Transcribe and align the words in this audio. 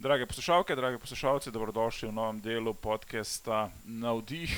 Drage 0.00 0.26
poslušalke, 0.26 0.76
drage 0.76 0.98
poslušalci, 0.98 1.50
dobrodošli 1.50 2.08
v 2.08 2.12
novem 2.12 2.40
delu 2.40 2.72
podcasta 2.74 3.68
Navdih. 3.84 4.48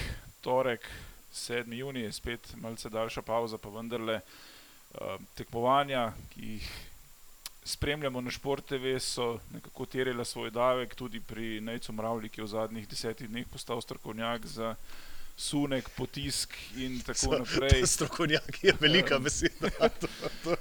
Torek, 0.40 0.86
7. 1.34 1.66
juni, 1.74 2.00
je 2.06 2.12
spet 2.12 2.52
malce 2.62 2.86
daljša 2.88 3.22
pauza, 3.26 3.58
pa 3.58 3.68
vendarle 3.74 4.20
uh, 4.20 5.18
tekmovanja, 5.34 6.12
ki 6.30 6.46
jih 6.46 6.68
spremljamo 7.64 8.20
na 8.20 8.30
Šport 8.30 8.70
TV, 8.70 8.94
so 9.02 9.40
nekako 9.50 9.86
terjela 9.86 10.24
svoj 10.24 10.54
davek, 10.54 10.94
tudi 10.94 11.18
pri 11.20 11.58
Nejcu 11.60 11.92
Mravlji, 11.92 12.28
ki 12.28 12.40
je 12.40 12.44
v 12.44 12.52
zadnjih 12.54 12.86
desetih 12.88 13.28
dneh 13.28 13.46
postal 13.50 13.82
strokovnjak 13.82 14.46
za 14.46 14.76
sunek, 15.36 15.88
potisk 15.96 16.54
in 16.76 17.00
tako 17.00 17.38
naprej. 17.38 17.86
Strokovnjak 17.94 18.64
je 18.64 18.74
velika 18.80 19.18
beseda. 19.18 19.70
Uh, 20.44 20.56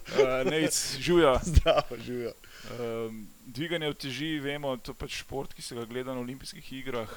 Nejc, 0.46 0.98
žuja. 1.00 1.40
Zdravo, 1.44 1.98
živijo. 2.06 2.34
Um, 2.80 3.28
dviganje 3.46 3.90
uteži, 3.90 4.40
vemo, 4.40 4.78
to 4.78 4.92
je 4.92 4.96
pač 4.96 5.18
šport, 5.24 5.54
ki 5.54 5.62
se 5.62 5.76
ga 5.76 5.86
gleda 5.86 6.14
na 6.14 6.22
olimpijskih 6.22 6.74
igrah. 6.74 7.10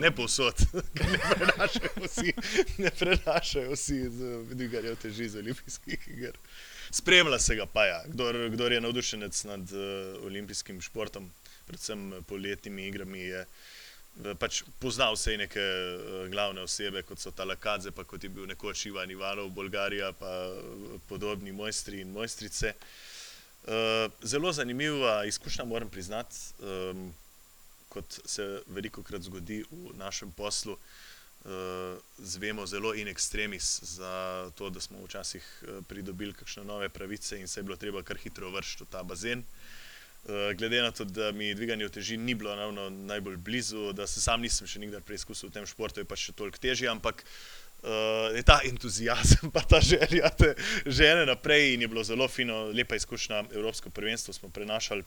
Ne 0.00 0.10
povsod, 0.14 0.62
ne 1.12 1.20
prenašajo 1.34 2.04
vsi, 2.06 2.32
ne 2.78 2.90
prenašajo 2.90 3.74
vsi 3.74 3.98
dviganje 4.54 4.94
uteži 4.96 5.28
z 5.28 5.42
olimpijskih 5.42 6.08
iger. 6.08 6.38
Spremlja 6.90 7.38
se 7.38 7.54
ga 7.56 7.66
pa, 7.66 7.84
ja. 7.86 8.00
kdor, 8.06 8.48
kdor 8.54 8.72
je 8.72 8.80
navdušenec 8.80 9.44
nad 9.44 9.72
uh, 9.72 10.24
olimpijskim 10.26 10.80
športom, 10.80 11.28
predvsem 11.66 12.24
poletnimi 12.26 12.88
igrami, 12.88 13.20
je 13.20 13.42
uh, 13.42 13.68
pač 14.38 14.62
poznal 14.78 15.14
vse 15.14 15.36
neke 15.40 15.60
uh, 15.60 16.26
glavne 16.30 16.64
osebe, 16.66 17.02
kot 17.06 17.20
so 17.20 17.30
Talakadze, 17.30 17.92
pa 17.94 18.04
kot 18.04 18.24
je 18.24 18.30
bil 18.32 18.48
nekoč 18.50 18.86
Ivan 18.90 19.10
Ivanov, 19.10 19.50
Bolgarija, 19.54 20.12
pa 20.12 20.32
uh, 20.50 20.98
podobni 21.08 21.52
mojstri 21.52 22.02
in 22.04 22.12
mojstrice. 22.12 22.74
Eh, 23.60 24.08
zelo 24.24 24.52
zanimiva 24.56 25.24
izkušnja, 25.28 25.64
moram 25.68 25.90
priznati, 25.92 26.36
um, 26.64 27.10
kot 27.88 28.20
se 28.24 28.62
veliko 28.66 29.02
krat 29.02 29.22
zgodi 29.22 29.64
v 29.70 29.92
našem 30.00 30.32
poslu. 30.32 30.78
Zvemo 32.18 32.66
zelo 32.66 32.94
in 32.94 33.08
ekstremis 33.08 33.82
za 33.82 34.50
to, 34.54 34.70
da 34.70 34.80
smo 34.80 35.04
včasih 35.04 35.44
pridobili 35.88 36.34
kakšne 36.36 36.64
nove 36.64 36.88
pravice 36.88 37.40
in 37.40 37.48
se 37.48 37.60
je 37.60 37.64
bilo 37.64 37.76
treba 37.76 38.02
kar 38.02 38.16
hitro 38.16 38.50
vršiti 38.50 38.84
v 38.84 38.90
ta 38.90 39.02
bazen. 39.02 39.44
Uh, 40.20 40.52
glede 40.58 40.82
na 40.82 40.90
to, 40.92 41.04
da 41.04 41.32
mi 41.32 41.54
dviganje 41.54 41.88
teži 41.88 42.16
ni 42.16 42.34
bilo 42.34 42.52
najbolj 42.90 43.36
blizu, 43.36 43.92
da 43.92 44.06
se 44.06 44.20
sam 44.20 44.42
nisem 44.44 44.68
še 44.68 44.82
nikdar 44.82 45.00
preizkusil 45.00 45.48
v 45.48 45.54
tem 45.58 45.66
športu, 45.66 46.02
je 46.02 46.08
pa 46.08 46.18
še 46.18 46.36
toliko 46.36 46.60
težje, 46.60 46.90
ampak 46.92 47.24
uh, 47.24 47.60
uh, 47.82 48.36
je 48.36 48.42
ta 48.42 48.60
entuzijazem, 48.64 49.50
pa 49.54 49.60
ta 49.60 49.80
želja, 49.80 50.30
te 50.30 50.54
žene 50.86 51.26
naprej. 51.26 51.74
In 51.74 51.82
je 51.82 51.88
bilo 51.88 52.04
zelo 52.04 52.28
fino, 52.28 52.64
lepa 52.64 52.96
izkušnja. 52.96 53.44
Evropsko 53.52 53.90
prvenstvo 53.90 54.34
smo 54.34 54.48
prenašali 54.48 55.04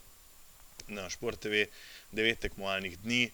na 0.87 1.09
Šport 1.09 1.39
TV, 1.39 1.65
devet 2.11 2.39
tekmovalnih 2.39 2.97
dni. 3.03 3.29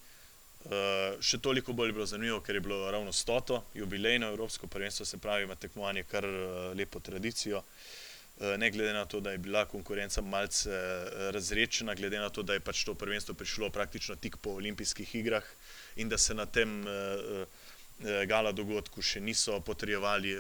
Uh, 0.60 1.16
še 1.24 1.40
toliko 1.40 1.74
bolj 1.74 1.90
je 1.90 1.94
bilo 1.96 2.06
zanimivo, 2.06 2.42
ker 2.44 2.56
je 2.56 2.62
bilo 2.62 2.92
ravno 2.92 3.14
stoto, 3.16 3.64
jubilejno 3.74 4.28
Evropsko 4.28 4.68
prvenstvo, 4.68 5.06
se 5.06 5.18
pravi, 5.18 5.48
ima 5.48 5.56
tekmovanje 5.56 6.04
kar 6.04 6.26
uh, 6.26 6.76
lepo 6.76 7.00
tradicijo. 7.00 7.64
Ne 8.40 8.70
glede 8.72 8.94
na 8.96 9.04
to, 9.06 9.20
da 9.20 9.32
je 9.32 9.38
bila 9.38 9.66
konkurenca 9.68 10.22
malce 10.22 10.72
razrečena, 11.36 11.96
glede 11.96 12.20
na 12.20 12.30
to, 12.30 12.44
da 12.44 12.56
je 12.56 12.64
pač 12.64 12.86
to 12.88 12.94
prvenstvo 12.96 13.36
prišlo 13.36 13.68
praktično 13.70 14.16
tik 14.16 14.38
po 14.40 14.54
olimpijskih 14.56 15.16
igrah 15.16 15.44
in 16.00 16.10
da 16.10 16.18
se 16.18 16.34
na 16.34 16.46
tem 16.46 16.86
Eh, 18.00 18.24
gala 18.32 18.54
dogodku 18.56 19.02
še 19.04 19.20
niso 19.20 19.58
potrjevali 19.60 20.38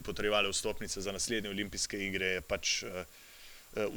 vstopnice 0.47 1.01
za 1.03 1.11
naslednje 1.11 1.49
olimpijske 1.51 1.97
igre. 1.99 2.29
Pač, 2.47 2.83
uh, 2.87 3.03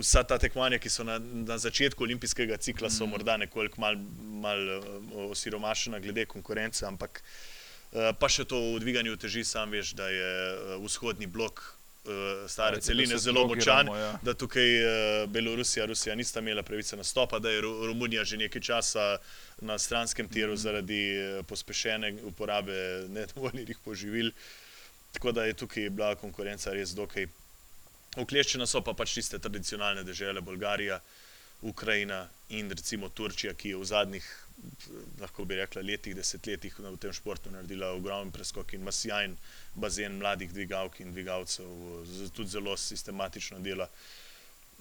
vsa 0.01 0.25
ta 0.27 0.39
tekmovanja, 0.43 0.81
ki 0.83 0.91
so 0.91 1.07
na, 1.07 1.21
na 1.23 1.59
začetku 1.63 2.03
olimpijskega 2.03 2.59
cikla, 2.59 2.91
so 2.91 3.07
mm. 3.07 3.11
morda 3.15 3.37
nekoliko 3.39 3.81
mal, 3.81 4.01
mal 4.43 4.59
osiromašena 5.31 6.03
glede 6.03 6.27
konkurence, 6.27 6.83
ampak 6.87 7.23
pa 7.93 8.29
še 8.29 8.45
to 8.49 8.59
v 8.75 8.81
dviganju 8.81 9.15
teži, 9.21 9.45
sam 9.45 9.71
veš, 9.71 9.93
da 9.95 10.09
je 10.09 10.29
vzhodni 10.83 11.29
blok 11.29 11.63
stare 12.49 12.77
Ajde, 12.77 12.83
celine 12.83 13.19
zelo 13.19 13.47
močan, 13.47 13.87
ja. 13.87 14.19
da 14.23 14.35
tukaj 14.35 14.71
uh, 14.85 15.31
Belorusija 15.31 15.85
in 15.85 15.89
Rusija 15.89 16.15
nista 16.15 16.41
imela 16.41 16.63
pravice 16.63 16.97
nastopa, 16.97 17.39
da 17.39 17.51
je 17.51 17.61
Romunija 17.61 18.25
že 18.25 18.37
nekaj 18.37 18.61
časa 18.61 19.19
na 19.61 19.79
stranskem 19.79 20.29
tiru 20.29 20.53
mm 20.53 20.57
-hmm. 20.57 20.63
zaradi 20.63 21.39
uh, 21.39 21.47
pospešene 21.47 22.15
uporabe 22.23 23.07
nedovoljenih 23.09 23.79
poživil. 23.85 24.31
Tako 25.13 25.33
da 25.33 25.45
je 25.45 25.55
tukaj 25.55 25.91
bila 25.91 26.15
konkurenca 26.15 26.73
res 26.73 26.95
dokaj 26.95 27.27
okleščena, 28.17 28.67
so 28.67 28.81
pa 28.81 28.93
pač 28.95 29.15
tiste 29.15 29.39
tradicionalne 29.39 30.03
države, 30.03 30.41
Bolgarija, 30.41 31.01
Ukrajina 31.63 32.29
in 32.49 32.71
recimo 32.71 33.09
Turčija, 33.09 33.55
ki 33.55 33.69
je 33.69 33.77
v 33.77 33.85
zadnjih, 33.85 34.42
lahko 35.21 35.45
bi 35.45 35.57
rekla, 35.59 35.83
letih, 35.83 36.15
desetletjih 36.17 36.79
v 36.79 36.97
tem 37.01 37.13
športu 37.15 37.51
naredila 37.51 37.93
ogromen 37.97 38.33
preskok 38.35 38.75
in 38.75 38.85
masijajn 38.87 39.37
bazen 39.75 40.19
mladih 40.19 40.51
dvigalk 40.53 41.01
in 41.01 41.13
dvigalcev, 41.13 41.67
tudi 42.37 42.51
zelo 42.51 42.77
sistematično 42.77 43.59
dela. 43.63 43.89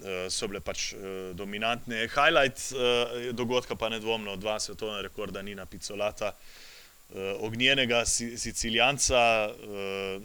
Uh, 0.02 0.26
so 0.34 0.48
bile 0.50 0.62
pač 0.66 0.94
uh, 0.96 1.30
dominantne. 1.38 2.08
Highlight 2.10 2.72
uh, 2.74 3.32
dogodka 3.38 3.76
pa 3.78 3.90
nedvomno 3.94 4.34
dva 4.40 4.58
svetovna 4.60 5.02
rekorda 5.02 5.42
Nina 5.42 5.66
Picolata, 5.66 6.36
ognjenega 7.44 8.06
Sicilijanca, 8.08 9.52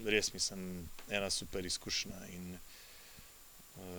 res 0.07 0.29
mislim, 0.31 0.87
ena 1.11 1.27
super 1.29 1.65
izkušnja 1.67 2.21
in 2.31 2.53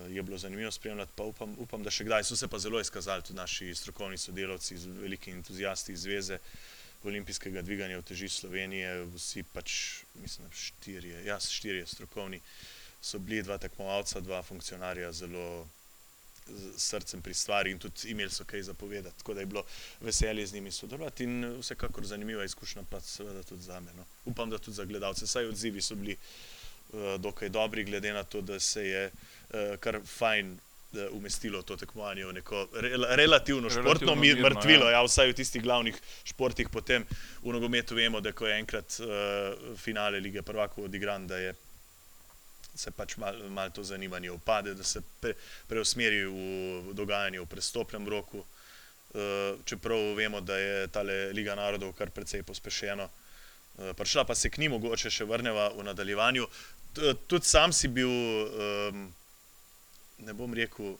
je 0.09 0.23
bilo 0.23 0.37
zanimivo 0.37 0.71
spremljati. 0.71 1.11
Pa 1.15 1.23
upam, 1.23 1.55
upam, 1.59 1.83
da 1.83 1.91
še 1.91 2.03
kdaj 2.03 2.23
so 2.23 2.35
se 2.35 2.47
pa 2.47 2.59
zelo 2.59 2.81
izkazali 2.81 3.23
tudi 3.23 3.37
naši 3.37 3.75
strokovni 3.75 4.17
sodelavci, 4.17 4.75
veliki 5.01 5.31
entuzijasti 5.31 5.93
iz 5.93 6.01
Zveze. 6.07 6.39
Olimpijskega 7.03 7.61
dviganja 7.63 8.01
v 8.01 8.03
teži 8.03 8.27
Slovenije, 8.29 9.05
vsi 9.15 9.45
pač, 9.53 9.71
mislim, 10.19 10.49
štirje, 10.51 11.21
jaz 11.23 11.47
štirje 11.47 11.85
strokovni, 11.87 12.41
so 13.01 13.21
bili 13.23 13.39
dva 13.43 13.55
tekmovalca, 13.57 14.19
dva 14.19 14.41
funkcionarja, 14.43 15.13
zelo 15.15 15.45
srcem 16.75 17.21
pri 17.21 17.33
stvari 17.33 17.71
in 17.71 17.79
tudi 17.79 18.09
imeli 18.11 18.33
so 18.33 18.43
kaj 18.43 18.65
zapovedati. 18.67 19.17
Tako 19.21 19.33
da 19.37 19.45
je 19.45 19.45
bilo 19.45 19.63
veselje 20.01 20.47
z 20.47 20.53
njimi 20.57 20.71
sodelovati 20.71 21.23
in 21.23 21.45
vsekakor 21.61 22.05
zanimiva 22.05 22.43
izkušnja, 22.43 22.83
pa 22.89 22.99
seveda 22.99 23.43
tudi 23.43 23.63
za 23.63 23.79
me. 23.79 23.93
No. 23.95 24.03
Upam, 24.25 24.49
da 24.49 24.57
tudi 24.57 24.75
za 24.75 24.85
gledalce. 24.85 25.27
Saj 25.27 25.47
odzivi 25.53 25.81
so 25.81 25.95
bili 25.95 26.17
uh, 26.17 27.15
dokaj 27.21 27.49
dobri, 27.49 27.83
glede 27.83 28.13
na 28.13 28.23
to, 28.23 28.41
da 28.41 28.59
se 28.59 28.83
je 28.87 29.05
uh, 29.07 29.38
kar 29.79 29.99
fajn 30.05 30.57
umestilo 31.11 31.61
to 31.61 31.77
tekmovanje 31.77 32.25
v 32.25 32.33
neko 32.33 32.67
rel 32.73 33.05
relativno 33.15 33.69
športno 33.69 34.13
relativno 34.13 34.49
mrtvilo, 34.49 34.89
ja. 34.89 34.97
Ja, 34.97 35.03
vsaj 35.05 35.29
v 35.29 35.35
tistih 35.37 35.61
glavnih 35.61 35.97
športih. 36.25 36.69
Potem 36.69 37.05
v 37.43 37.53
nogometu 37.53 37.95
vemo, 37.95 38.21
da 38.21 38.33
ko 38.33 38.47
je 38.47 38.57
enkrat 38.57 38.97
uh, 39.01 39.77
finale 39.77 40.19
lige 40.19 40.41
prvakov 40.41 40.89
odigran, 40.89 41.27
da 41.27 41.37
je 41.37 41.53
se 42.75 42.91
pač 42.91 43.17
malo 43.17 43.49
mal 43.49 43.71
to 43.71 43.83
zanimanje 43.83 44.31
upade, 44.31 44.73
da 44.73 44.83
se 44.83 45.01
pre, 45.19 45.33
preusmeri 45.67 46.23
v 46.25 46.93
dogajanje 46.93 47.41
v 47.41 47.45
prestopnem 47.45 48.07
roku. 48.07 48.41
Uh, 49.09 49.57
čeprav 49.65 50.15
vemo, 50.17 50.41
da 50.41 50.57
je 50.57 50.87
ta 50.87 51.01
Liga 51.33 51.55
narodov 51.55 51.93
kar 51.97 52.09
precej 52.09 52.43
pospešena. 52.43 53.05
Uh, 53.05 53.93
prišla 53.97 54.25
pa 54.25 54.35
se 54.35 54.49
k 54.49 54.57
njim, 54.57 54.77
mogoče 54.77 55.09
še 55.09 55.25
vrneva 55.25 55.69
v 55.77 55.85
nadaljevanju. 55.85 56.45
T 56.93 57.13
tudi 57.29 57.45
sam 57.45 57.73
si 57.73 57.87
bil 57.87 58.09
um, 58.09 59.09
ne 60.25 60.33
bom 60.33 60.53
rekel 60.53 60.95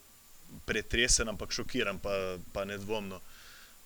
pretresen, 0.66 1.28
ampak 1.28 1.52
šokiran, 1.52 1.98
pa, 1.98 2.38
pa 2.52 2.64
nedvomno. 2.64 3.20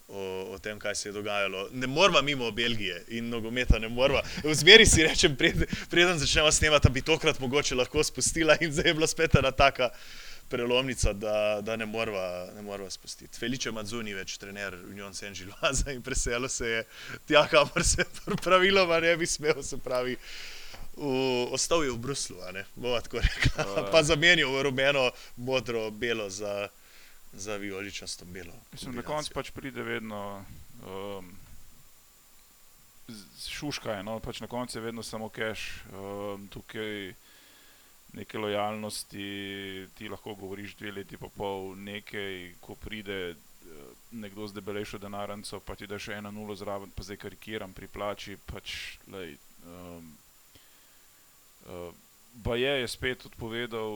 O, 0.08 0.20
o 0.52 0.58
tem, 0.60 0.76
kaj 0.78 0.94
se 1.00 1.08
je 1.08 1.12
dogajalo. 1.12 1.68
Ne 1.72 1.86
moramo 1.86 2.20
mimo 2.22 2.50
Belgije 2.52 3.04
in 3.16 3.30
nogometa, 3.32 3.78
ne 3.78 3.88
moramo. 3.88 4.20
Zmeri 4.52 4.84
si 4.86 5.02
rečem, 5.02 5.36
preden 5.36 5.64
pred 5.90 6.18
začnemo 6.20 6.52
snemati, 6.52 6.88
da 6.88 6.92
bi 6.92 7.02
tokrat 7.02 7.40
mogoče 7.40 7.74
lahko 7.74 8.04
spustila 8.04 8.56
in 8.60 8.72
zdaj 8.72 8.90
je 8.90 8.94
bila 8.94 9.06
spet 9.06 9.34
ena 9.40 9.50
taka 9.50 9.88
prelomnica, 10.48 11.12
da, 11.12 11.60
da 11.62 11.76
ne 11.76 11.86
moramo 11.86 12.90
spustiti. 12.90 13.38
Feliče 13.38 13.72
Madzuni, 13.72 14.12
več 14.14 14.36
trener 14.38 14.76
Union 14.90 15.14
Saint-Gilloise 15.14 15.94
in 15.94 16.02
preselo 16.02 16.48
se 16.48 16.69
je 16.69 16.84
tja, 17.26 17.46
kamor 17.48 17.84
se 17.84 18.04
praviloma 18.44 19.00
ne 19.00 19.16
bi 19.16 19.26
smel, 19.26 19.62
se 19.62 19.78
pravi 19.80 20.16
v, 20.96 21.52
ostal 21.52 21.85
je 21.85 21.91
v 21.91 21.99
Bruslu, 21.99 22.37
bomo 22.76 23.00
tako 23.00 23.20
rekli. 23.20 23.50
Uh, 23.58 23.91
pa 23.91 24.02
zamenjal 24.02 24.50
v 24.50 24.62
rumeno, 24.62 25.11
modro, 25.37 25.91
belo 25.91 26.31
za, 26.31 26.69
za 27.32 27.56
vijoličasto 27.56 28.25
belo. 28.25 28.55
Mislim, 28.73 28.94
na 28.94 29.02
koncu 29.02 29.35
pač 29.35 29.50
pride 29.50 29.82
vedno. 29.82 30.44
Um, 30.87 31.38
Šuška 33.49 34.00
je, 34.00 34.02
no? 34.02 34.17
pač 34.20 34.41
na 34.41 34.46
koncu 34.46 34.79
je 34.79 34.82
vedno 34.82 35.02
samo 35.02 35.29
keš, 35.29 35.85
um, 35.93 36.49
tukaj 36.49 37.12
neke 38.14 38.38
lojalnosti, 38.38 39.88
ti 39.99 40.08
lahko 40.08 40.35
govoriš 40.35 40.76
dve 40.79 40.93
leti, 40.93 41.17
pa 41.17 41.29
pol 41.29 41.75
nekaj, 41.76 42.55
ko 42.61 42.75
pride 42.75 43.35
uh, 43.35 43.93
nekdo 44.11 44.47
z 44.49 44.55
debelejšo 44.55 44.99
denarnico, 44.99 45.61
pa 45.61 45.76
ti 45.76 45.87
da 45.90 45.99
še 45.99 46.17
ena 46.17 46.31
nula 46.31 46.56
zraven, 46.56 46.94
pa 46.94 47.02
zdaj 47.02 47.20
karikiram 47.26 47.75
pri 47.76 47.90
plači. 47.90 48.38
Pač, 48.47 48.97
lej, 49.12 49.37
um, 49.67 50.14
Baje 52.44 52.72
je 52.81 52.88
spet 52.88 53.26
odpovedal 53.26 53.94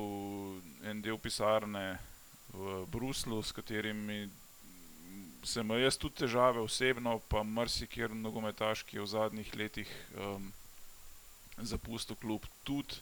en 0.89 1.03
del 1.03 1.19
pisarne 1.19 1.99
v 2.55 2.85
Bruslu, 2.89 3.43
s 3.43 3.53
katerimi 3.53 4.29
sem 5.45 5.67
imel 5.67 5.85
jaz 5.85 5.99
tudi 5.99 6.25
težave 6.25 6.61
osebno, 6.61 7.19
pa 7.29 7.43
marsikjer 7.43 8.15
nogometaš, 8.15 8.83
ki 8.87 8.99
je 8.99 9.05
v 9.05 9.11
zadnjih 9.11 9.51
letih 9.57 9.91
um, 10.17 10.51
zapustil 11.59 12.17
klub, 12.19 12.47
tudi 12.65 12.99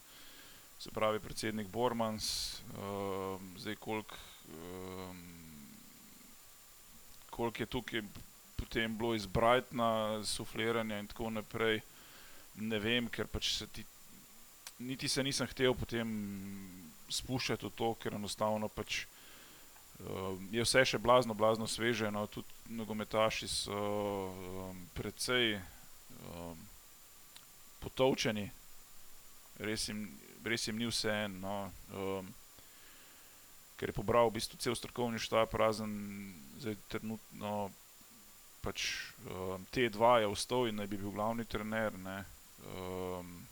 se 0.78 0.90
pravi 0.92 1.20
predsednik 1.20 1.68
Bormans, 1.72 2.60
um, 2.76 3.54
zdaj 3.58 3.76
koliko 3.80 4.16
um, 4.52 5.22
kolik 7.30 7.60
je 7.60 7.66
tukaj 7.66 8.02
potem 8.56 8.96
bilo 8.96 9.14
iz 9.14 9.26
Brightona, 9.26 10.24
sufliranja 10.24 10.98
in 10.98 11.06
tako 11.06 11.30
naprej. 11.30 11.82
Ne 12.56 12.78
vem, 12.80 13.08
ker 13.12 13.28
pač 13.28 13.50
se 13.58 13.66
ti, 13.66 13.84
niti 14.78 15.08
se 15.08 15.22
nisem 15.22 15.46
hotel 15.46 15.74
potem 15.74 16.10
spuščati 17.08 17.66
v 17.66 17.72
to, 17.76 17.92
ker 18.02 18.16
enostavno 18.18 18.68
pač 18.68 19.04
uh, 20.00 20.34
je 20.50 20.64
vse 20.64 20.84
še 20.84 20.98
blazno, 20.98 21.34
blazno 21.34 21.68
sveže. 21.70 22.10
No, 22.10 22.26
tudi 22.26 22.48
nogometaši 22.76 23.48
so 23.48 23.80
um, 24.32 24.82
precej 24.98 25.56
um, 25.56 26.58
potovčeni, 27.84 28.50
res 29.62 29.88
jim, 29.88 30.08
res 30.44 30.66
jim 30.66 30.78
ni 30.78 30.90
vse 30.90 31.14
en. 31.26 31.38
No, 31.44 31.56
um, 31.94 32.34
ker 33.76 33.92
je 33.92 33.96
pobral 33.96 34.30
v 34.30 34.40
bistvu 34.40 34.58
cel 34.58 34.76
strokovni 34.76 35.20
štab, 35.20 35.52
razen 35.54 35.92
zdaj 36.58 36.78
trenutno 36.88 37.68
pač 38.64 39.12
um, 39.30 39.62
T2 39.70 40.24
je 40.24 40.30
vstal 40.32 40.66
in 40.66 40.80
naj 40.80 40.88
bi 40.90 40.98
bil 40.98 41.12
glavni 41.14 41.44
trener, 41.46 41.94
ne, 42.02 42.24
um, 42.66 43.45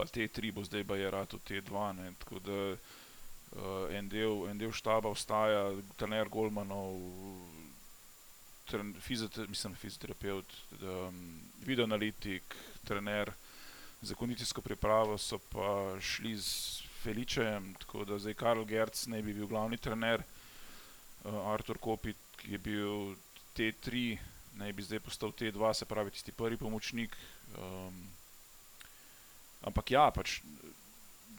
pa 0.00 0.08
T3 0.08 0.52
bo 0.56 0.64
zdaj 0.64 0.84
bajerat 0.88 1.36
v 1.36 1.38
T2, 1.44 1.92
ne, 1.92 2.12
tako 2.24 2.40
da 2.40 2.58
uh, 2.72 3.92
en, 3.92 4.08
del, 4.08 4.46
en 4.48 4.56
del 4.56 4.72
štaba 4.72 5.12
ostaja, 5.12 5.74
trener 6.00 6.30
Golmanov, 6.32 6.96
tren, 8.64 8.94
fiziote, 8.96 9.44
mislim, 9.44 9.74
fizioterapeut, 9.76 10.54
um, 10.80 11.18
videoanalitik, 11.68 12.56
trener, 12.88 13.28
zakonitijsko 14.00 14.64
pripravo 14.64 15.18
so 15.20 15.36
pa 15.52 16.00
šli 16.00 16.32
z 16.40 16.88
Feličejem, 17.02 17.74
tako 17.80 18.04
da 18.08 18.16
zdaj 18.20 18.34
Karl 18.40 18.64
Gerc 18.64 19.02
naj 19.08 19.22
bi 19.24 19.34
bil 19.36 19.50
glavni 19.52 19.76
trener, 19.76 20.24
uh, 21.24 21.52
Artur 21.52 21.76
Kopit, 21.76 22.16
ki 22.40 22.56
je 22.56 22.62
bil 22.64 23.12
T3, 23.52 24.16
naj 24.56 24.72
bi 24.72 24.88
zdaj 24.88 25.04
postal 25.04 25.36
T2, 25.36 25.74
se 25.76 25.84
pravi 25.84 26.16
tisti 26.16 26.32
prvi 26.32 26.56
pomočnik. 26.56 27.16
Um, 27.60 28.00
ampak 29.66 29.90
ja, 29.90 30.10
pač 30.14 30.40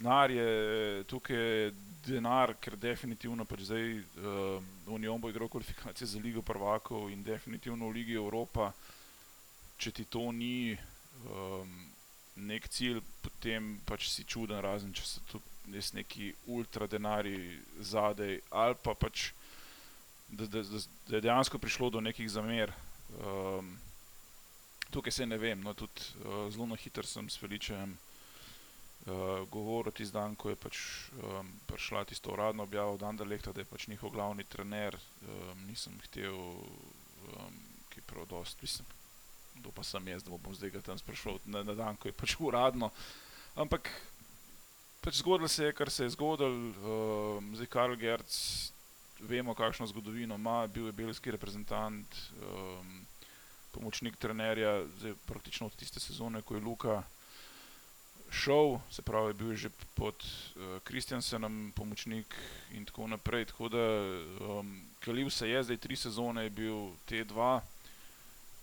denar 0.01 0.31
je 0.31 1.03
tukaj 1.09 1.71
denar, 2.05 2.55
ker 2.61 2.75
definitivno 2.81 3.45
pač 3.45 3.67
zdaj 3.69 4.01
um, 4.01 4.65
Union 4.95 5.21
bo 5.21 5.29
igral 5.29 5.49
kvalifikacije 5.49 6.07
za 6.07 6.19
Ligo 6.19 6.41
prvakov 6.41 7.11
in 7.11 7.23
definitivno 7.23 7.89
v 7.89 8.01
Ligi 8.01 8.17
Evropa, 8.17 8.71
če 9.77 9.91
ti 9.91 10.05
to 10.09 10.31
ni 10.31 10.73
um, 11.29 11.69
nek 12.41 12.67
cilj, 12.73 13.01
potem 13.21 13.77
pač 13.85 14.09
si 14.09 14.25
čuden, 14.25 14.61
razen 14.61 14.93
če 14.93 15.05
so 15.05 15.21
tu 15.29 15.41
neki 15.71 16.33
ultra 16.49 16.87
denari 16.89 17.61
zadej 17.79 18.41
ali 18.49 18.75
pa 18.81 18.95
pač 18.97 19.29
da, 20.27 20.47
da, 20.47 20.63
da, 20.63 20.79
da 21.07 21.15
je 21.15 21.21
dejansko 21.21 21.59
prišlo 21.59 21.89
do 21.89 22.01
nekih 22.01 22.29
zamer. 22.31 22.71
Um, 23.21 23.75
tukaj 24.89 25.11
se 25.11 25.25
ne 25.25 25.37
vem, 25.37 25.61
no, 25.61 25.73
tudi 25.73 26.01
uh, 26.23 26.47
zelo 26.51 26.65
na 26.65 26.79
hitro 26.79 27.03
sem 27.07 27.29
s 27.29 27.37
Feličem 27.37 27.93
uh, 29.05 29.49
govoril 29.49 29.91
tisti 29.91 30.13
dan, 30.13 30.35
ko 30.35 30.49
je 30.49 30.55
pač, 30.55 30.77
um, 31.17 31.51
prišla 31.67 32.05
tisto 32.05 32.31
uradno 32.31 32.63
objavo 32.63 32.93
od 32.93 33.03
Anderlehta, 33.03 33.51
da 33.51 33.61
je 33.61 33.69
pač 33.69 33.87
njihov 33.87 34.13
glavni 34.13 34.43
trener. 34.43 34.97
Um, 35.21 35.65
nisem 35.67 35.97
hotel, 36.01 36.35
um, 36.35 37.59
ki 37.89 38.01
prav 38.07 38.27
dost, 38.29 38.61
mislim, 38.61 38.87
to 39.63 39.71
pa 39.71 39.83
sem 39.83 40.07
jaz, 40.07 40.23
da 40.23 40.31
bom 40.37 40.55
zdaj 40.55 40.69
ga 40.69 40.81
tam 40.81 40.97
sprašval 40.97 41.39
na, 41.45 41.63
na 41.63 41.75
dan, 41.75 41.97
ko 41.97 42.09
je 42.09 42.17
pač 42.17 42.35
uradno. 42.49 42.91
Ampak 43.55 43.89
pač 45.01 45.21
zgodilo 45.21 45.49
se 45.49 45.65
je, 45.65 45.73
kar 45.73 45.89
se 45.89 46.05
je 46.05 46.13
zgodilo. 46.13 46.73
Um, 46.81 47.55
zdaj 47.55 47.67
Karl 47.67 47.95
Gerc 47.95 48.35
vemo, 49.21 49.53
kakšno 49.53 49.87
zgodovino 49.87 50.35
ima, 50.35 50.67
bil 50.67 50.85
je 50.85 50.91
belgijski 50.91 51.31
reprezentant, 51.31 52.15
um, 52.41 53.05
pomočnik 53.71 54.17
trenerja, 54.17 54.81
zdaj 54.99 55.13
praktično 55.25 55.67
od 55.67 55.75
tiste 55.75 55.99
sezone, 55.99 56.41
ko 56.41 56.55
je 56.55 56.61
Luka 56.61 57.03
šel, 58.31 58.79
se 58.91 59.01
pravi, 59.01 59.33
bil 59.33 59.51
je 59.51 59.57
že 59.57 59.69
pod 59.95 60.15
Kristjansenom, 60.83 61.67
uh, 61.67 61.73
pomočnik 61.75 62.35
in 62.73 62.85
tako 62.85 63.07
naprej. 63.07 63.45
Tako 63.45 63.69
da 63.69 63.85
um, 64.39 64.81
Kalil 64.99 65.29
se 65.29 65.49
je, 65.49 65.63
zdaj 65.63 65.77
tri 65.77 65.95
sezone 65.95 66.43
je 66.43 66.49
bil 66.49 66.95
T2. 67.09 67.59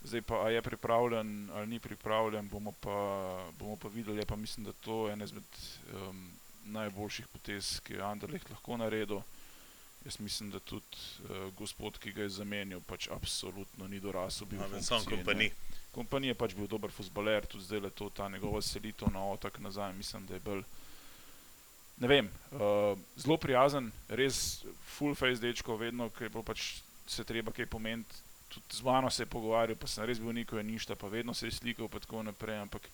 Zdaj 0.03 0.21
pa 0.21 0.49
je 0.49 0.61
pripravljen 0.61 1.49
ali 1.53 1.67
ni 1.67 1.79
pripravljen, 1.79 2.49
bomo 2.49 2.71
pa, 2.71 2.97
bomo 3.59 3.75
pa 3.75 3.87
videli. 3.87 4.25
Pa 4.25 4.35
mislim, 4.35 4.65
da 4.65 4.73
to 4.73 5.07
je 5.07 5.13
ena 5.13 5.25
izmed 5.25 5.43
um, 5.93 6.31
najboljših 6.65 7.27
potez, 7.27 7.79
ki 7.79 7.93
je 7.93 8.01
Anderlecht 8.01 8.49
lahko 8.49 8.77
naredil. 8.77 9.21
Jaz 10.05 10.19
mislim, 10.19 10.51
da 10.51 10.59
tudi 10.59 10.97
uh, 11.23 11.53
gospod, 11.53 11.97
ki 11.99 12.11
ga 12.11 12.21
je 12.21 12.29
zamenjal, 12.29 12.81
pač 12.87 13.09
absolutno 13.11 13.87
ni 13.87 13.99
dorasel. 13.99 14.47
Sam 14.81 15.05
kompanij. 15.05 15.51
Kompanij 15.91 16.29
je 16.29 16.37
pač 16.37 16.53
bil 16.53 16.67
dober 16.69 16.91
futbaler, 16.93 17.45
tudi 17.49 17.65
zdaj 17.65 17.79
le 17.79 17.89
to, 17.89 18.09
ta 18.09 18.29
njegova 18.29 18.61
selitev 18.61 19.09
na 19.13 19.23
otok 19.31 19.59
nazaj. 19.59 19.93
Mislim, 19.97 20.25
da 20.29 20.37
je 20.37 20.43
bil, 20.45 20.61
ne 21.97 22.07
vem, 22.07 22.29
uh, 22.51 22.93
zelo 23.17 23.37
prijazen, 23.37 23.91
res 24.07 24.61
full 24.97 25.17
face 25.17 25.41
dečko, 25.41 25.77
vedno, 25.77 26.09
ker 26.13 26.27
je 26.27 26.33
bilo 26.35 26.45
pač 26.45 26.81
se 27.09 27.23
treba 27.23 27.51
kaj 27.51 27.65
pomeniti. 27.65 28.21
Tudi 28.49 28.77
z 28.77 28.85
mano 28.85 29.09
se 29.09 29.23
je 29.23 29.29
pogovarjal, 29.29 29.77
pa 29.77 29.87
sem 29.87 30.05
res 30.05 30.21
bil 30.21 30.33
niko 30.33 30.57
je 30.57 30.63
ništa, 30.63 30.95
pa 30.95 31.07
vedno 31.07 31.33
se 31.33 31.47
je 31.47 31.57
slikal 31.57 31.89
in 31.89 31.99
tako 31.99 32.23
naprej. 32.23 32.57
Ampak 32.57 32.89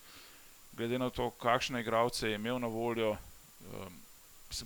glede 0.75 0.99
na 0.99 1.09
to, 1.09 1.29
kakšne 1.31 1.81
igralce 1.81 2.29
je 2.29 2.35
imel 2.35 2.59
na 2.59 2.67
voljo. 2.67 3.17
Um, 3.71 4.01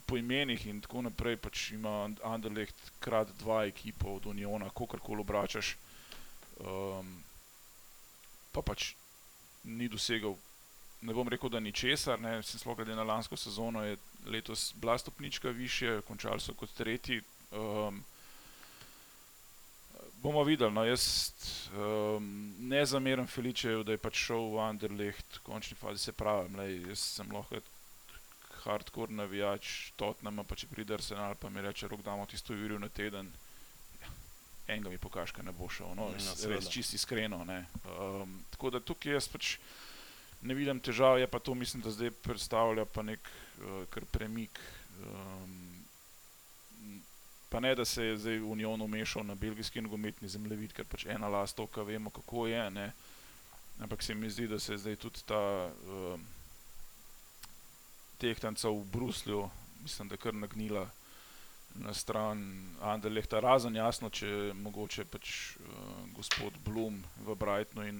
po 0.05 0.17
imenih 0.17 0.67
in 0.67 0.81
tako 0.81 1.01
naprej, 1.01 1.37
pač 1.37 1.71
ima 1.71 2.09
Anderlecht 2.23 2.75
krat 2.99 3.29
dva 3.39 3.65
ekipa 3.65 4.09
od 4.09 4.25
Uniona, 4.25 4.69
kako 4.69 4.99
koli 4.99 5.21
obračaš. 5.21 5.77
Um, 6.59 7.23
pa 8.51 8.61
pač 8.61 8.93
ni 9.63 9.89
dosegal, 9.91 10.35
ne 11.01 11.13
bom 11.13 11.27
rekel, 11.27 11.49
da 11.49 11.59
ni 11.59 11.71
česar, 11.71 12.19
ne, 12.21 12.39
sem 12.43 12.59
sploh 12.59 12.77
glede 12.77 12.95
na 12.95 13.03
lansko 13.07 13.37
sezono, 13.37 13.83
je 13.85 13.97
letos 14.25 14.73
bila 14.75 14.97
stopnička 14.97 15.49
više, 15.49 16.01
končali 16.07 16.39
so 16.39 16.53
kot 16.53 16.73
tretji. 16.75 17.21
Um, 17.51 18.03
bomo 20.21 20.43
videli, 20.43 20.71
no, 20.73 20.83
jaz 20.85 21.31
um, 21.73 22.55
ne 22.59 22.85
zameram 22.85 23.27
Feličeju, 23.27 23.83
da 23.83 23.95
je 23.95 24.01
pač 24.03 24.19
šel 24.27 24.51
v 24.53 24.63
Anderlecht, 24.63 25.39
v 25.39 25.43
končni 25.43 25.77
fazi 25.79 26.03
se 26.03 26.11
pravi, 26.11 26.55
lej, 26.57 26.79
jaz 26.91 27.05
sem 27.19 27.31
lahko 27.31 27.61
hardcore 28.63 29.15
navijač, 29.15 29.91
Tottenham, 29.95 30.43
pa 30.45 30.57
če 30.59 30.67
pride 30.67 30.97
Arsenal, 30.97 31.35
pa 31.39 31.49
mi 31.49 31.63
reče, 31.63 31.87
rok 31.87 32.03
damo 32.03 32.25
tisto 32.27 32.53
uro 32.53 32.79
na 32.79 32.89
teden. 32.89 33.31
Ja, 34.69 34.75
enega 34.75 34.89
mi 34.89 34.97
pokaže, 35.01 35.33
da 35.37 35.49
ne 35.49 35.51
bo 35.51 35.65
šel, 35.69 35.95
no, 35.97 36.11
res, 36.13 36.27
no, 36.29 36.49
res 36.53 36.69
čisti 36.69 36.99
iskreno. 36.99 37.41
Um, 37.41 38.35
tako 38.53 38.69
da 38.69 38.79
tukaj 38.79 39.17
jaz 39.17 39.27
pač 39.27 39.55
ne 40.45 40.53
vidim 40.53 40.79
težav, 40.79 41.17
je 41.19 41.27
pa 41.27 41.39
to, 41.41 41.55
mislim, 41.57 41.81
da 41.81 41.91
zdaj 41.91 42.11
predstavlja 42.21 42.85
pa 42.85 43.01
nek 43.01 43.31
uh, 43.65 44.03
premik. 44.13 44.61
Um, 45.01 45.55
pa 47.49 47.59
ne, 47.59 47.73
da 47.75 47.85
se 47.85 48.05
je 48.05 48.17
zdaj 48.21 48.41
Union 48.45 48.81
umešal 48.81 49.25
na 49.25 49.35
belgijski 49.35 49.81
nogometni 49.81 50.29
zemljevid, 50.29 50.77
ker 50.77 50.85
pač 50.85 51.07
ena 51.09 51.27
last 51.27 51.57
to, 51.57 51.65
kar 51.65 51.89
vemo, 51.89 52.13
kako 52.13 52.45
je. 52.47 52.69
Ne? 52.69 52.91
Ampak 53.81 54.03
se 54.05 54.13
mi 54.13 54.29
zdi, 54.29 54.47
da 54.47 54.59
se 54.59 54.77
je 54.77 54.83
zdaj 54.85 55.01
tudi 55.01 55.25
ta. 55.25 55.71
Um, 55.89 56.27
tehtancev 58.19 58.75
v 58.75 58.85
Bruslju, 58.91 59.49
mislim, 59.81 60.07
da 60.11 60.17
kar 60.17 60.33
nagnila 60.35 60.89
na 61.75 61.93
stran 61.93 62.41
Anderlehta, 62.81 63.39
razen 63.39 63.75
jasno, 63.75 64.09
če 64.09 64.53
mogoče 64.57 65.05
pač 65.05 65.55
uh, 65.59 66.05
gospod 66.15 66.57
Blum 66.65 67.01
v 67.25 67.35
Brightonu 67.35 67.87
in 67.87 67.99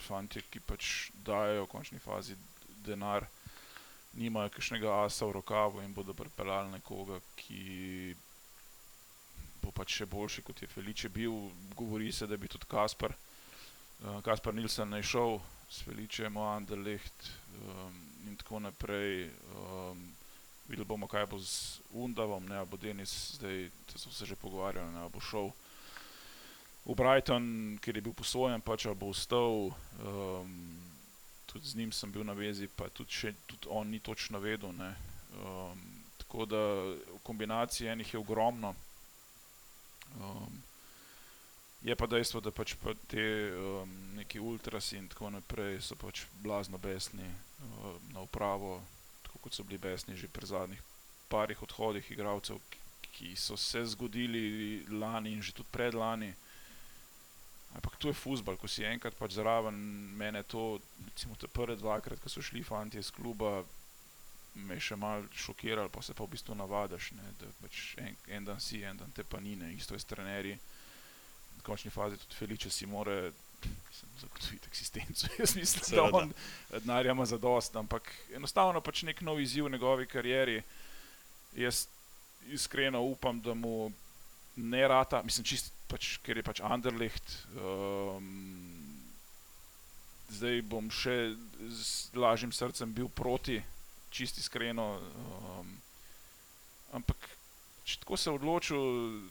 fanti, 0.00 0.42
ki 0.50 0.62
pač 0.64 1.10
dajo 1.26 1.64
v 1.64 1.70
končni 1.70 2.00
fazi 2.00 2.36
denar, 2.84 3.26
nimajo 4.16 4.50
kakšnega 4.54 5.04
asa 5.04 5.28
v 5.28 5.38
rokavu 5.38 5.84
in 5.84 5.94
bodo 5.94 6.14
pripeljali 6.16 6.72
nekoga, 6.76 7.20
ki 7.36 8.14
bo 9.60 9.72
pač 9.76 10.00
še 10.00 10.08
boljši 10.08 10.44
kot 10.46 10.62
je 10.62 10.70
Feliče 10.70 11.10
bil. 11.12 11.50
Govori 11.76 12.12
se, 12.12 12.26
da 12.26 12.36
bi 12.36 12.48
tudi 12.48 12.68
Kaspar, 12.70 13.16
uh, 14.04 14.20
Kaspar 14.24 14.54
Nilsen 14.54 14.90
naj 14.90 15.06
šel 15.14 15.40
s 15.70 15.84
Feličem 15.86 16.34
v 16.34 16.46
Anderlecht. 16.54 17.32
Um, 17.60 18.10
in 18.26 18.36
tako 18.36 18.60
naprej. 18.60 19.30
Um, 19.54 20.19
videli 20.70 20.86
bomo, 20.86 21.08
kaj 21.10 21.26
bo 21.26 21.38
z 21.42 21.80
Undavom, 21.92 22.46
ne 22.48 22.62
bo 22.64 22.78
Denis, 22.78 23.36
zdaj 23.36 23.70
so 23.96 24.12
se 24.14 24.26
že 24.26 24.38
pogovarjali, 24.38 24.92
ne 24.94 25.08
bo 25.10 25.20
šel 25.20 25.50
v 26.86 26.94
Brighton, 26.96 27.78
ker 27.82 27.96
je 27.96 28.02
bil 28.02 28.14
posvojen, 28.16 28.62
pač 28.62 28.86
bo 28.94 29.10
ostal. 29.10 29.74
Um, 30.00 30.80
tudi 31.46 31.66
z 31.66 31.74
njim 31.76 31.92
sem 31.92 32.12
bil 32.12 32.24
na 32.24 32.32
vezi, 32.32 32.70
pa 32.70 32.88
tudi, 32.88 33.10
še, 33.10 33.34
tudi 33.46 33.68
on 33.68 33.90
ni 33.90 34.00
točno 34.00 34.38
vedel. 34.38 34.70
Um, 34.70 35.84
tako 36.22 36.46
da 36.46 36.62
v 36.94 37.20
kombinaciji 37.26 37.90
enih 37.90 38.14
je 38.14 38.18
ogromno. 38.20 38.74
Um, 40.16 40.62
Je 41.80 41.96
pa 41.96 42.04
dejstvo, 42.04 42.42
da 42.44 42.50
pač 42.52 42.74
pa 42.76 42.92
te 43.08 43.22
um, 43.56 43.88
neki 44.12 44.36
ultrasi 44.36 44.98
in 45.00 45.06
tako 45.08 45.30
naprej 45.32 45.78
so 45.80 45.96
pač 45.96 46.26
blazno 46.44 46.76
besni 46.76 47.24
uh, 47.24 47.94
na 48.12 48.20
upravo, 48.20 48.82
tako 49.30 49.46
kot 49.46 49.54
so 49.54 49.62
bili 49.62 49.78
besni 49.78 50.16
že 50.18 50.26
pri 50.28 50.46
zadnjih 50.46 50.82
parih 51.30 51.62
odhodih 51.62 52.10
igralcev, 52.10 52.58
ki, 53.14 53.36
so 53.36 53.56
se 53.56 53.84
zgodili 53.86 54.86
lani 54.90 55.32
in 55.32 55.42
že 55.42 55.52
tudi 55.52 55.68
predlani. 55.70 56.34
Ampak 57.74 57.96
to 58.02 58.08
je 58.10 58.18
futbol, 58.18 58.56
ko 58.58 58.66
si 58.66 58.82
enkrat 58.82 59.14
pač 59.14 59.38
zraven 59.38 59.76
mene, 60.18 60.42
to, 60.42 60.80
recimo, 61.06 61.36
te 61.38 61.46
prve 61.46 61.76
dvakrat, 61.78 62.18
ko 62.18 62.28
so 62.28 62.42
šli 62.42 62.64
fanti 62.66 62.98
iz 62.98 63.12
kluba, 63.14 63.62
me 64.54 64.74
je 64.74 64.88
še 64.88 64.98
mal 64.98 65.22
šokiral, 65.30 65.86
pa 65.88 66.02
se 66.02 66.14
pa 66.18 66.26
v 66.26 66.34
bistvu 66.34 66.56
navadaš, 66.58 67.12
ne, 67.14 67.30
da 67.38 67.52
pač 67.60 67.94
en, 68.02 68.16
en 68.26 68.50
dan 68.50 68.58
si, 68.58 68.82
en 68.82 68.98
dan 68.98 69.14
te 69.14 69.22
pa 69.22 69.38
ni, 69.38 69.54
ne, 69.54 69.70
isto 69.74 69.94
je 69.94 70.02
s 70.02 70.10
trenerji. 70.10 70.58
V 71.60 71.62
končni 71.62 71.94
fazi 71.94 72.18
tudi 72.18 72.34
Feliče 72.34 72.70
si 72.74 72.90
more 72.90 73.30
zagotoviti 74.20 74.68
eksistenco. 74.68 75.26
Jaz 75.38 75.56
mislim, 75.56 75.84
Seveda. 75.84 76.10
da 76.10 76.18
on 76.18 76.32
denarja 76.70 77.12
ima 77.12 77.26
za 77.26 77.38
dost, 77.38 77.76
ampak 77.76 78.14
enostavno 78.34 78.80
pač 78.80 79.02
nek 79.02 79.20
nov 79.20 79.40
izziv 79.40 79.64
v 79.64 79.70
njegovi 79.70 80.06
karieri. 80.06 80.62
Jaz 81.56 81.86
iskreno 82.48 83.00
upam, 83.00 83.40
da 83.40 83.54
mu 83.54 83.92
ne 84.56 84.88
rata, 84.88 85.22
mislim, 85.22 85.44
čist, 85.44 85.72
pač, 85.88 86.16
ker 86.22 86.36
je 86.36 86.42
pač 86.42 86.60
Anderlecht. 86.60 87.34
Um, 87.56 88.30
zdaj 90.30 90.62
bom 90.62 90.90
še 90.90 91.34
z 91.70 92.14
lažjim 92.14 92.52
srcem 92.52 92.92
bil 92.94 93.08
proti, 93.08 93.60
čist 94.10 94.38
iskreno. 94.38 95.00
Um, 95.00 95.76
ampak, 96.92 97.28
če 97.84 98.00
tako 98.02 98.18
se 98.18 98.34
odločil, 98.34 98.82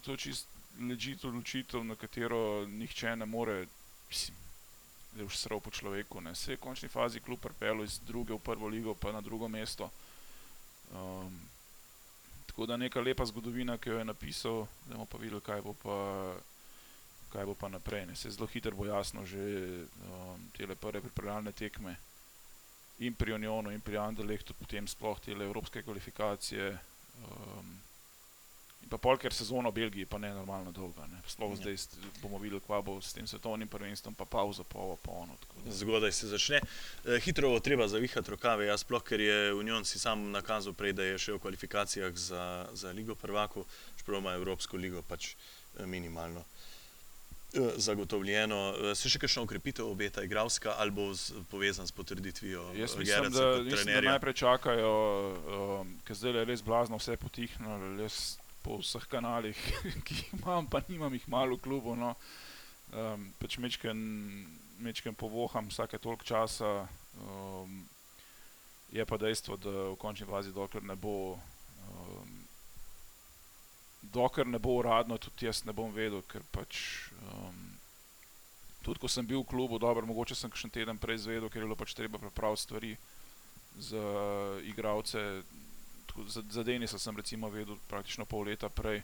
to 0.05 0.15
je 0.15 0.25
čist 0.27 0.48
ležite 0.79 1.27
odločitev, 1.27 1.83
na 1.83 1.95
katero 2.00 2.65
nihče 2.67 3.15
ne 3.19 3.27
more, 3.27 3.65
mislim, 4.10 4.38
da 5.13 5.22
je 5.22 5.25
už 5.25 5.38
srl 5.38 5.60
po 5.60 5.72
človeku. 5.72 6.22
Ne. 6.22 6.36
Se 6.36 6.51
je 6.51 6.58
v 6.58 6.60
končni 6.62 6.89
fazi 6.89 7.20
kljub 7.20 7.39
prpelu 7.39 7.84
iz 7.84 8.00
druge 8.00 8.34
v 8.34 8.39
prvo 8.39 8.68
ligo, 8.68 8.94
pa 8.94 9.12
na 9.12 9.22
drugo 9.22 9.48
mesto. 9.48 9.89
Um, 10.94 11.39
tako 12.46 12.66
da 12.66 12.78
neka 12.78 13.01
lepa 13.01 13.25
zgodovina, 13.25 13.78
ki 13.78 13.89
jo 13.89 13.98
je 13.98 14.06
napisal, 14.06 14.68
da 14.86 14.94
bomo 14.94 15.06
pa 15.06 15.18
videli, 15.18 15.42
kaj 15.42 15.62
bo 15.62 15.74
pa, 15.74 15.98
kaj 17.34 17.46
bo 17.46 17.56
pa 17.56 17.70
naprej. 17.70 18.06
Ne. 18.06 18.16
Se 18.16 18.32
zelo 18.32 18.48
hitro 18.48 18.75
bo 18.75 18.86
jasno 18.86 19.25
že 19.25 19.39
um, 20.06 20.50
te 20.58 20.68
prve 20.75 21.01
pripravljalne 21.01 21.51
tekme. 21.51 21.96
In 23.00 23.13
pri 23.16 23.34
Unionu, 23.34 23.72
in 23.72 23.82
pri 23.82 23.98
Anderlehtu, 23.98 24.54
potem 24.54 24.88
sploh 24.88 25.20
te 25.20 25.32
evropske 25.32 25.84
kvalifikacije. 25.84 26.80
Um, 27.24 27.88
In 28.81 28.88
pa 28.88 28.98
pol, 28.98 29.17
ker 29.19 29.33
sezona 29.36 29.69
v 29.69 29.81
Belgiji 29.81 30.07
pa 30.07 30.17
ne 30.17 30.31
normalno 30.33 30.71
dolga. 30.71 31.03
Ne. 31.12 31.19
Sploh 31.27 31.51
Ja. 31.51 31.55
zdaj 31.55 31.75
bomo 32.21 32.39
videli, 32.39 32.62
kva 32.63 32.81
bo 32.81 33.01
s 33.01 33.13
tem 33.13 33.27
svetovnim 33.27 33.67
prvenstvom, 33.67 34.15
pa 34.15 34.25
pauza, 34.25 34.63
pa 34.63 34.79
ovo, 34.79 34.95
pa 34.95 35.12
ono. 35.12 35.36
Zgodaj 35.67 36.12
se 36.12 36.27
začne. 36.27 36.62
Eh, 37.05 37.19
Hitro 37.19 37.50
bo 37.50 37.59
treba 37.59 37.88
zavihati 37.88 38.31
rokave, 38.31 38.65
jaz 38.65 38.81
sploh, 38.81 39.03
ker 39.03 39.19
je 39.19 39.53
Union 39.53 39.86
si 39.86 40.00
sam 40.00 40.31
nakazal 40.31 40.74
prej, 40.74 40.93
da 40.93 41.03
je 41.03 41.17
še 41.19 41.36
v 41.36 41.43
kvalifikacijah 41.43 42.15
za, 42.15 42.69
za 42.74 42.91
Ligo 42.95 43.15
prvakov, 43.15 43.67
čeprav 44.00 44.24
ima 44.24 44.33
Evropsko 44.39 44.77
ligo 44.77 45.03
pač 45.03 45.36
eh, 45.36 45.86
minimalno 45.86 46.41
eh, 47.53 47.75
zagotovljeno. 47.77 48.95
Se 48.95 49.09
še 49.12 49.19
kakšno 49.19 49.43
ukrepitev 49.43 49.86
obeta 49.91 50.24
igralska 50.24 50.79
ali 50.79 50.91
bo 50.91 51.12
z, 51.13 51.36
povezan 51.51 51.86
s 51.86 51.91
potrditvijo 51.91 52.71
Jaz 52.79 52.95
mislim, 52.95 53.27
Gereca 53.27 53.39
da, 53.43 53.63
mislim, 53.63 53.95
da 53.95 54.12
najprej 54.15 54.33
čakajo, 54.33 54.93
um, 55.83 55.98
ker 56.07 56.15
zdaj 56.15 56.41
je 56.41 56.45
res 56.45 56.63
blazno 56.63 56.98
vse 56.98 57.19
potihnilo, 57.19 58.00
jaz 58.01 58.39
po 58.69 58.77
vseh 58.77 59.05
kanalih, 59.09 59.57
ki 60.05 60.13
jih 60.13 60.33
imam, 60.38 60.69
pa 60.69 60.83
nimam 60.85 61.13
jih 61.17 61.25
malo 61.25 61.57
v 61.57 61.65
klubu. 61.65 61.97
No. 61.97 62.13
Um, 62.93 63.31
pač 63.41 63.57
mečken, 63.57 63.97
mečken 64.77 65.17
povoham 65.17 65.73
vsake 65.73 65.97
toliko 65.97 66.21
časa. 66.21 66.85
Um, 67.17 67.81
je 68.93 69.05
pa 69.05 69.17
dejstvo, 69.17 69.57
da 69.57 69.73
v 69.89 69.97
končni 69.97 70.29
fazi, 70.29 70.53
dokler 70.53 70.85
ne 70.85 70.93
bo. 70.93 71.39
Um, 71.89 72.38
Dokler 73.99 74.47
ne 74.47 74.61
bo 74.63 74.77
uradno, 74.79 75.17
tudi 75.19 75.43
jaz 75.43 75.65
ne 75.67 75.73
bom 75.75 75.89
vedel, 75.91 76.21
ker 76.23 76.39
pač 76.55 77.09
um, 77.19 77.57
tudi 78.85 79.01
ko 79.01 79.09
sem 79.11 79.27
bil 79.27 79.43
v 79.43 79.49
klubu, 79.49 79.75
dobro, 79.75 80.07
mogoče 80.07 80.38
sem 80.38 80.53
še 80.55 80.69
en 80.69 80.73
teden 80.77 81.01
prej 81.01 81.19
izvedel, 81.19 81.49
ker 81.51 81.59
je 81.59 81.67
bilo 81.67 81.75
pač 81.75 81.97
treba 81.97 82.21
pripraviti 82.21 82.63
stvari 82.63 82.93
za 83.75 84.05
igralce. 84.71 85.43
Tako 86.10 86.25
Za, 86.28 86.42
za 86.50 86.63
Denisa 86.63 87.00
sem 87.00 87.18
recimo 87.18 87.50
vedel 87.54 87.78
praktično 87.88 88.25
pol 88.25 88.50
leta 88.50 88.70
prej, 88.70 89.04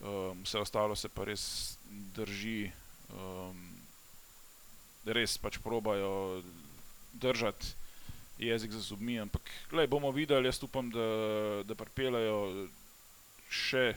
um, 0.00 0.42
vse 0.42 0.58
ostalo 0.58 0.96
se 0.96 1.08
pa 1.08 1.28
res 1.28 1.76
drži, 2.16 2.70
um, 3.12 3.60
res 5.04 5.36
pač 5.38 5.60
probajo 5.60 6.42
držati 7.12 7.74
jezik 8.38 8.72
za 8.72 8.80
zubmi, 8.80 9.18
ampak 9.20 9.42
glej, 9.70 9.86
bomo 9.86 10.10
videli, 10.14 10.46
jaz 10.46 10.62
upam, 10.62 10.90
da, 10.94 11.06
da 11.66 11.74
pripeljajo 11.74 12.68
še 13.50 13.96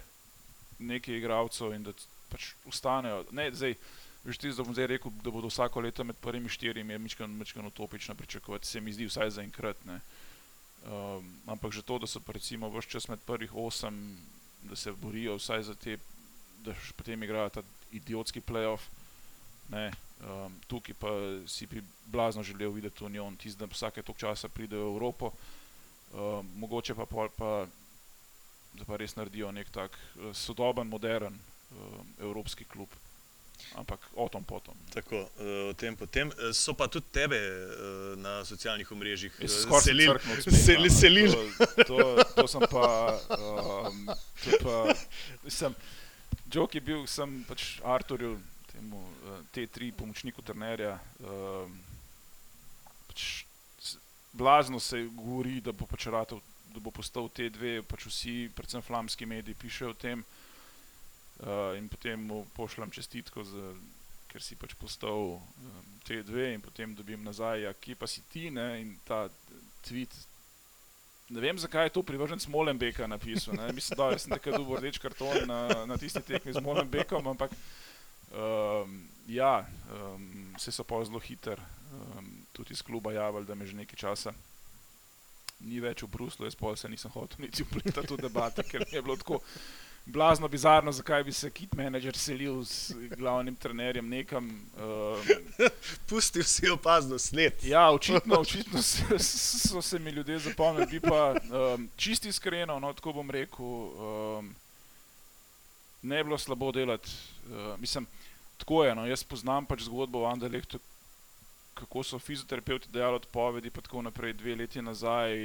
nekaj 0.81 1.17
igralcev 1.17 1.75
in 1.77 1.85
da 1.85 1.93
pač 2.31 2.53
ustanejo. 2.65 3.25
Ne, 3.31 3.51
zdaj, 3.53 3.77
Veš, 4.21 4.37
ti, 4.37 4.51
da 4.53 4.61
bom 4.61 4.73
zdaj 4.73 4.85
rekel, 4.85 5.11
da 5.25 5.31
bodo 5.33 5.49
vsako 5.49 5.81
leto 5.81 6.03
med 6.05 6.17
prvimi 6.21 6.49
štirimi, 6.49 6.93
je 6.93 6.99
mičken 6.99 7.65
utopično 7.65 8.15
pričakovati, 8.15 8.67
se 8.67 8.81
mi 8.81 8.93
zdi 8.93 9.07
vsaj 9.09 9.29
za 9.29 9.41
enkrat. 9.41 9.77
Um, 10.81 11.21
ampak 11.45 11.69
že 11.69 11.85
to, 11.85 11.99
da 12.01 12.09
so 12.09 12.17
pa 12.19 12.33
recimo 12.33 12.65
vse 12.73 12.89
čas 12.89 13.05
med 13.07 13.21
prvih 13.21 13.53
osem, 13.53 14.17
da 14.65 14.75
se 14.75 14.91
borijo 14.91 15.37
vsaj 15.37 15.63
za 15.63 15.75
te, 15.77 15.97
da 16.65 16.73
še 16.73 16.93
potem 16.97 17.21
igrajo 17.21 17.49
ta 17.49 17.61
idiotski 17.93 18.41
playoff. 18.41 18.89
Ne, 19.69 19.91
um, 20.25 20.57
tukaj 20.67 20.97
pa 20.97 21.11
si 21.47 21.69
bi 21.69 21.83
blazno 22.05 22.43
želel 22.43 22.73
videti 22.73 23.05
Union, 23.05 23.37
tisti, 23.37 23.59
da 23.59 23.69
vsake 23.69 24.01
toliko 24.01 24.19
časa 24.25 24.49
pridejo 24.49 24.89
v 24.89 24.93
Evropo, 24.95 25.31
um, 26.13 26.49
mogoče 26.57 26.97
pa 26.97 27.05
pol 27.05 27.29
pa, 27.37 27.67
da 28.73 28.85
pa 28.85 28.97
res 28.97 29.15
naredijo 29.15 29.51
nek 29.51 29.69
tak 29.69 29.93
eh, 29.93 30.33
sodoben, 30.33 30.87
modern 30.87 31.35
um, 31.35 32.13
evropski 32.19 32.65
klub. 32.65 32.89
Ampak 33.75 33.99
o 34.13 34.27
tom 34.29 34.43
potom. 34.43 34.75
Tako, 34.91 35.15
eh, 35.39 35.69
o 35.69 35.73
tem 35.73 35.95
potem. 35.95 36.27
Eh, 36.27 36.53
So 36.53 36.73
pa 36.73 36.87
tudi 36.87 37.05
tebe 37.11 37.37
eh, 37.39 38.15
na 38.19 38.43
socialnih 38.45 38.91
omrežjih 38.91 39.31
selili. 39.81 40.07
seli- 40.51 40.89
no. 40.89 40.95
selili. 40.95 41.31
To, 41.31 41.83
to, 41.87 41.97
to 42.35 42.47
sem 42.47 42.61
pa. 42.67 43.15
Um, 43.31 44.09
to 44.43 44.49
pa 44.59 44.75
sem, 45.47 45.75
Jok 46.51 46.75
je 46.75 46.81
bil, 46.83 47.07
sem 47.07 47.43
pač 47.47 47.79
Arturju, 47.79 48.35
temu 48.73 48.99
uh, 48.99 49.39
T3 49.55 49.95
pomočniku 49.95 50.43
trenerja. 50.43 50.99
Um, 51.23 51.79
pač, 53.07 53.47
blazno 54.35 54.79
se 54.79 55.07
govori, 55.15 55.61
da 55.63 55.71
bo 55.71 55.87
pač 55.87 56.11
ratal, 56.11 56.43
da 56.75 56.79
bo 56.83 56.91
postal 56.91 57.31
T2, 57.31 57.79
pač 57.87 58.03
vsi, 58.11 58.51
predvsem 58.55 58.83
flamski 58.83 59.23
mediji, 59.25 59.55
pišejo 59.55 59.95
o 59.95 59.95
tem. 59.95 60.19
Uh, 60.19 60.40
in 61.77 61.89
potem 61.89 62.21
mu 62.21 62.45
pošljem 62.55 62.91
čestitko, 62.91 63.43
za, 63.43 63.73
ker 64.31 64.43
si 64.43 64.55
pač 64.55 64.75
postal 64.79 65.37
um, 65.37 65.87
T2, 66.07 66.53
in 66.55 66.61
potem 66.61 66.95
dobim 66.95 67.23
nazaj, 67.23 67.65
ja, 67.65 67.73
kje 67.73 67.95
pa 67.97 68.07
si 68.07 68.23
ti, 68.31 68.49
ne, 68.53 68.67
in 68.81 68.93
ta 69.07 69.25
tweet. 69.87 70.13
Ne 71.31 71.39
vem, 71.39 71.57
zakaj 71.57 71.87
je 71.87 71.95
to 71.95 72.03
privrženec 72.03 72.47
Molenbeka 72.51 73.07
napisal. 73.07 73.55
Ne. 73.55 73.71
Mislim, 73.71 73.95
da 73.97 74.19
sem 74.19 74.33
takrat 74.35 74.57
dobil 74.59 74.81
rdeč 74.81 74.99
karton 74.99 75.47
na, 75.47 75.85
na 75.87 75.95
tisti 75.97 76.19
tekmi 76.19 76.51
z 76.51 76.59
Molenbekom, 76.59 77.23
ampak 77.31 77.55
um, 78.35 78.97
ja, 79.31 79.63
um, 79.95 80.51
vse 80.59 80.75
so 80.75 80.83
pa 80.83 80.99
zelo 81.07 81.23
hiter, 81.23 81.59
um, 81.95 82.31
tudi 82.51 82.75
iz 82.75 82.83
kluba 82.83 83.15
javljali, 83.15 83.47
da 83.47 83.55
me 83.55 83.65
že 83.65 83.79
nekaj 83.79 83.99
časa 84.03 84.35
ni 85.65 85.79
več 85.81 86.03
v 86.03 86.09
Bruslu, 86.09 86.47
jaz 86.47 86.57
pa 86.57 86.73
se 86.75 86.89
nisem 86.89 87.11
hotel 87.13 87.45
niti 87.45 87.63
upletati 87.63 88.13
v 88.13 88.21
debate, 88.21 88.65
ker 88.65 88.85
mi 88.85 88.97
je 88.97 89.03
bilo 89.05 89.17
tako 89.17 89.41
blazno 90.05 90.47
bizarno, 90.47 90.91
zakaj 90.91 91.23
bi 91.23 91.31
se 91.33 91.49
kit 91.49 91.73
manager 91.73 92.17
selil 92.17 92.65
s 92.65 92.91
glavnim 93.17 93.55
trenerjem 93.55 94.09
nekam. 94.09 94.49
Um, 94.77 95.67
Pustil 96.09 96.43
si 96.43 96.69
opazno 96.69 97.19
sled. 97.19 97.53
Ja, 97.63 97.91
očitno, 97.91 98.39
očitno 98.39 98.81
so, 98.81 99.19
so 99.19 99.81
se 99.81 99.99
mi 99.99 100.11
ljudje 100.11 100.39
zapomnili, 100.39 100.85
bi 100.85 100.99
pa 100.99 101.33
um, 101.33 101.89
čisti 101.95 102.29
iskreno, 102.29 102.79
no, 102.79 102.93
tako 102.93 103.13
bom 103.13 103.29
rekel, 103.31 103.65
um, 103.65 104.55
ne 106.01 106.17
je 106.17 106.23
bilo 106.23 106.37
slabo 106.37 106.71
delati. 106.71 107.09
Uh, 107.45 107.79
mislim, 107.79 108.07
tako 108.57 108.83
je, 108.85 108.95
no, 108.95 109.05
jaz 109.07 109.23
poznam 109.23 109.65
pač 109.65 109.81
zgodbo 109.81 110.21
o 110.21 110.29
Anderlehtu, 110.29 110.79
kako 111.73 112.03
so 112.03 112.19
fizioterapeuti 112.19 112.89
dejali 112.91 113.15
odpovedi, 113.15 113.69
pa 113.69 113.81
tako 113.81 114.01
naprej, 114.01 114.33
dve 114.33 114.55
leti 114.55 114.81
nazaj, 114.81 115.35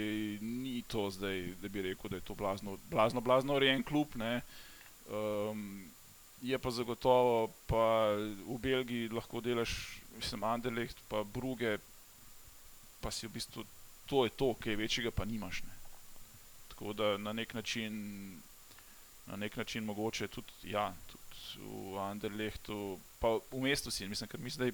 ni 0.40 0.82
to 0.88 1.10
zdaj, 1.10 1.54
da 1.62 1.68
bi 1.68 1.82
rekel, 1.82 2.10
da 2.10 2.16
je 2.16 2.26
to 2.26 2.34
blazno, 2.34 2.78
blazno, 2.90 3.20
blazno 3.20 3.54
urejen 3.56 3.82
klub. 3.82 4.16
Ne. 4.16 4.40
Um, 5.08 5.90
je 6.42 6.58
pa 6.58 6.70
zagotovo, 6.70 7.52
pa 7.66 8.12
v 8.46 8.58
Belgiji 8.58 9.08
lahko 9.08 9.40
delaš, 9.40 10.02
mislim, 10.16 10.44
Anderlecht, 10.44 10.98
pa 11.08 11.24
Bruge, 11.24 11.78
pa 13.00 13.10
si 13.10 13.26
v 13.26 13.38
bistvu 13.38 13.64
to 14.06 14.24
je 14.24 14.30
to, 14.30 14.54
kaj 14.54 14.76
večjega 14.76 15.10
pa 15.10 15.24
nimaš. 15.24 15.62
Ne. 15.62 15.74
Tako 16.68 16.92
da 16.92 17.16
na 17.18 17.32
nek 17.32 17.54
način, 17.54 17.94
na 19.26 19.36
nek 19.36 19.56
način 19.56 19.84
mogoče 19.84 20.28
tudi, 20.28 20.52
ja, 20.62 20.94
tudi 21.06 21.66
v 21.66 21.98
Anderlehtu, 21.98 22.98
pa 23.18 23.38
v 23.50 23.60
mestu 23.60 23.90
si. 23.90 24.08
Mislim, 24.08 24.28
ker 24.28 24.40
mi 24.40 24.50
zdaj, 24.50 24.72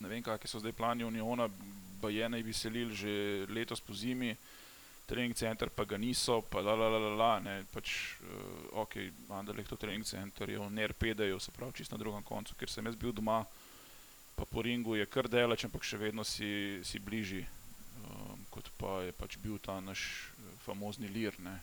ne 0.00 0.08
vem, 0.08 0.22
kakšni 0.24 0.48
so 0.48 0.62
zdaj 0.62 0.72
plani 0.76 1.04
Uniona, 1.04 1.48
baje 2.00 2.28
naj 2.28 2.42
bi 2.42 2.52
selili 2.56 2.96
že 2.96 3.12
letos 3.52 3.80
po 3.80 3.94
zimi, 3.94 4.32
trening 5.10 5.34
center 5.34 5.68
pa 5.74 5.84
ga 5.84 5.98
niso, 5.98 6.40
pa 6.46 6.62
la 6.62 6.74
la 6.74 6.88
la 6.88 6.98
la 6.98 7.14
la, 7.18 7.32
ne, 7.42 7.54
pač, 7.74 8.16
uh, 8.22 8.82
ok, 8.84 8.96
Anderlehtu 9.34 9.76
trening 9.76 10.06
center 10.06 10.50
je 10.50 10.58
v 10.58 10.70
NRPD-ju, 10.70 11.40
se 11.42 11.50
pravi, 11.50 11.74
čist 11.80 11.90
na 11.92 11.98
drugem 11.98 12.22
koncu, 12.22 12.54
ker 12.54 12.70
sem 12.70 12.86
jaz 12.86 12.94
bil 12.94 13.12
doma, 13.12 13.42
pa 14.38 14.46
po 14.46 14.62
ringu 14.62 14.94
je 14.96 15.08
kar 15.10 15.28
delač, 15.28 15.66
ampak 15.66 15.82
še 15.84 15.98
vedno 15.98 16.24
si, 16.24 16.78
si 16.86 17.02
bližji, 17.02 17.42
um, 18.06 18.46
kot 18.54 18.70
pa 18.78 19.00
je 19.02 19.12
pač 19.18 19.36
bil 19.42 19.58
ta 19.58 19.80
naš 19.82 20.30
eh, 20.38 20.54
famozni 20.64 21.10
lir, 21.10 21.34
ne, 21.42 21.58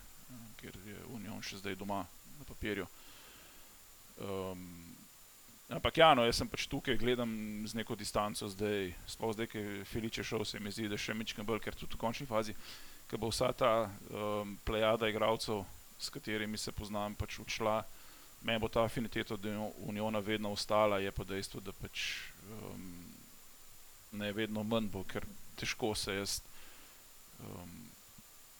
ker 0.60 0.76
je 0.84 1.00
Union 1.16 1.40
še 1.42 1.62
zdaj 1.62 1.78
doma 1.80 2.04
na 2.38 2.46
papirju. 2.46 2.84
Um, 4.18 4.87
ampak 5.68 5.96
ja, 5.96 6.14
no, 6.16 6.24
jaz 6.24 6.40
sem 6.40 6.48
pač 6.48 6.66
tukaj, 6.70 6.96
gledam 7.00 7.30
z 7.68 7.76
neko 7.76 7.96
distanco 7.98 8.48
zdaj, 8.48 8.92
sploh 9.06 9.34
zdaj, 9.36 9.48
ki 9.52 9.58
je 9.58 9.84
Filiče 9.84 10.24
šel, 10.24 10.44
se 10.48 10.60
mi 10.60 10.72
zdi, 10.72 10.88
da 10.88 10.96
še 10.96 11.16
mečkam 11.16 11.46
bolj, 11.46 11.60
ker 11.64 11.76
tudi 11.76 11.94
v 11.94 12.00
končni 12.00 12.26
fazi, 12.28 12.56
ker 13.08 13.20
bo 13.20 13.28
vsa 13.28 13.52
ta 13.52 13.72
um, 14.08 14.56
plejada 14.64 15.10
igralcev, 15.12 15.64
s 15.98 16.12
katerimi 16.14 16.58
se 16.58 16.72
poznam, 16.72 17.16
pač 17.18 17.38
učla, 17.42 17.82
meni 18.46 18.62
bo 18.62 18.70
ta 18.72 18.86
afiniteta 18.86 19.36
do 19.36 19.72
Uniona 19.90 20.22
vedno 20.24 20.54
ostala, 20.56 21.02
je 21.02 21.12
pa 21.12 21.26
dejstvo, 21.26 21.60
da 21.60 21.74
pač 21.76 22.06
um, 22.48 22.88
ne 24.16 24.32
vedno 24.32 24.64
manj 24.64 24.88
bo, 24.92 25.04
ker 25.04 25.26
težko 25.58 25.92
se 25.94 26.16
jaz. 26.16 26.40
Um, 27.44 27.84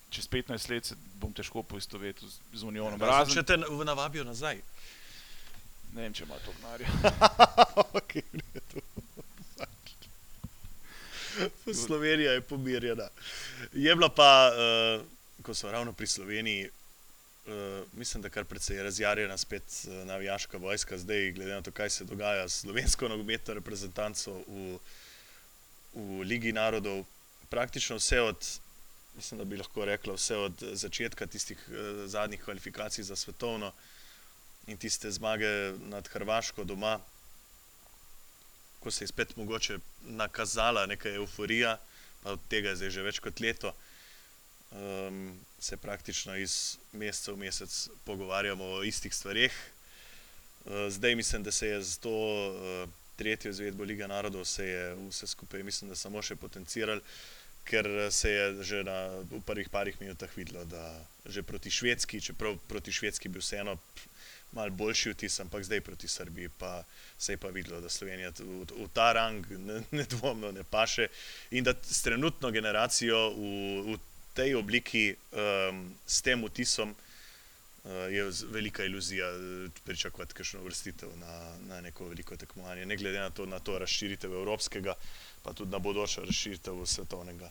Čez 0.09 0.25
15 0.25 0.71
let 0.73 0.87
se 0.89 0.95
bom 1.21 1.33
težko 1.37 1.61
poistovetil 1.69 2.31
z, 2.33 2.41
z 2.57 2.65
Unionom. 2.65 2.97
Razen, 2.97 3.35
če 3.37 3.43
te 3.45 3.59
navabijo 3.61 4.25
nazaj. 4.25 4.63
Ne 5.95 6.03
vem, 6.03 6.13
če 6.15 6.25
ima 6.25 6.37
to 6.45 6.53
gnare. 6.61 6.85
okay, 7.93 8.23
Slovenija 11.75 12.33
je 12.33 12.41
pomirjena. 12.41 13.09
Je 13.73 13.95
bila 13.95 14.09
pa, 14.09 14.51
uh, 14.53 15.43
ko 15.43 15.55
so 15.55 15.73
ravno 15.73 15.93
pri 15.93 16.07
Sloveniji, 16.07 16.69
uh, 17.47 17.53
mislim, 17.93 18.23
da 18.23 18.29
kar 18.29 18.45
precej 18.45 18.83
razjarjena 18.83 19.37
spet 19.39 19.63
uh, 19.63 20.07
navijaška 20.07 20.59
vojska, 20.59 20.99
zdaj, 20.99 21.33
glede 21.33 21.53
na 21.53 21.63
to, 21.63 21.71
kaj 21.71 21.91
se 21.91 22.05
dogaja 22.05 22.49
s 22.49 22.61
slovensko 22.61 23.09
nogometno 23.09 23.55
reprezentanco 23.55 24.43
v, 24.49 24.79
v 25.95 26.21
Ligi 26.23 26.53
narodov. 26.53 27.05
Praktično 27.49 27.97
vse 27.97 28.21
od, 28.21 28.47
mislim, 29.17 29.39
da 29.39 29.45
bi 29.45 29.57
lahko 29.57 29.85
rekla, 29.85 30.15
vse 30.15 30.37
od 30.37 30.63
začetka 30.73 31.27
tistih 31.27 31.59
uh, 31.69 32.07
zadnjih 32.07 32.45
kvalifikacij 32.45 33.05
za 33.05 33.17
svetovno 33.17 33.73
in 34.69 34.77
tiste 34.77 35.11
zmage 35.11 35.49
nad 35.89 36.09
Hrvaško 36.09 36.65
doma, 36.65 36.99
ko 38.81 38.91
se 38.91 39.05
je 39.05 39.09
spet 39.09 39.37
mogoče 39.37 39.79
nakazala 40.05 40.87
neka 40.87 41.09
euforija, 41.09 41.79
pa 42.23 42.33
od 42.33 42.41
tega 42.49 42.69
je 42.69 42.77
zdaj 42.77 42.91
že 42.91 43.07
več 43.07 43.19
kot 43.25 43.41
leto, 43.41 43.73
um, 44.71 45.33
se 45.61 45.77
praktično 45.77 46.37
iz 46.37 46.77
meseca 46.93 47.33
v 47.33 47.43
mesec 47.47 47.89
pogovarjamo 48.05 48.65
o 48.65 48.85
istih 48.85 49.15
stvarih. 49.15 49.53
Uh, 50.65 50.87
zdaj 50.93 51.15
mislim, 51.15 51.43
da 51.43 51.53
se 51.53 51.69
je 51.69 51.83
z 51.83 51.99
to 52.05 52.15
uh, 52.15 52.89
tretjo 53.17 53.51
izvedbo 53.51 53.85
Lige 53.85 54.09
narodov 54.09 54.45
vse 54.45 55.27
skupaj, 55.27 55.63
mislim, 55.63 55.91
da 55.91 55.97
samo 55.97 56.23
še 56.23 56.37
potenciralo. 56.37 57.01
Ker 57.69 57.85
se 58.11 58.31
je 58.31 58.45
že 58.65 58.79
na, 58.85 59.21
v 59.29 59.43
prvih 59.45 59.69
parih 59.69 59.97
minutah 60.01 60.31
videlo, 60.37 60.65
da 60.65 60.85
že 61.27 61.43
proti 61.43 61.71
Švedski, 61.71 62.21
čeprav 62.21 62.57
proti 62.69 62.93
Švedski 62.93 63.29
bi 63.29 63.43
vseeno 63.43 63.77
malo 64.53 64.71
boljši 64.71 65.11
vtis, 65.11 65.41
ampak 65.41 65.65
zdaj 65.65 65.81
proti 65.81 66.09
Srbiji 66.09 66.49
pa 66.59 66.83
se 67.19 67.33
je 67.33 67.37
pa 67.37 67.49
videlo, 67.49 67.81
da 67.81 67.89
Slovenija 67.89 68.33
v, 68.39 68.65
v 68.65 68.89
ta 68.93 69.13
rang 69.13 69.47
nedvomno 69.91 70.53
ne, 70.53 70.59
ne 70.59 70.65
paše 70.65 71.09
in 71.51 71.65
da 71.65 71.75
s 71.83 72.03
trenutno 72.03 72.51
generacijo 72.51 73.31
v, 73.31 73.95
v 73.95 73.99
tej 74.35 74.55
obliki, 74.55 75.15
um, 75.33 75.83
s 76.07 76.23
tem 76.23 76.45
vtisom, 76.45 76.91
uh, 76.91 76.99
je 78.11 78.31
velika 78.51 78.85
iluzija 78.85 79.27
eh, 79.27 79.71
pričakovati 79.85 80.35
kakšno 80.35 80.61
vrstitev 80.63 81.09
na, 81.19 81.57
na 81.69 81.81
neko 81.81 82.09
veliko 82.09 82.37
tekmovanje, 82.37 82.87
ne 82.87 82.97
glede 82.97 83.19
na 83.19 83.31
to, 83.31 83.47
na 83.47 83.59
to 83.59 83.79
razširitev 83.79 84.33
evropskega, 84.33 84.95
pa 85.43 85.53
tudi 85.53 85.71
na 85.71 85.79
bodočo 85.79 86.25
razširitev 86.25 86.87
svetovnega. 86.87 87.51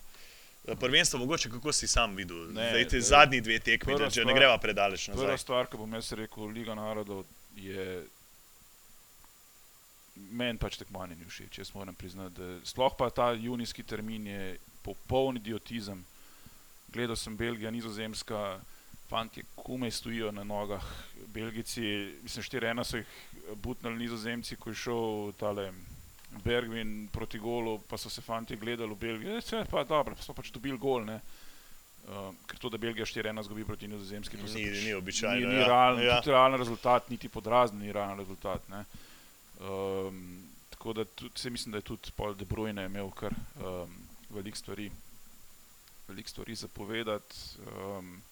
Eh, 0.66 0.76
prvenstvo, 0.76 1.18
mogoče 1.18 1.50
kako 1.50 1.72
si 1.72 1.86
sam 1.86 2.16
videl, 2.16 2.46
da 2.52 2.62
je 2.62 2.88
te 2.88 3.00
zadnji 3.00 3.40
dve 3.40 3.58
tekmi, 3.58 3.98
da 3.98 4.10
če 4.10 4.24
ne 4.24 4.34
greva 4.34 4.58
predaleč. 4.58 5.08
Nazaj. 5.08 5.24
Prva 5.24 5.38
stvar, 5.38 5.68
ki 5.70 5.80
bom 5.80 5.92
jaz 5.94 6.12
rekel, 6.12 6.46
Liga 6.52 6.74
narodov 6.74 7.24
je. 7.56 8.04
Meni 10.34 10.58
pač 10.58 10.76
tekmovanje 10.80 11.14
ni 11.16 11.24
všeč, 11.24 11.60
jaz 11.62 11.70
moram 11.74 11.94
priznati. 11.94 12.42
Sploh 12.66 12.96
pa 12.98 13.06
ta 13.10 13.30
junijski 13.32 13.84
termin 13.86 14.26
je 14.26 14.58
popoln 14.82 15.36
idiotizem. 15.38 16.02
Gledal 16.92 17.16
sem 17.16 17.36
Belgijo, 17.36 17.70
Nizozemska, 17.70 18.58
fanti, 19.08 19.44
kume 19.54 19.90
stojijo 19.90 20.32
na 20.32 20.44
nogah. 20.44 20.84
Belgijci, 21.26 22.18
mislim, 22.22 22.42
štiri 22.42 22.66
ena 22.66 22.84
so 22.84 22.96
jih 22.96 23.06
butnili 23.54 23.98
Nizozemci, 23.98 24.56
ko 24.56 24.70
je 24.70 24.80
šel 24.82 25.32
tale 25.38 25.70
Bergvin 26.44 27.08
proti 27.12 27.38
golu, 27.38 27.78
pa 27.88 27.96
so 27.96 28.10
se 28.10 28.20
fanti 28.20 28.56
gledali 28.56 28.92
v 28.92 28.98
Belgiji, 28.98 29.40
da 29.50 29.58
je 29.58 29.64
pa 29.70 29.84
dobro, 29.84 30.16
smo 30.20 30.34
pač 30.34 30.50
dobili 30.52 30.78
gol. 30.78 31.04
Ne? 31.04 31.20
Uh, 32.08 32.32
ker 32.48 32.60
to, 32.60 32.70
da 32.72 32.78
Belgija 32.80 33.04
4-1 33.04 33.42
zgubi 33.44 33.64
proti 33.68 33.88
Nizozemski, 33.88 34.36
ni, 34.36 34.42
pač, 34.42 34.84
ni 34.84 34.94
običajno. 34.96 35.48
Ni, 35.48 35.54
ni 35.54 35.60
ja. 35.60 35.66
realen, 35.68 36.04
ja. 36.06 36.20
realen 36.24 36.60
rezultat, 36.60 37.10
niti 37.10 37.28
podrazni 37.28 37.86
ni 37.86 37.92
realen 37.92 38.18
rezultat. 38.18 38.64
Um, 39.60 40.22
tako 40.70 40.92
da 40.92 41.04
tudi, 41.04 41.36
se 41.36 41.50
mislim, 41.50 41.72
da 41.72 41.78
je 41.78 41.88
tudi 41.90 42.14
Paul 42.16 42.34
De 42.34 42.44
Bruyne 42.48 42.86
imel 42.86 43.10
kar 43.10 43.34
um, 43.60 43.92
veliko 44.30 44.56
stvari, 44.56 44.90
velik 46.08 46.28
stvari 46.28 46.54
zapovedati. 46.54 47.60
Um, 47.66 48.22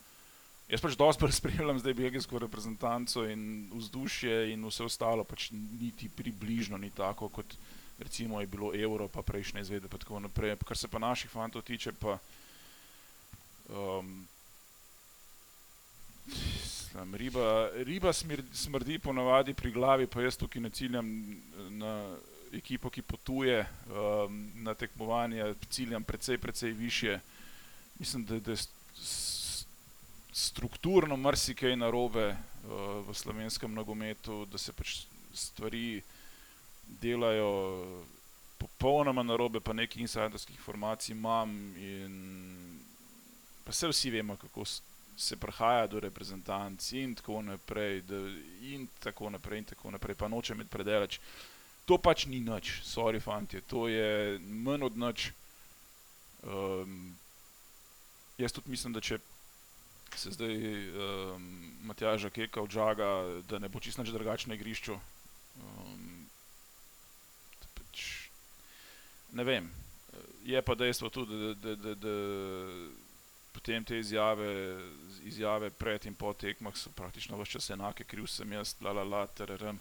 jaz 0.69 0.81
pač 0.81 0.97
dosti 0.97 1.33
spremljam 1.41 1.79
zdaj 1.83 1.95
belgijsko 1.95 2.39
reprezentanco 2.39 3.27
in 3.29 3.69
vzdušje 3.75 4.53
in 4.55 4.65
vse 4.69 4.89
ostalo, 4.89 5.25
pač 5.25 5.51
niti 5.53 6.09
približno 6.09 6.79
ni 6.79 6.91
tako 6.97 7.29
kot 7.29 7.59
recimo 7.99 8.41
je 8.41 8.47
bilo 8.47 8.75
evro, 8.75 9.09
pa 9.09 9.23
prejšnje 9.23 9.61
izvedbe, 9.61 9.89
pa 9.89 9.99
tako 9.99 10.21
naprej. 10.21 10.57
Kar 10.69 10.77
se 10.77 10.89
pa 10.89 10.99
naših 10.99 11.31
fantov 11.31 11.63
tiče, 11.63 11.93
pa 11.93 12.19
um, 13.69 14.27
slam, 16.65 17.15
riba, 17.15 17.71
riba 17.75 18.13
smrdi, 18.13 18.57
smrdi 18.57 18.99
ponavadi 18.99 19.55
pri 19.55 19.71
glavi, 19.71 20.07
pa 20.07 20.23
jaz 20.23 20.37
tukaj 20.37 20.63
ne 20.63 20.71
ciljam 20.71 21.07
na 21.71 22.17
ekipo, 22.53 22.91
ki 22.91 23.03
potuje 23.03 23.61
um, 23.61 24.51
na 24.55 24.75
tekmovanje, 24.75 25.55
ciljam 25.71 26.05
precej, 26.05 26.39
precej 26.39 26.73
više. 26.73 27.21
Mislim, 27.99 28.25
da, 28.25 28.41
da 28.41 28.51
je 28.51 28.57
strukturno 30.33 31.17
marsikaj 31.17 31.77
narobe 31.77 32.29
uh, 32.29 33.09
v 33.09 33.15
slovenskem 33.15 33.75
nogometu, 33.75 34.45
da 34.47 34.59
se 34.59 34.73
pač 34.73 35.07
stvari 35.35 36.03
delajo 36.87 38.05
popolnoma 38.59 39.23
na 39.23 39.37
robe, 39.37 39.61
pa 39.61 39.73
nekaj 39.73 40.03
insiderskih 40.03 40.57
informacij 40.57 41.13
imam. 41.13 41.75
Pa 43.65 43.73
se 43.73 43.89
vsi 43.89 44.11
vemo, 44.11 44.37
kako 44.37 44.65
se 45.17 45.37
prihaja 45.37 45.87
do 45.87 46.01
reprezentanc 46.01 46.93
in 46.93 47.15
tako 47.15 47.43
naprej, 47.43 48.03
da, 48.03 48.17
in 48.63 48.87
tako 49.01 49.31
naprej, 49.31 49.59
in 49.59 49.65
tako 49.65 49.91
naprej, 49.91 50.15
pa 50.15 50.29
nočem 50.29 50.57
imeti 50.57 50.71
predelač. 50.71 51.19
To 51.87 51.99
pač 51.99 52.27
ni 52.27 52.41
nič, 52.41 52.83
sorry, 52.85 53.21
fanti, 53.23 53.61
to 53.61 53.89
je 53.89 54.39
manj 54.39 54.85
od 54.91 54.97
nič. 54.99 55.31
Um, 56.43 57.17
jaz 58.39 58.53
tudi 58.53 58.71
mislim, 58.71 58.93
da 58.93 59.01
če 59.01 59.19
se 60.17 60.31
zdaj 60.31 60.57
um, 60.57 61.47
Matjaža 61.89 62.31
Keka 62.31 62.63
odžaga, 62.63 63.41
da 63.49 63.59
ne 63.59 63.69
bo 63.69 63.81
čisto 63.81 64.03
drugačno 64.03 64.55
igrišče. 64.55 64.93
Um, 64.93 65.96
ne 69.37 69.45
vem. 69.45 69.69
Je 70.47 70.63
pa 70.63 70.75
dejstvo 70.79 71.11
tudi, 71.11 71.37
da, 71.37 71.55
da, 71.55 71.75
da, 71.75 71.95
da 71.95 72.15
potem 73.53 73.85
te 73.85 73.99
izjave, 73.99 74.79
izjave 75.25 75.71
pred 75.71 76.07
in 76.07 76.15
po 76.15 76.33
tekmah 76.33 76.77
so 76.77 76.91
praktično 76.95 77.39
vse 77.41 77.57
čas 77.57 77.71
enake, 77.75 78.05
kriv 78.05 78.29
sem 78.31 78.53
jaz, 78.53 78.77
la 78.81 78.93
la 78.93 79.05
la, 79.05 79.27
tererem. 79.27 79.79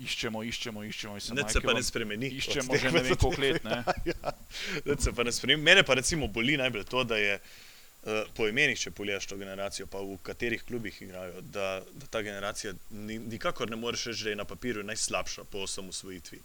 Iščemo, 0.00 0.40
iščemo, 0.48 0.84
iščemo. 0.86 1.18
Ne, 1.36 1.44
se 1.50 1.60
pa 1.60 1.74
ne 1.76 1.82
spremeni. 1.84 2.30
Iščemo 2.38 2.78
že 2.78 2.92
ne 2.94 3.02
vem 3.04 3.16
koliko 3.20 3.42
let. 3.42 3.64
Ne? 3.64 3.82
ja, 4.12 4.96
se 4.96 5.12
pa 5.12 5.26
ne 5.26 5.34
spremeni. 5.34 5.62
Mene 5.66 5.84
pa 5.84 5.98
recimo 5.98 6.28
boli 6.28 6.56
najbolj 6.56 6.86
to, 6.88 7.02
da 7.04 7.18
je 7.20 7.34
uh, 7.36 8.22
po 8.38 8.48
imenih, 8.48 8.78
če 8.80 8.94
pogledaš 8.96 9.28
to 9.28 9.36
generacijo, 9.36 9.90
pa 9.92 10.00
v 10.00 10.16
katerih 10.24 10.64
klubih 10.64 11.02
igrajo, 11.04 11.42
da, 11.52 11.82
da 11.92 12.08
ta 12.14 12.22
generacija 12.24 12.72
ni, 12.90 13.18
nikakor 13.34 13.68
ne 13.68 13.76
moreš 13.76 14.06
reči, 14.12 14.24
da 14.30 14.32
je 14.32 14.40
na 14.40 14.48
papirju 14.48 14.86
najslabša 14.88 15.44
po 15.52 15.66
osamosvojitvi. 15.66 16.40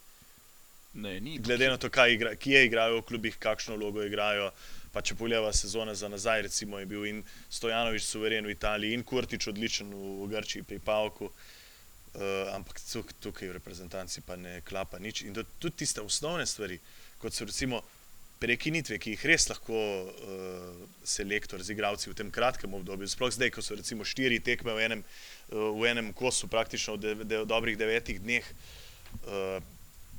Ne, 0.95 1.19
ni, 1.19 1.38
Glede 1.39 1.67
na 1.69 1.77
to, 1.77 1.89
igra, 2.08 2.36
kje 2.36 2.65
igrajo 2.65 3.01
v 3.01 3.05
klubih, 3.10 3.36
kakšno 3.39 3.75
vlogo 3.75 4.03
igrajo. 4.03 4.51
Pa 4.95 5.01
če 5.03 5.17
pogledamo 5.19 5.51
sezone 5.51 5.91
za 5.95 6.08
nazaj, 6.08 6.45
recimo 6.47 6.79
je 6.79 6.88
bil 6.88 7.03
in 7.10 7.17
Stojanovič 7.51 8.05
suveren 8.08 8.47
v 8.47 8.53
Italiji, 8.55 8.95
in 8.95 9.03
Kurtič 9.03 9.49
odličen 9.51 9.91
v, 9.91 10.13
v 10.23 10.29
Grčiji 10.31 10.63
pri 10.63 10.79
Pavku. 10.79 11.27
Uh, 12.15 12.47
ampak 12.55 12.79
tuk, 12.79 13.12
tukaj 13.19 13.49
v 13.51 13.58
reprezentanci 13.58 14.23
pa 14.23 14.39
ne 14.39 14.62
klapa 14.63 14.95
nič. 15.03 15.25
In 15.27 15.36
tudi 15.36 15.84
tiste 15.84 15.99
osnovne 15.99 16.47
stvari, 16.47 16.79
kot 17.19 17.36
so 17.36 17.43
recimo 17.43 17.84
prekinitve, 18.39 18.95
ki 18.95 19.17
jih 19.17 19.27
res 19.27 19.49
lahko 19.51 19.75
uh, 19.75 20.88
selektor 21.03 21.60
z 21.60 21.75
igravci 21.75 22.08
v 22.08 22.15
tem 22.15 22.31
kratkem 22.31 22.71
obdobju, 22.71 23.12
sploh 23.12 23.36
zdaj, 23.36 23.51
ko 23.51 23.60
so 23.60 23.75
recimo 23.75 24.08
štiri 24.08 24.39
tekme 24.39 24.71
v 24.71 24.88
enem, 24.88 25.03
uh, 25.03 25.75
v 25.75 25.91
enem 25.91 26.15
kosu, 26.15 26.47
praktično 26.47 26.95
v, 26.95 27.03
de, 27.03 27.15
de, 27.27 27.43
v 27.43 27.51
dobrih 27.51 27.75
devetih 27.75 28.23
dneh, 28.23 28.47
uh, 29.27 29.60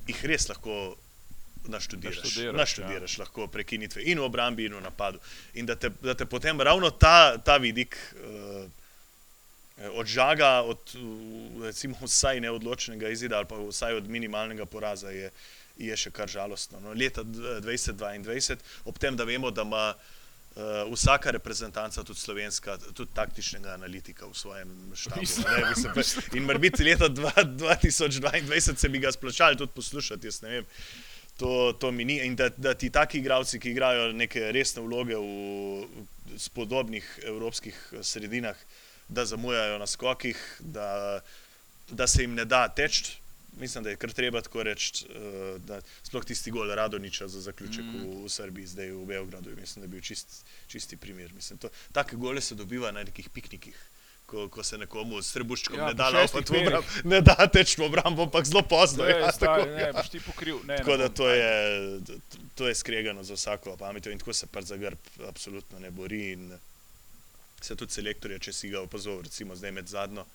jih 0.06 0.24
res 0.30 0.48
lahko 0.48 0.96
naštudiraš. 1.68 2.22
Naštudiraš, 2.22 2.56
naštudiraš 2.58 3.18
ja. 3.18 3.24
lahko 3.24 3.46
prekinitve 3.50 4.02
in 4.06 4.20
v 4.22 4.26
obrambi, 4.26 4.66
in 4.66 4.74
v 4.78 4.80
napadu. 4.80 5.20
In 5.54 5.66
da 5.66 5.76
te, 5.76 5.90
da 6.02 6.14
te 6.14 6.26
potem 6.26 6.60
ravno 6.60 6.90
ta, 6.90 7.38
ta 7.38 7.56
vidik. 7.62 7.98
Uh, 8.14 8.66
od 9.92 10.06
žaga, 10.08 10.62
od 10.64 10.78
recimo, 11.62 11.96
vsaj 12.00 12.40
neodločenega 12.40 13.10
izida 13.12 13.36
ali 13.36 13.46
pa 13.46 13.58
vsaj 13.60 13.98
od 13.98 14.08
minimalnega 14.08 14.64
poraza 14.64 15.10
je, 15.12 15.30
je 15.76 15.96
še 15.96 16.10
kar 16.16 16.30
žalostno. 16.32 16.80
No, 16.80 16.94
leta 16.96 17.20
2022, 17.24 18.56
ob 18.88 18.96
tem, 18.98 19.16
da 19.16 19.26
vemo, 19.28 19.50
da 19.50 19.66
ima 19.68 19.90
uh, 20.56 20.92
vsaka 20.92 21.30
reprezentanca, 21.30 22.04
tudi 22.04 22.20
slovenska, 22.20 22.78
tudi 22.94 23.10
taktičnega 23.14 23.74
analitika 23.74 24.26
v 24.26 24.34
svojem 24.34 24.70
štabu. 24.94 25.20
Ne, 25.20 25.64
mislim, 25.96 26.24
in 26.34 26.44
mora 26.44 26.58
biti 26.58 26.84
leta 26.84 27.08
2022, 27.08 28.76
se 28.76 28.88
bi 28.88 28.98
ga 28.98 29.12
splačali 29.12 29.56
tudi 29.56 29.72
poslušati, 29.74 30.26
jaz 30.26 30.42
ne 30.42 30.48
vem. 30.48 30.64
To, 31.36 31.72
to 31.72 31.92
mi 31.92 32.04
ni. 32.04 32.20
In 32.24 32.36
da, 32.36 32.48
da 32.48 32.74
ti 32.74 32.90
taki 32.90 33.18
igravci, 33.18 33.60
ki 33.60 33.70
igrajo 33.70 34.12
neke 34.12 34.52
resne 34.52 34.82
vloge 34.82 35.16
v 35.16 35.84
spodobnih 36.40 37.18
evropskih 37.24 37.76
sredinah, 38.02 38.56
da 39.08 39.24
zamujajo 39.24 39.78
na 39.78 39.86
skokih, 39.86 40.40
da, 40.60 41.20
da 41.90 42.06
se 42.06 42.22
jim 42.22 42.34
ne 42.34 42.44
da 42.44 42.68
teči. 42.68 43.25
Mislim, 43.56 43.84
da 43.84 43.90
je 43.90 43.96
kar 43.96 44.12
treba 44.12 44.40
tako 44.44 44.62
reči, 44.62 45.06
uh, 45.68 45.82
sploh 46.02 46.24
tisti 46.24 46.50
gol 46.50 46.74
Radoniča 46.74 47.28
za 47.28 47.40
zaključek 47.40 47.84
mm. 47.84 48.04
v, 48.04 48.24
v 48.24 48.28
Srbiji, 48.28 48.66
zdaj 48.66 48.90
v 48.92 49.04
Beogradu. 49.08 49.56
Mislim, 49.60 49.82
da 49.82 49.84
je 49.84 49.94
bil 49.94 50.00
čist, 50.00 50.44
čisti 50.68 50.96
primer. 50.96 51.32
Take 51.92 52.16
gole 52.16 52.40
se 52.40 52.54
dobiva 52.54 52.92
na 52.92 53.04
nekih 53.04 53.30
piknikih. 53.30 53.76
Ko, 54.26 54.48
ko 54.50 54.62
se 54.66 54.74
nekomu 54.78 55.20
s 55.22 55.30
trebuščkom 55.36 55.78
ja, 55.78 55.86
ne 55.86 55.94
da 55.94 56.08
obrambo, 56.10 56.80
ne 57.04 57.20
da 57.22 57.46
teči 57.46 57.76
v 57.78 57.84
obrambo, 57.86 58.24
ampak 58.26 58.44
zelo 58.44 58.62
pozno. 58.66 59.04
Je, 59.06 59.14
ja, 59.20 59.30
stari, 59.32 59.62
tako, 59.62 59.76
ne, 59.76 59.82
ja. 59.82 60.02
ti 60.02 60.20
pokril. 60.20 60.58
Ne, 60.66 60.80
tako 60.80 60.96
ne 60.96 61.04
da 61.04 61.08
to 61.14 61.28
je, 61.30 61.52
to 62.58 62.66
je 62.68 62.74
skregano 62.74 63.22
za 63.22 63.38
vsako 63.38 63.76
pamet 63.78 64.06
in 64.10 64.18
tako 64.18 64.34
se 64.34 64.50
pa 64.50 64.62
za 64.66 64.76
grb 64.76 64.98
absolutno 65.28 65.78
ne 65.78 65.90
bori. 65.94 66.32
In, 66.32 66.50
se 67.60 67.76
tudi 67.76 67.92
selektorje, 67.92 68.38
če 68.48 68.52
si 68.52 68.70
ga 68.72 68.82
opazoval, 68.84 69.22
recimo 69.26 69.56
zdaj 69.56 69.72
med 69.74 69.88
zadnjo 69.90 70.26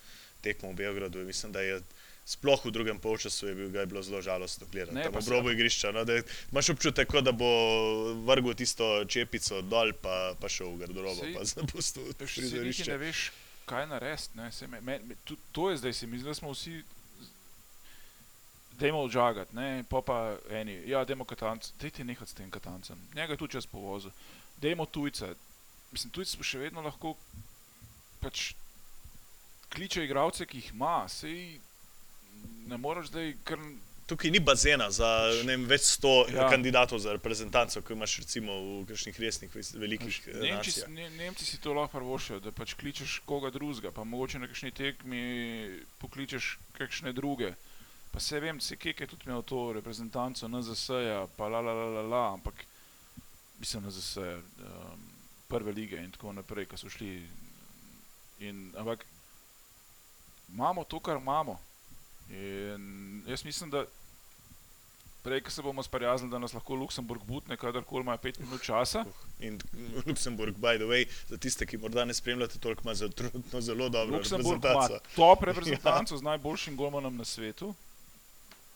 tekmo 0.42 0.72
v 0.72 0.80
Beogradu. 0.82 1.24
Mislim, 1.26 1.52
da 1.52 1.62
je 1.62 1.80
sploh 2.24 2.64
v 2.64 2.70
drugem 2.70 2.98
polčasu 3.02 3.50
je, 3.50 3.54
bil, 3.54 3.68
je 3.74 3.86
bilo 3.86 4.02
zelo 4.02 4.22
žalostno 4.22 4.66
gledati. 4.72 4.94
Ne, 4.94 5.10
v 5.10 5.28
robu 5.28 5.50
igrišča. 5.50 5.90
No, 5.92 6.06
Imáš 6.52 6.70
občutek, 6.70 7.10
da 7.22 7.32
bo 7.32 7.48
vrgel 8.22 8.54
tisto 8.54 9.04
čepico 9.04 9.62
dol, 9.62 9.92
pa, 9.92 10.34
pa 10.38 10.48
šel 10.48 10.70
v 10.76 10.86
garderobo, 10.86 11.22
pa 11.34 11.44
zapustil 11.44 12.14
prizorišče. 12.14 12.90
Ne 12.94 12.98
veš, 13.02 13.32
kaj 13.66 13.90
narediti. 13.90 15.36
To 15.52 15.70
je 15.70 15.82
zdaj, 15.82 15.92
se 15.92 16.06
mi 16.06 16.18
zdi, 16.22 16.28
da 16.30 16.34
smo 16.34 16.54
vsi. 16.54 16.82
Dajmo 18.72 19.02
odžagati, 19.04 19.52
pa 19.86 20.00
pa 20.02 20.16
eni, 20.50 20.80
ja, 20.88 21.04
dajmo 21.04 21.26
katanc, 21.28 21.68
dajte 21.78 22.04
nekaj 22.04 22.26
s 22.26 22.34
tem 22.34 22.50
katancem, 22.50 22.98
njega 23.14 23.36
tu 23.36 23.46
čas 23.46 23.66
povozu, 23.68 24.10
dajmo 24.58 24.86
tujce, 24.90 25.34
mislim, 25.92 26.10
tudi 26.10 26.40
še 26.42 26.58
vedno 26.58 26.82
lahko 26.82 27.12
pač 28.22 28.54
kliče 29.74 30.04
igralce, 30.04 30.46
ki 30.48 30.58
jih 30.58 30.72
ima. 30.72 31.04
Sej 31.08 31.60
ne 32.66 32.76
moreš 32.76 33.12
zdaj 33.12 33.34
kar. 33.44 33.58
Tukaj 34.06 34.32
ni 34.34 34.40
bazena 34.42 34.90
za 34.90 35.08
vem, 35.46 35.62
več 35.70 35.86
sto 35.94 36.26
ja. 36.28 36.48
kandidatov 36.50 36.98
za 37.00 37.14
reprezentanco, 37.14 37.80
kot 37.80 37.94
imaš 37.94 38.16
recimo 38.24 38.56
v 38.58 38.80
kakšnih 38.90 39.20
resnih, 39.22 39.54
velikih 39.78 40.18
Nemci, 40.42 40.82
ne, 40.90 41.06
Nemci 41.16 41.46
si 41.46 41.60
to 41.62 41.72
lahko 41.72 42.00
prvošijo, 42.00 42.40
da 42.42 42.52
pač 42.52 42.74
kličeš 42.80 43.20
koga 43.24 43.52
drugega, 43.54 43.94
pa 43.94 44.04
mogoče 44.04 44.42
na 44.42 44.50
kakšni 44.50 44.74
tekmi 44.74 45.22
pokličeš 46.02 46.56
kakšne 46.76 47.14
druge. 47.16 47.54
Pa 48.12 48.20
se 48.20 48.42
vem, 48.42 48.60
se 48.60 48.76
kje 48.76 48.96
je 48.98 49.06
tudi 49.14 49.30
imel 49.30 49.46
to 49.48 49.70
reprezentanco 49.72 50.50
NZS-ja, 50.50 51.22
pa 51.38 51.48
la 51.48 51.62
la 51.64 51.72
la 51.72 51.88
la 51.94 52.02
la, 52.02 52.26
ampak 52.34 52.66
mislim 53.62 53.86
NZS. 53.86 54.16
Um, 54.18 55.08
prve 55.52 55.72
lige 55.72 56.00
in 56.00 56.10
tako 56.10 56.32
naprej, 56.32 56.66
ki 56.66 56.78
so 56.80 56.88
šli. 56.90 57.10
In, 58.40 58.70
ampak 58.78 59.04
imamo 60.48 60.84
to, 60.84 61.00
kar 61.00 61.20
imamo. 61.20 61.58
In 62.32 63.22
jaz 63.28 63.44
mislim, 63.44 63.70
da 63.70 63.84
prej, 65.22 65.40
ko 65.46 65.50
se 65.50 65.62
bomo 65.62 65.82
sprijaznili, 65.82 66.30
da 66.30 66.38
nas 66.38 66.54
lahko 66.54 66.74
Luksemburg 66.74 67.22
butne, 67.24 67.56
kadarkoli 67.56 68.02
ima 68.02 68.16
pet 68.16 68.38
minut 68.38 68.62
časa. 68.62 69.04
In 69.40 69.60
Luksemburg, 70.06 70.56
by 70.56 70.76
the 70.78 70.88
way, 70.88 71.06
za 71.28 71.36
tiste, 71.36 71.66
ki 71.66 71.78
morda 71.78 72.04
ne 72.04 72.14
spremljate, 72.14 72.58
toliko 72.58 72.82
ima 72.84 72.94
zelo, 72.94 73.12
zelo 73.60 73.88
dobro. 73.88 74.16
Luksemburg 74.16 74.64
ima 74.64 74.88
top 75.16 75.42
reprezentanco 75.42 76.14
ja. 76.14 76.18
z 76.18 76.22
najboljšim 76.22 76.76
golmanom 76.76 77.16
na 77.16 77.24
svetu 77.24 77.74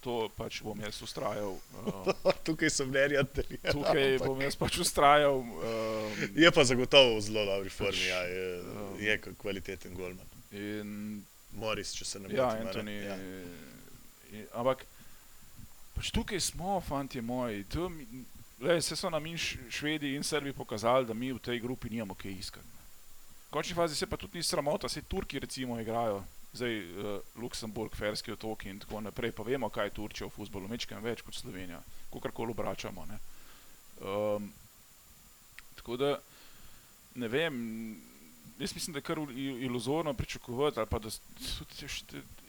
to 0.06 0.30
pač 0.38 0.60
bom 0.62 0.78
jaz 0.78 1.00
ustrajal. 1.02 1.56
Uh, 1.82 2.10
tukaj 2.46 2.70
sem 2.70 2.90
nerjatelj. 2.94 3.56
Ja, 3.58 3.74
tukaj 3.74 4.04
ampak. 4.14 4.26
bom 4.28 4.42
jaz 4.44 4.58
pač 4.58 4.78
ustrajal. 4.84 5.40
Um, 5.42 6.20
je 6.38 6.52
pa 6.54 6.64
zagotovo 6.68 7.16
v 7.18 7.24
zelo 7.26 7.42
dobri 7.48 7.72
formi, 7.74 7.98
pač, 7.98 8.04
ja, 8.06 8.20
je, 8.30 8.44
um, 8.62 8.92
je 9.02 9.16
kvaliteten 9.42 9.96
golman. 9.98 10.28
In, 10.54 11.24
Moris, 11.56 11.94
če 11.96 12.04
se 12.04 12.20
ne 12.20 12.28
motim. 12.28 12.38
Ja, 12.38 12.50
Antoni. 12.60 12.96
Ja. 13.04 13.16
In, 14.32 14.46
ampak 14.52 14.84
pač 15.96 16.12
tukaj 16.12 16.40
smo, 16.40 16.78
fanti 16.84 17.20
moji. 17.24 17.64
Vse 18.60 18.96
so 18.96 19.10
nam 19.12 19.26
in 19.28 19.36
švedi 19.38 20.14
in 20.16 20.24
srbi 20.24 20.54
pokazali, 20.56 21.06
da 21.08 21.14
mi 21.14 21.32
v 21.32 21.42
tej 21.42 21.60
grupi 21.60 21.92
nimamo 21.92 22.16
kaj 22.16 22.32
iskati. 22.32 22.72
V 23.46 23.52
končni 23.56 23.76
fazi 23.76 23.96
se 23.96 24.06
pa 24.06 24.16
tudi 24.16 24.40
ni 24.40 24.44
sramota, 24.44 24.88
vse 24.88 25.04
Turki 25.08 25.38
recimo 25.40 25.80
igrajo 25.80 26.24
zdaj 26.56 26.78
uh, 26.78 27.20
Luksemburg, 27.36 27.96
Ferski 27.96 28.32
otoki 28.32 28.70
in 28.70 28.80
tako 28.80 29.00
naprej, 29.00 29.32
pa 29.36 29.44
vemo, 29.44 29.68
kaj 29.68 29.90
je 29.90 29.96
Turčija 29.98 30.28
v 30.28 30.32
futbolu, 30.32 30.68
mečkam 30.68 31.04
več 31.04 31.22
kot 31.24 31.36
Slovenija, 31.36 31.82
kako 32.12 32.32
koli 32.32 32.54
obračamo. 32.56 33.04
Um, 34.00 34.48
tako 35.76 35.96
da 36.00 36.16
ne 37.14 37.28
vem, 37.28 37.56
jaz 38.58 38.74
mislim, 38.74 38.92
da 38.92 38.98
je 38.98 39.02
kar 39.02 39.18
iluzorno 39.60 40.14
pričakovati, 40.14 40.78
ali 40.78 40.88
pa 40.90 40.98
da 40.98 41.10
so 41.10 41.64
ti 41.64 41.86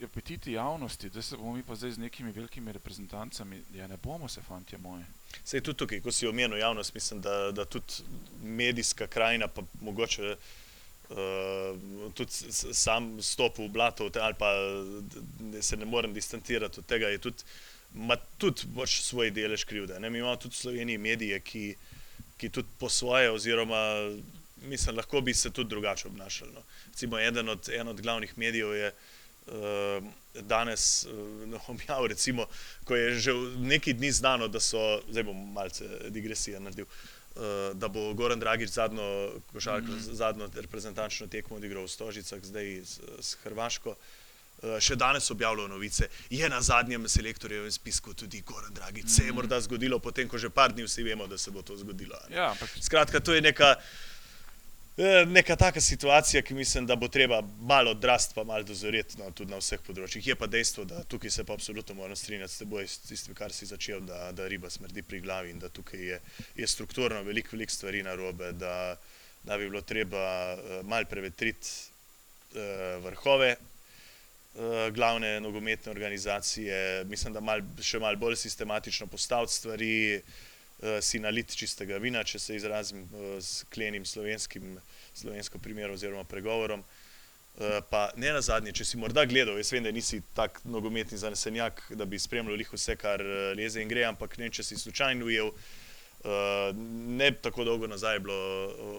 apetiti 0.04 0.52
javnosti, 0.52 1.10
da 1.10 1.22
se 1.22 1.38
bomo 1.38 1.54
mi 1.54 1.64
pa 1.64 1.76
zdaj 1.76 1.92
z 1.92 1.98
nekimi 1.98 2.32
velikimi 2.32 2.72
reprezentancami, 2.72 3.64
ja 3.76 3.88
ne 3.88 3.98
bomo 4.04 4.28
se, 4.28 4.42
fantje 4.42 4.78
moji. 4.78 5.04
Sej 5.44 5.62
tudi 5.62 5.78
tukaj, 5.78 6.02
ko 6.02 6.12
si 6.12 6.28
omenil 6.28 6.58
javnost, 6.58 6.94
mislim, 6.94 7.22
da, 7.22 7.52
da 7.52 7.66
tudi 7.66 7.94
medijska 8.44 9.08
krajina, 9.08 9.48
pa 9.48 9.62
mogoče 9.82 10.36
uh, 11.10 11.18
tudi 12.14 12.32
sam 12.74 13.22
stopil 13.22 13.66
v 13.66 13.70
blato, 13.72 14.10
ali 14.22 14.34
pa 14.40 14.52
se 15.62 15.78
ne 15.78 15.86
morem 15.86 16.14
distancirati 16.14 16.80
od 16.80 16.86
tega, 16.86 17.08
je 17.08 17.18
tudi, 17.18 17.44
ima 17.96 18.16
tudi 18.38 18.68
pač 18.76 19.02
svoj 19.02 19.32
delež 19.32 19.64
krivde. 19.64 20.00
Mi 20.00 20.18
imamo 20.18 20.36
tudi 20.36 20.56
v 20.56 20.58
Sloveniji 20.58 20.98
medije, 20.98 21.40
ki, 21.40 21.76
ki 22.38 22.50
tudi 22.50 22.68
po 22.80 22.90
svoje, 22.90 23.32
oziroma 23.32 23.84
mislim, 24.62 24.96
lahko 24.96 25.22
bi 25.22 25.34
se 25.34 25.50
tudi 25.50 25.70
drugače 25.70 26.08
obnašali. 26.08 26.52
No? 26.54 26.64
Recimo, 26.88 27.20
eden 27.20 27.50
od, 27.50 27.70
en 27.70 27.88
od 27.88 28.02
glavnih 28.02 28.38
medijev 28.38 28.74
je. 28.76 28.94
Uh, 29.48 30.04
danes 30.44 31.06
uh, 31.06 31.70
objavil, 31.70 32.08
recimo, 32.08 32.46
ko 32.84 32.96
je 32.96 33.14
že 33.16 33.34
nekaj 33.58 33.94
dni 33.94 34.12
znano, 34.12 34.48
da 34.48 34.60
so, 34.60 35.00
zdaj 35.10 35.24
bom 35.24 35.54
malce 35.54 35.88
digresije 36.12 36.60
naredil, 36.60 36.86
uh, 36.86 37.18
uh, 37.38 37.78
da 37.78 37.88
bo 37.88 38.14
Goran 38.14 38.40
Dragič 38.40 38.70
zadnjo, 38.70 39.32
košarko, 39.54 39.88
mm 39.88 40.00
-hmm. 40.00 40.14
zadnjo 40.14 40.50
reprezentančno 40.56 41.28
tekmo 41.28 41.56
odigral 41.56 41.84
v 41.84 41.88
Stožicah, 41.88 42.40
zdaj 42.44 42.82
s, 42.86 43.00
s 43.20 43.38
Hrvaško. 43.44 43.96
Uh, 44.64 44.80
še 44.80 44.96
danes 44.96 45.32
objavljajo 45.32 45.68
novice, 45.68 46.08
je 46.30 46.50
na 46.50 46.62
zadnjem 46.62 47.10
selektorjevem 47.10 47.72
spisku 47.72 48.14
tudi 48.14 48.42
Goran 48.42 48.74
Dragič. 48.74 49.04
Mm 49.04 49.08
-hmm. 49.08 49.16
Se 49.16 49.24
je 49.24 49.28
mhm. 49.28 49.36
morda 49.36 49.62
zgodilo, 49.62 50.00
potem 50.00 50.28
ko 50.28 50.38
že 50.38 50.50
par 50.50 50.74
dni 50.74 50.84
vsi 50.84 51.04
vemo, 51.04 51.28
da 51.28 51.38
se 51.38 51.52
bo 51.52 51.62
to 51.62 51.78
zgodilo. 51.78 52.16
Ja, 52.30 52.56
Skratka, 52.82 53.20
to 53.20 53.34
je 53.34 53.42
neka. 53.42 53.76
Eh, 53.78 54.17
neka 55.28 55.56
taka 55.56 55.82
situacija, 55.82 56.42
ki 56.42 56.54
mislim, 56.54 56.86
da 56.86 56.96
bo 56.96 57.08
treba 57.08 57.44
malo 57.62 57.92
odrasti, 57.92 58.34
pa 58.36 58.44
malo 58.44 58.64
dozoreti 58.64 59.20
no, 59.20 59.30
tudi 59.32 59.52
na 59.52 59.60
vseh 59.62 59.82
področjih. 59.86 60.28
Je 60.28 60.36
pa 60.36 60.48
dejstvo, 60.50 60.86
da 60.90 61.04
tukaj 61.04 61.30
se 61.30 61.46
pa 61.46 61.54
absolutno 61.54 61.96
moram 61.96 62.16
strinjati 62.18 62.54
s 62.54 62.64
teboj, 62.64 62.88
s 62.88 62.98
tistim, 63.06 63.36
kar 63.38 63.54
si 63.54 63.70
začel, 63.70 64.02
da, 64.02 64.32
da 64.34 64.48
riba 64.50 64.70
smrdi 64.74 65.04
pri 65.06 65.22
glavi 65.22 65.54
in 65.54 65.62
da 65.62 65.70
tukaj 65.70 66.02
je, 66.02 66.20
je 66.58 66.68
strukturno 66.68 67.22
veliko, 67.22 67.54
veliko 67.54 67.74
stvari 67.74 68.02
na 68.04 68.16
robe, 68.18 68.52
da, 68.58 68.98
da 69.44 69.58
bi 69.58 69.70
bilo 69.70 69.82
treba 69.86 70.26
uh, 70.56 70.82
mal 70.86 71.06
prevetriti 71.06 71.70
uh, 72.58 73.04
vrhove. 73.06 73.56
Glavne 74.90 75.36
nogometne 75.38 75.92
organizacije, 75.92 77.04
mislim, 77.06 77.36
da 77.36 77.44
mal, 77.46 77.62
še 77.78 78.00
malo 78.02 78.18
bolj 78.18 78.40
sistematično 78.42 79.06
postaviti 79.06 79.54
stvari, 79.54 79.92
uh, 80.18 80.47
si 81.02 81.20
nalit 81.20 81.56
čistega 81.58 81.98
vina, 81.98 82.22
če 82.24 82.40
se 82.40 82.56
izrazim 82.56 83.02
uh, 83.10 83.38
s 83.42 83.66
klenim 83.74 84.06
slovenskim, 84.06 84.78
slovensko 85.18 85.58
primerom 85.60 85.98
oziroma 85.98 86.24
pregovorom. 86.30 86.84
Uh, 87.58 87.80
pa 87.90 88.12
ne 88.16 88.30
na 88.36 88.42
zadnje, 88.46 88.76
če 88.78 88.86
si 88.86 89.00
morda 89.02 89.26
gledal, 89.26 89.58
jaz 89.58 89.72
vem, 89.74 89.88
da 89.88 89.94
nisi 89.94 90.22
tak 90.38 90.62
nogometni 90.70 91.18
zanesenjak, 91.18 91.82
da 91.98 92.06
bi 92.06 92.20
spremljal 92.22 92.62
vse, 92.72 92.96
kar 93.02 93.24
leze 93.58 93.82
in 93.82 93.90
gre, 93.90 94.06
ampak 94.06 94.38
ne, 94.38 94.52
če 94.54 94.66
si 94.66 94.78
slučajno 94.78 95.26
ujel. 95.26 95.52
Ne 97.18 97.28
tako 97.42 97.64
dolgo 97.64 97.88
nazaj 97.88 98.16
je 98.18 98.22
bilo 98.26 98.38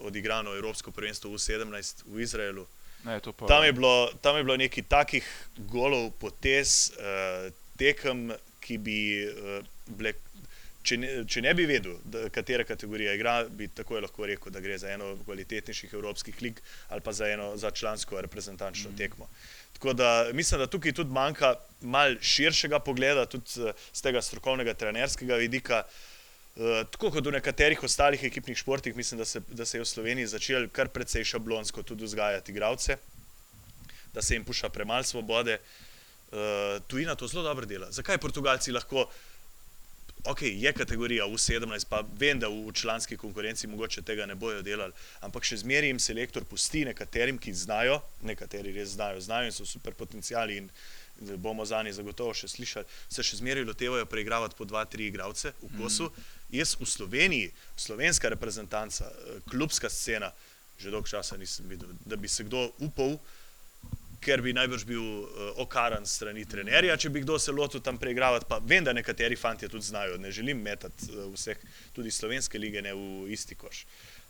odigrano 0.06 0.54
Evropsko 0.54 0.92
prvenstvo 0.94 1.32
v 1.34 1.40
17 1.42 2.04
v 2.06 2.22
Izraelu. 2.22 2.64
Ne, 3.04 3.18
pa... 3.20 3.46
tam, 3.46 3.66
je 3.66 3.72
bilo, 3.74 4.10
tam 4.22 4.38
je 4.38 4.44
bilo 4.46 4.56
nekaj 4.56 4.86
takih 4.88 5.26
golov, 5.70 6.12
potez, 6.22 6.94
tekem, 7.78 8.30
ki 8.62 8.78
bi 8.78 8.98
bile 9.98 10.14
če 10.88 10.98
ne, 11.00 11.08
če 11.28 11.42
ne 11.44 11.52
bi 11.56 11.66
vedel, 11.68 11.96
da, 12.08 12.26
katera 12.32 12.64
kategorija 12.66 13.14
igra, 13.16 13.38
bi 13.44 13.68
tako 13.74 14.00
lahko 14.02 14.26
rekel, 14.28 14.52
da 14.54 14.62
gre 14.64 14.78
za 14.80 14.90
eno 14.94 15.12
kvalitetnejših 15.26 15.94
evropskih 15.98 16.42
lig 16.44 16.60
ali 16.88 17.04
pa 17.04 17.14
za 17.16 17.28
eno 17.28 17.50
za 17.60 17.70
člansko 17.70 18.20
reprezentančno 18.24 18.92
mm. 18.92 18.98
tekmo. 19.00 19.28
Tako 19.76 19.94
da 19.98 20.10
mislim, 20.34 20.62
da 20.62 20.66
tukaj 20.66 20.94
tudi 20.98 21.14
manjka 21.14 21.54
mal 21.80 22.16
širšega 22.20 22.80
pogleda, 22.82 23.26
tudi 23.30 23.68
z 23.68 24.02
tega 24.02 24.22
strokovnega, 24.24 24.74
trenerskega 24.74 25.38
vidika. 25.38 25.84
Uh, 26.58 26.82
tako 26.90 27.12
kot 27.14 27.26
v 27.28 27.36
nekaterih 27.36 27.84
ostalih 27.86 28.24
ekipnih 28.26 28.58
športih, 28.58 28.96
mislim, 28.98 29.20
da 29.20 29.26
se, 29.28 29.42
da 29.54 29.66
se 29.68 29.78
je 29.78 29.84
v 29.84 29.86
Sloveniji 29.86 30.32
začel 30.32 30.66
kar 30.74 30.90
precej 30.90 31.28
šablonsko 31.30 31.84
tudi 31.86 32.08
vzgajati 32.08 32.50
igralce, 32.50 32.96
da 34.14 34.24
se 34.24 34.34
jim 34.34 34.44
puša 34.44 34.72
premalo 34.74 35.06
svobode. 35.06 35.60
Uh, 36.28 36.82
tujina 36.90 37.14
to 37.14 37.28
zelo 37.30 37.44
dobro 37.46 37.66
dela. 37.66 37.92
Zakaj 37.94 38.18
Portugalci 38.18 38.74
lahko 38.74 39.06
uh, 39.06 39.12
ok, 40.24 40.42
je 40.42 40.72
kategorija 40.72 41.26
U17, 41.26 41.86
pa 41.88 42.02
vem, 42.18 42.40
da 42.40 42.48
v 42.48 42.72
članski 42.72 43.16
konkurenci 43.16 43.66
mogoče 43.66 44.02
tega 44.02 44.26
ne 44.26 44.34
bojo 44.34 44.62
delali, 44.62 44.92
ampak 45.20 45.44
še 45.44 45.60
zmeraj 45.62 45.92
jim 45.92 46.00
selektor 46.00 46.44
pusti 46.44 46.84
nekaterim, 46.84 47.38
ki 47.38 47.54
znajo, 47.54 48.00
nekateri 48.22 48.72
res 48.72 48.96
znajo, 48.96 49.20
znajo 49.20 49.50
in 49.50 49.54
so 49.56 49.66
super 49.66 49.94
potencijali 49.94 50.56
in 50.56 50.70
bomo 51.36 51.64
za 51.64 51.82
njih 51.82 51.94
zagotovo 51.94 52.34
še 52.34 52.48
slišali, 52.48 52.86
se 53.10 53.22
še 53.22 53.40
zmeraj 53.40 53.66
lotevajo 53.66 54.06
preigravati 54.06 54.56
po 54.58 54.64
dva, 54.64 54.84
tri 54.84 55.08
igralce 55.10 55.52
v 55.62 55.70
kosu. 55.80 56.10
Mm. 56.10 56.26
Jaz 56.60 56.76
v 56.80 56.86
Sloveniji, 56.86 57.50
slovenska 57.76 58.30
reprezentanca, 58.30 59.10
eh, 59.10 59.40
klubska 59.50 59.90
scena, 59.90 60.32
že 60.78 60.90
dolgo 60.90 61.10
časa 61.10 61.36
nisem 61.36 61.68
videl, 61.68 61.90
da 62.06 62.16
bi 62.16 62.28
se 62.28 62.44
kdo 62.44 62.70
upal 62.78 63.18
ker 64.20 64.42
bi 64.42 64.52
najbrž 64.56 64.84
bil 64.88 65.02
uh, 65.02 65.50
okaran 65.62 66.06
strani 66.06 66.44
trenerja, 66.48 66.96
če 66.96 67.10
bi 67.14 67.22
kdo 67.22 67.38
se 67.38 67.52
lotil 67.54 67.82
tam 67.84 67.98
preigravati. 67.98 68.48
Pa 68.48 68.60
vem, 68.64 68.84
da 68.84 68.94
nekateri 68.96 69.36
fanti 69.36 69.68
tudi 69.68 69.86
znajo, 69.86 70.18
ne 70.18 70.32
želim 70.34 70.62
metati 70.62 71.10
uh, 71.12 71.26
vseh, 71.34 71.60
tudi 71.96 72.10
slovenske 72.10 72.58
lige, 72.58 72.82
ne 72.82 72.94
v 72.94 73.28
isti 73.34 73.58
koš. 73.58 73.84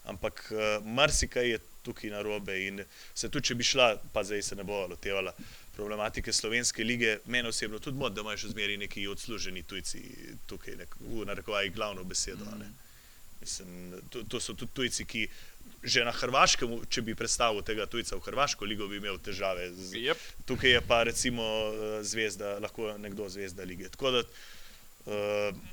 Ampak 0.09 0.45
uh, 0.53 0.85
marsikaj 0.85 1.51
je 1.51 1.61
tukaj 1.85 2.11
na 2.11 2.23
robe 2.23 2.57
in 2.67 2.83
se 3.15 3.29
tudi, 3.29 3.49
če 3.51 3.57
bi 3.57 3.65
šla, 3.65 3.95
pa 4.13 4.25
zdaj 4.25 4.43
se 4.43 4.57
ne 4.57 4.65
bo 4.65 4.87
lotevala 4.89 5.33
problematike 5.79 6.33
slovenske 6.33 6.85
lige, 6.85 7.19
meni 7.27 7.49
osebno 7.49 7.79
tudi 7.79 7.99
mod, 7.99 8.15
da 8.15 8.25
imajo 8.25 8.41
še 8.43 8.53
zmeri 8.53 8.77
neki 8.81 9.07
odsluženi 9.09 9.63
tujci 9.63 10.03
tukaj, 10.51 10.75
nek, 10.81 10.97
v 11.01 11.27
narekovaji 11.29 11.71
glavno 11.77 12.05
besedo. 12.05 12.45
Mm. 12.45 12.73
Mislim, 13.41 13.93
to, 14.11 14.25
to 14.27 14.41
so 14.43 14.57
tudi 14.59 14.75
tujci, 14.75 15.07
ki 15.07 15.29
že 15.83 16.05
na 16.05 16.13
Hrvaškem, 16.13 16.75
če 16.91 17.03
bi 17.07 17.17
predstavil 17.19 17.63
tega 17.67 17.87
tujca 17.87 18.17
v 18.17 18.25
Hrvaško 18.27 18.69
ligo, 18.69 18.89
bi 18.91 19.01
imel 19.01 19.19
težave. 19.23 19.71
Z, 19.73 19.99
yep. 20.01 20.29
Tukaj 20.49 20.79
je 20.79 20.85
pa 20.85 21.03
recimo 21.09 21.43
eh, 21.45 21.99
zvezda, 22.05 22.59
lahko 22.63 22.95
nekdo 22.99 23.29
zvezda 23.33 23.67
lige. 23.69 23.91
Tako 23.95 24.11
da 24.19 24.23
uh, 24.25 24.33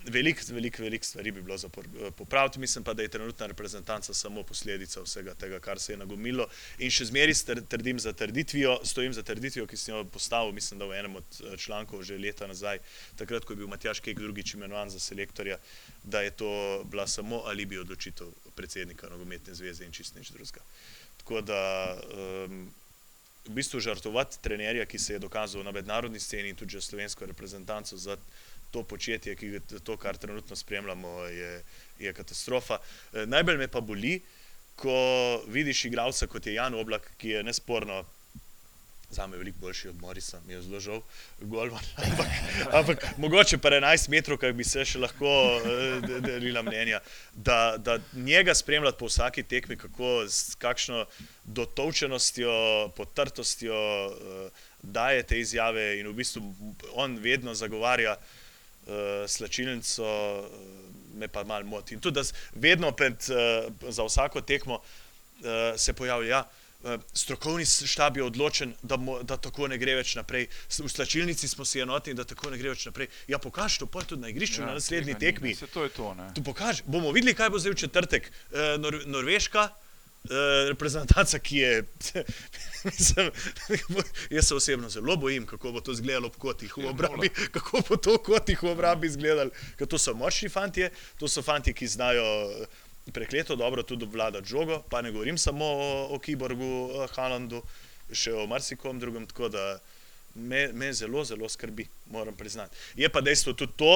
veliko, 0.04 0.42
veliko, 0.50 0.84
veliko 0.84 1.06
stvari 1.06 1.32
bi 1.32 1.42
bilo 1.42 1.58
za 1.58 1.68
eh, 1.68 2.12
popraviti. 2.12 2.60
Mislim 2.60 2.84
pa, 2.84 2.94
da 2.94 3.02
je 3.02 3.08
trenutna 3.08 3.46
reprezentanca 3.46 4.14
samo 4.14 4.44
posledica 4.44 5.02
vsega 5.02 5.34
tega, 5.34 5.60
kar 5.60 5.80
se 5.80 5.94
je 5.94 5.98
nagomilo. 5.98 6.48
In 6.80 6.92
še 6.92 7.06
zmeraj 7.06 7.64
trdim 7.70 8.00
za 8.00 8.14
trditvijo, 8.14 8.80
stojim 8.84 9.14
za 9.14 9.24
trditvijo, 9.24 9.68
ki 9.68 9.78
sem 9.78 9.96
jo 9.96 10.04
postavil, 10.04 10.54
mislim, 10.56 10.80
da 10.80 10.86
v 10.86 11.00
enem 11.00 11.16
od 11.16 11.42
člankov 11.58 12.04
že 12.04 12.18
leta 12.18 12.48
nazaj, 12.48 12.80
takrat, 13.16 13.46
ko 13.46 13.54
je 13.54 13.64
bil 13.64 13.68
Matjaš 13.68 14.00
Kek 14.00 14.20
drugič 14.20 14.54
imenovan 14.54 14.90
za 14.90 15.00
selektorja, 15.00 15.58
da 16.04 16.22
je 16.22 16.32
to 16.32 16.84
bila 16.92 17.08
samo 17.08 17.44
alibi 17.46 17.80
odločitev 17.80 18.32
predsednika 18.56 19.10
nogometne 19.10 19.54
zveze 19.56 19.86
in 19.86 19.92
čist 19.92 20.16
nič 20.16 20.32
drugega. 20.32 20.64
Tako 21.18 21.42
da 21.42 21.62
um, 21.96 22.68
v 23.46 23.54
bistvu 23.54 23.80
žrtvovati 23.80 24.42
trenerja, 24.42 24.86
ki 24.86 25.00
se 25.00 25.14
je 25.14 25.20
dokazal 25.20 25.64
na 25.64 25.72
mednarodni 25.72 26.20
sceni 26.20 26.50
in 26.50 26.56
tudi 26.56 26.74
za 26.74 26.82
slovensko 26.82 27.26
reprezentanco 27.26 27.98
za 27.98 28.18
to 28.72 28.84
početje, 28.84 29.36
ki, 29.36 29.60
to, 29.84 29.98
kar 29.98 30.18
trenutno 30.18 30.56
spremljamo, 30.56 31.20
je, 31.32 31.64
je 32.00 32.14
katastrofa. 32.14 32.80
E, 33.14 33.26
najbolj 33.26 33.58
me 33.58 33.68
pa 33.68 33.82
boli, 33.82 34.20
ko 34.76 34.96
vidiš 35.48 35.86
igralca 35.86 36.28
kot 36.28 36.48
je 36.48 36.54
Jan 36.54 36.76
Oblak, 36.76 37.12
ki 37.18 37.30
je 37.38 37.44
nesporno 37.44 38.04
za 39.10 39.28
me 39.28 39.38
veliko 39.38 39.58
boljši 39.60 39.88
od 39.90 40.02
Morisa, 40.02 40.40
mi 40.48 40.54
je 40.54 40.62
zelo 40.62 40.80
žal, 40.80 41.02
Golman. 41.40 41.84
Ampak, 42.06 42.28
ampak 42.72 43.18
mogoče 43.18 43.58
pa 43.58 43.70
11 43.70 44.10
metrov, 44.10 44.38
kaj 44.42 44.54
bi 44.54 44.64
se 44.64 44.86
še 44.86 45.00
lahko 45.00 45.30
eh, 45.30 46.20
delila 46.26 46.64
mnenja, 46.66 47.00
da, 47.34 47.78
da 47.78 48.00
njega 48.14 48.56
spremljati 48.56 49.00
po 49.00 49.08
vsaki 49.08 49.44
tekmi, 49.44 49.78
kako 49.78 50.26
s 50.28 50.56
kakšno 50.60 51.06
dotovčenostjo, 51.46 52.52
potrtostjo 52.98 53.76
uh, 53.76 54.64
daje 54.82 55.24
te 55.24 55.40
izjave 55.40 56.00
in 56.00 56.10
v 56.10 56.18
bistvu 56.18 56.42
on 56.94 57.18
vedno 57.22 57.54
zagovarja 57.54 58.18
uh, 58.18 58.45
slačilnico, 59.28 60.04
uh, 60.04 61.20
me 61.20 61.28
pa 61.28 61.44
malo 61.44 61.66
moti. 61.66 61.94
In 61.94 62.00
tudi, 62.00 62.22
da 62.22 62.60
vedno 62.60 62.92
pred, 62.92 63.18
uh, 63.30 63.92
za 63.92 64.04
vsako 64.04 64.42
tekmo 64.42 64.76
uh, 64.76 65.78
se 65.78 65.94
pojavlja. 65.94 66.30
Ja, 66.30 66.44
Eh, 66.86 66.98
strokovni 67.14 67.66
štab 67.66 68.18
je 68.18 68.24
odločen, 68.24 68.74
da, 68.82 68.98
mo, 68.98 69.24
da 69.24 69.38
tako 69.42 69.66
ne 69.68 69.78
gre 69.82 69.96
več 69.98 70.12
naprej. 70.16 70.46
V 70.70 70.90
slačilnici 70.92 71.48
smo 71.50 71.66
si 71.66 71.82
enotni, 71.82 72.14
da 72.14 72.24
tako 72.30 72.52
ne 72.54 72.60
gre 72.62 72.76
več 72.76 72.84
naprej. 72.86 73.08
Ja, 73.28 73.40
pokaži 73.42 73.82
to, 73.82 73.88
pojdi 73.90 74.12
tudi 74.14 74.22
na 74.22 74.30
igrišču 74.30 74.62
ja, 74.62 74.68
na 74.68 74.76
naslednji 74.78 75.16
tekmi. 75.18 75.56
Se 75.58 75.66
to 75.74 75.88
je 75.88 75.90
to, 75.96 76.14
ne. 76.14 76.28
Tu 76.38 76.44
pokaži. 76.46 76.86
Bomo 76.86 77.10
videli, 77.16 77.34
kaj 77.34 77.50
bo 77.50 77.62
zdaj 77.64 77.74
v 77.74 77.80
četrtek. 77.88 78.30
E, 78.30 78.68
Nor 78.78 79.00
Norveška. 79.10 79.66
Uh, 80.26 80.68
reprezentanca, 80.70 81.40
ki 81.40 81.58
je, 81.58 81.84
mislim, 82.90 83.32
jaz 84.30 84.48
se 84.48 84.56
osebno 84.56 84.90
zelo 84.90 85.16
bojim, 85.22 85.46
kako 85.46 85.72
bo 85.72 85.82
to 85.82 85.92
izgledalo 85.92 86.28
ob 86.28 86.40
kotih 86.42 86.78
v 86.78 86.84
ja, 86.84 86.90
obrambi, 86.90 87.30
kako 87.56 87.84
bo 87.90 87.98
to 87.98 88.16
v 88.18 88.24
kotih 88.26 88.64
v 88.64 88.72
obrambi 88.72 89.08
izgledalo, 89.08 89.54
ker 89.78 89.88
to 89.88 90.00
so 90.02 90.16
močni 90.18 90.50
fanti, 90.50 90.90
to 91.22 91.30
so 91.30 91.46
fanti, 91.46 91.74
ki 91.74 91.88
znajo 91.88 92.26
prekleto 93.14 93.56
dobro 93.56 93.84
tudi 93.84 94.06
vlada 94.06 94.42
žogo, 94.42 94.82
pa 94.90 95.02
ne 95.02 95.12
govorim 95.12 95.38
samo 95.38 95.66
o, 95.66 96.08
o 96.16 96.20
Kiborgu, 96.20 96.72
o 96.90 97.08
Halandu, 97.14 97.62
še 98.12 98.34
o 98.34 98.48
marsikom 98.50 99.00
drugem, 99.00 99.28
tako 99.30 99.50
da 99.54 99.78
me, 100.36 100.68
me 100.74 100.94
zelo, 100.94 101.24
zelo 101.26 101.50
skrbi, 101.50 101.88
moram 102.10 102.36
priznati. 102.36 102.76
Je 102.96 103.10
pa 103.10 103.22
dejstvo 103.22 103.54
tudi 103.54 103.78
to, 103.78 103.94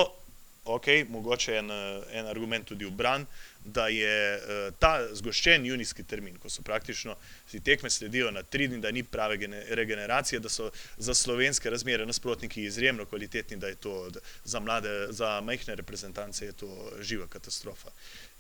ok, 0.66 0.88
mogoče 1.10 1.58
en, 1.58 1.72
en 2.14 2.30
argument 2.30 2.68
tudi 2.70 2.86
v 2.86 2.94
bran, 2.94 3.26
da 3.74 3.88
je 3.88 4.18
uh, 4.36 4.74
ta 4.80 4.94
zgoščen 5.14 5.66
junijski 5.66 6.04
termin, 6.04 6.38
ko 6.40 6.50
so 6.50 6.62
praktično 6.66 7.16
si 7.48 7.60
tekme 7.60 7.90
sledijo 7.90 8.32
na 8.32 8.44
tri 8.44 8.68
dni, 8.68 8.82
da 8.82 8.92
ni 8.92 9.04
prave 9.04 9.38
regeneracije, 9.78 10.40
da 10.40 10.50
so 10.50 10.72
za 10.98 11.14
slovenske 11.14 11.70
razmere 11.70 12.06
nasprotniki 12.06 12.64
izjemno 12.64 13.06
kvalitetni, 13.06 13.58
da 13.58 13.68
je 13.68 13.76
to 13.76 14.12
za 14.44 14.60
mlade, 14.60 15.08
za 15.10 15.42
majhne 15.42 15.76
reprezentance 15.76 16.46
je 16.46 16.52
to 16.52 16.92
živa 17.02 17.28
katastrofa. 17.28 17.92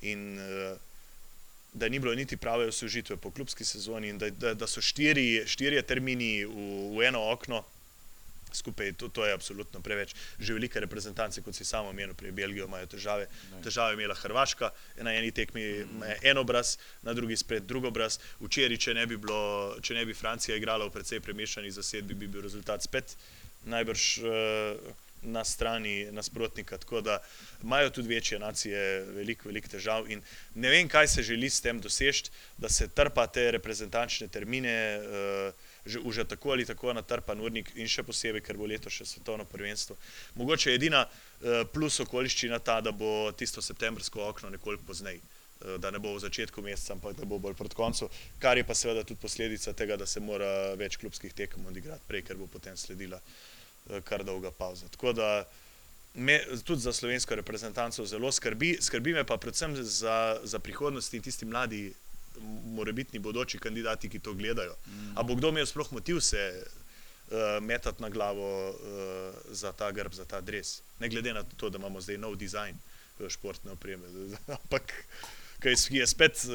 In 0.01 0.37
uh, 0.39 0.77
da 1.73 1.89
ni 1.89 1.99
bilo 1.99 2.15
niti 2.15 2.37
prave 2.37 2.67
osvežitve 2.67 3.17
po 3.17 3.31
klubski 3.31 3.65
sezoni 3.65 4.09
in 4.09 4.17
da, 4.17 4.29
da, 4.29 4.53
da 4.53 4.67
so 4.67 4.81
štiri, 4.81 5.43
štiri 5.45 5.81
termini 5.81 6.45
v, 6.45 6.95
v 6.97 7.05
eno 7.07 7.21
okno, 7.31 7.63
skupaj, 8.53 8.93
to, 8.93 9.09
to 9.09 9.25
je 9.25 9.33
absolutno 9.33 9.81
preveč. 9.81 10.15
Že 10.39 10.57
velike 10.57 10.79
reprezentance, 10.79 11.41
kot 11.41 11.55
si 11.55 11.65
samo 11.65 11.89
omenil, 11.89 12.13
pri 12.13 12.31
Belgiji 12.31 12.65
imajo 12.65 12.87
težave. 12.95 13.27
Ne. 13.51 13.63
Težave 13.63 13.93
je 13.93 13.99
imela 13.99 14.15
Hrvaška, 14.15 14.71
na 15.05 15.13
eni 15.15 15.31
tekmi 15.31 15.65
en 16.21 16.37
obraz, 16.37 16.77
na 17.03 17.13
drugi 17.13 17.37
spet 17.37 17.67
drug 17.67 17.89
obraz. 17.91 18.19
Včeraj, 18.39 18.77
če 18.77 18.95
ne 18.97 19.05
bi, 19.09 19.17
bilo, 19.17 19.75
če 19.81 19.97
ne 19.97 20.05
bi 20.05 20.17
Francija 20.17 20.57
igrala 20.57 20.87
v 20.87 20.95
precej 20.95 21.21
premešani 21.25 21.71
zasedbi, 21.71 22.17
bi 22.17 22.27
bil 22.27 22.45
rezultat 22.45 22.83
spet 22.85 23.15
najbrž 23.69 24.03
uh, 24.23 24.93
na 25.21 25.43
strani 25.43 26.07
nasprotnika. 26.11 26.77
Tako 26.77 27.01
da 27.01 27.19
imajo 27.63 27.89
tudi 27.89 28.07
večje 28.07 28.39
nacije 28.39 29.03
veliko, 29.15 29.49
veliko 29.49 29.67
težav. 29.67 30.07
In 30.11 30.21
ne 30.55 30.69
vem, 30.69 30.87
kaj 30.87 31.07
se 31.07 31.23
želi 31.23 31.49
s 31.49 31.61
tem 31.61 31.81
doseči, 31.81 32.31
da 32.57 32.69
se 32.69 32.87
trpa 32.87 33.27
te 33.27 33.51
reprezentančne 33.51 34.27
termine. 34.27 34.99
Uh, 34.99 35.67
že, 35.85 35.99
že 36.11 36.25
tako 36.25 36.51
ali 36.51 36.65
tako 36.65 36.93
natrpan 36.93 37.41
urnik 37.41 37.71
in 37.75 37.87
še 37.87 38.03
posebej, 38.03 38.43
ker 38.45 38.57
bo 38.57 38.67
leto 38.69 38.89
še 38.89 39.05
svetovno 39.05 39.45
prvenstvo. 39.45 39.97
Mogoče 40.35 40.71
je 40.71 40.79
edina 40.79 41.05
uh, 41.05 41.63
plus 41.73 41.99
okoliščina 41.99 42.59
ta, 42.59 42.79
da 42.81 42.91
bo 42.91 43.31
tisto 43.31 43.61
septembrsko 43.61 44.23
okno 44.29 44.49
nekoliko 44.49 44.83
pozneje. 44.87 45.21
Da 45.59 45.89
ne 45.91 45.99
bo 45.99 46.13
v 46.15 46.21
začetku 46.23 46.61
meseca, 46.63 46.93
ampak 46.95 47.17
da 47.17 47.25
bo 47.27 47.35
bolj 47.35 47.57
proti 47.59 47.75
koncu, 47.75 48.07
kar 48.39 48.55
je 48.55 48.63
pa 48.63 48.71
seveda 48.71 49.01
tudi 49.03 49.19
posledica 49.19 49.73
tega, 49.75 49.97
da 49.99 50.05
se 50.07 50.23
mora 50.23 50.47
več 50.79 50.95
klubskih 50.95 51.33
tekem 51.35 51.65
odigrati 51.67 52.07
prej, 52.07 52.23
ker 52.29 52.39
bo 52.39 52.47
potem 52.47 52.77
sledila 52.79 53.19
kar 54.07 54.23
dolga 54.23 54.53
pauza. 54.55 54.87
Tako 54.87 55.11
da 55.13 55.43
me 56.13 56.39
tudi 56.63 56.81
za 56.81 56.93
slovensko 56.93 57.35
reprezentanco 57.35 58.05
zelo 58.05 58.31
skrbi, 58.31 58.77
skrbi 58.81 59.13
me 59.13 59.23
pa 59.23 59.37
predvsem 59.37 59.75
za, 59.75 60.39
za 60.43 60.59
prihodnost 60.59 61.13
in 61.13 61.21
tisti 61.21 61.45
mladi 61.45 61.93
morebitni 62.65 63.19
bodoči 63.19 63.59
kandidati, 63.59 64.09
ki 64.09 64.19
to 64.19 64.33
gledajo. 64.33 64.75
Mm. 64.87 65.17
A 65.17 65.23
bo 65.23 65.35
kdo 65.35 65.49
imel 65.49 65.65
sploh 65.65 65.91
motiv 65.91 66.19
se 66.19 66.63
uh, 66.63 67.63
metati 67.63 68.01
na 68.01 68.09
glavo 68.09 68.69
uh, 68.69 68.75
za 69.51 69.71
ta 69.71 69.91
grb, 69.91 70.13
za 70.13 70.25
ta 70.25 70.41
dres? 70.41 70.81
Ne 70.99 71.09
glede 71.09 71.33
na 71.33 71.43
to, 71.43 71.69
da 71.69 71.77
imamo 71.77 72.01
zdaj 72.01 72.17
nov 72.17 72.35
dizajn 72.35 72.77
športne 73.29 73.71
opreme. 73.71 74.07
Ampak 74.59 74.93
ki 75.59 75.97
je 75.97 76.07
spet, 76.07 76.45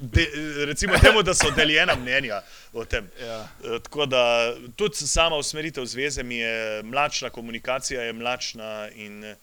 de, 0.00 0.26
recimo, 0.66 0.98
temu, 0.98 1.22
da 1.22 1.34
so 1.34 1.50
deljena 1.54 1.94
mnenja 1.94 2.40
o 2.72 2.84
tem. 2.84 3.06
Ja. 3.20 3.48
Tako 3.82 4.06
da 4.06 4.54
tudi 4.76 5.06
sama 5.06 5.36
usmeritev 5.36 5.86
zveze 5.86 6.22
mi 6.22 6.36
je 6.36 6.82
mlačna, 6.82 7.30
komunikacija 7.30 8.02
je 8.02 8.12
mlačna 8.12 8.88
in 8.94 9.34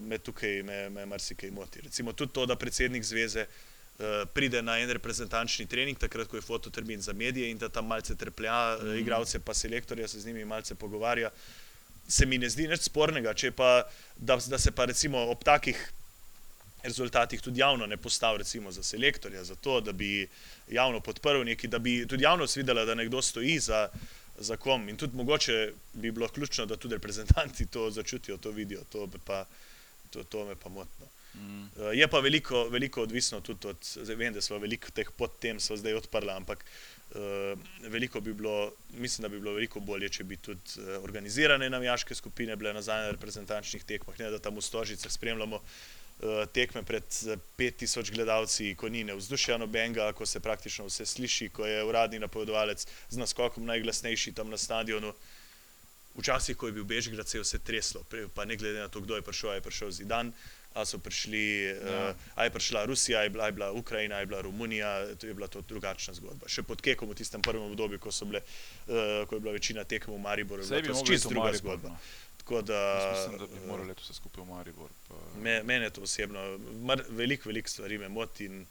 me 0.00 0.18
tukaj 0.18 0.62
me, 0.62 0.90
me 0.90 1.06
marsikaj 1.06 1.50
moti. 1.50 1.80
Recimo 1.80 2.12
tudi 2.12 2.32
to, 2.32 2.46
da 2.46 2.56
predsednik 2.56 3.02
zveze 3.02 3.40
uh, 3.40 3.71
pride 4.34 4.62
na 4.62 4.78
en 4.78 4.90
reprezentančni 4.90 5.66
trening, 5.66 5.98
takrat, 5.98 6.28
ko 6.28 6.36
je 6.36 6.42
fototermin 6.42 7.00
za 7.00 7.12
medije 7.12 7.50
in 7.50 7.58
da 7.58 7.68
tam 7.68 7.86
malce 7.86 8.16
trplja, 8.16 8.76
mm. 8.76 8.88
uh, 8.88 9.00
igravce 9.00 9.38
pa 9.38 9.54
selektorja 9.54 10.08
se 10.08 10.20
z 10.20 10.26
njimi 10.26 10.44
malce 10.44 10.74
pogovarja. 10.74 11.30
Se 12.08 12.26
mi 12.26 12.38
ne 12.38 12.48
zdi 12.50 12.68
nič 12.68 12.88
spornega, 12.88 13.34
pa, 13.56 13.82
da, 14.16 14.36
da 14.36 14.58
se 14.58 14.72
pa 14.72 14.84
recimo 14.84 15.18
ob 15.30 15.44
takih 15.44 15.92
rezultatih 16.82 17.40
tudi 17.40 17.60
javno 17.60 17.86
ne 17.86 17.96
postavil, 17.96 18.38
recimo 18.38 18.72
za 18.72 18.82
selektorja, 18.82 19.44
za 19.44 19.54
to, 19.54 19.80
da 19.80 19.92
bi 19.92 20.28
javno 20.68 21.00
podprl 21.00 21.44
neki, 21.44 21.68
da 21.68 21.78
bi 21.78 22.06
tudi 22.08 22.24
javnost 22.24 22.56
videla, 22.56 22.84
da 22.84 22.94
nekdo 22.94 23.22
stoji 23.22 23.58
za, 23.58 23.88
za 24.38 24.56
kom. 24.56 24.88
In 24.88 24.96
tudi 24.96 25.16
mogoče 25.16 25.72
bi 25.92 26.10
bilo 26.10 26.28
ključno, 26.28 26.66
da 26.66 26.76
tudi 26.76 26.94
reprezentanti 26.94 27.66
to 27.66 27.90
začutijo, 27.90 28.36
to 28.36 28.50
vidijo, 28.50 28.80
to, 28.92 29.08
pa, 29.24 29.44
to, 30.10 30.24
to 30.24 30.44
me 30.44 30.54
pa 30.54 30.68
motno. 30.68 31.06
Mm. 31.34 31.62
Uh, 31.62 31.90
je 31.96 32.08
pa 32.08 32.20
veliko, 32.20 32.66
veliko 32.68 33.02
odvisno 33.02 33.40
tudi 33.40 33.68
od, 33.68 33.76
zdaj 33.80 34.16
vem, 34.16 34.34
da 34.34 34.40
smo 34.40 34.58
veliko 34.58 34.90
teh 34.92 35.08
podtem 35.16 35.60
zdaj 35.60 35.94
odprli, 35.94 36.30
ampak 36.30 36.64
uh, 37.14 37.58
veliko 37.88 38.20
bi 38.20 38.34
bilo, 38.34 38.72
mislim, 38.90 39.22
da 39.22 39.28
bi 39.28 39.40
bilo 39.40 39.54
veliko 39.56 39.80
bolje, 39.80 40.08
če 40.08 40.24
bi 40.24 40.36
tudi 40.36 40.76
uh, 40.78 40.98
organizirane 41.04 41.70
navijaške 41.70 42.14
skupine 42.14 42.56
bile 42.56 42.74
nazaj 42.76 43.06
na 43.06 43.10
reprezentančnih 43.16 43.84
tekmah, 43.84 44.18
ne 44.18 44.30
da 44.30 44.38
tam 44.38 44.60
v 44.60 44.62
Stožicah 44.62 45.12
spremljamo 45.12 45.56
uh, 45.56 45.72
tekme 46.52 46.82
pred 46.82 47.04
5000 47.58 47.98
eh, 47.98 48.14
gledalci, 48.14 48.74
ko 48.74 48.88
ni 48.88 49.04
ne 49.04 49.14
vzdušja 49.14 49.58
nobenega, 49.58 50.12
ko 50.12 50.26
se 50.26 50.40
praktično 50.40 50.86
vse 50.86 51.06
sliši, 51.06 51.48
ko 51.48 51.66
je 51.66 51.84
uradni 51.84 52.18
napovedovalec 52.18 52.86
z 53.08 53.16
naskokom 53.18 53.64
najglasnejši 53.66 54.32
tam 54.32 54.50
na 54.50 54.56
stadionu. 54.56 55.14
Včasih, 56.14 56.56
ko 56.56 56.68
je 56.68 56.72
bil 56.76 56.84
Bežgrad, 56.84 57.28
se 57.28 57.38
je 57.38 57.42
vse 57.42 57.58
treslo, 57.58 58.04
pa 58.34 58.44
ne 58.44 58.56
glede 58.56 58.80
na 58.84 58.88
to, 58.88 59.00
kdo 59.00 59.16
je 59.16 59.22
prišel, 59.24 59.54
je 59.54 59.64
prišel 59.64 59.90
Zidan, 59.90 60.32
a 60.74 60.84
so 60.84 60.98
prišli, 60.98 61.44
eh, 61.70 61.76
ja. 61.76 62.10
uh, 62.10 62.16
a 62.34 62.44
je 62.44 62.50
prišla 62.50 62.84
Rusija, 62.84 63.20
a 63.20 63.22
je 63.22 63.30
bila, 63.30 63.44
a 63.44 63.46
je 63.46 63.52
bila 63.52 63.72
Ukrajina, 63.72 64.16
a 64.16 64.20
je 64.20 64.26
bila 64.26 64.40
Romunija, 64.40 65.14
to 65.16 65.26
je 65.26 65.34
bila 65.34 65.48
to 65.48 65.60
drugačna 65.60 66.14
zgodba. 66.14 66.48
Še 66.48 66.62
pod 66.62 66.80
Kekom 66.80 67.12
v 67.12 67.18
tistem 67.18 67.42
prvem 67.42 67.62
obdobju, 67.62 68.00
ko, 68.00 68.10
bile, 68.24 68.40
uh, 68.88 69.28
ko 69.28 69.36
je 69.36 69.40
bila 69.40 69.52
večina 69.52 69.84
tekem 69.84 70.14
v 70.14 70.20
Mariboru, 70.20 70.64
je 70.64 70.82
bila 70.82 70.98
to 70.98 71.06
čisto 71.06 71.28
druga 71.28 71.52
Maribor, 71.52 71.76
zgodba. 71.76 71.88
No. 71.94 72.00
Da, 72.42 72.80
mislim, 73.14 73.38
da 73.38 73.46
bi 73.46 73.66
morali 73.68 73.94
vse 73.96 74.14
skupaj 74.18 74.42
v 74.42 74.48
Maribor. 74.48 74.90
Pa... 75.08 75.14
Me, 75.40 75.62
mene 75.62 75.90
to 75.90 76.02
osebno, 76.02 76.40
veliko, 77.08 77.48
veliko 77.48 77.70
stvari 77.70 77.98
me 77.98 78.08
moti 78.08 78.50
in 78.50 78.66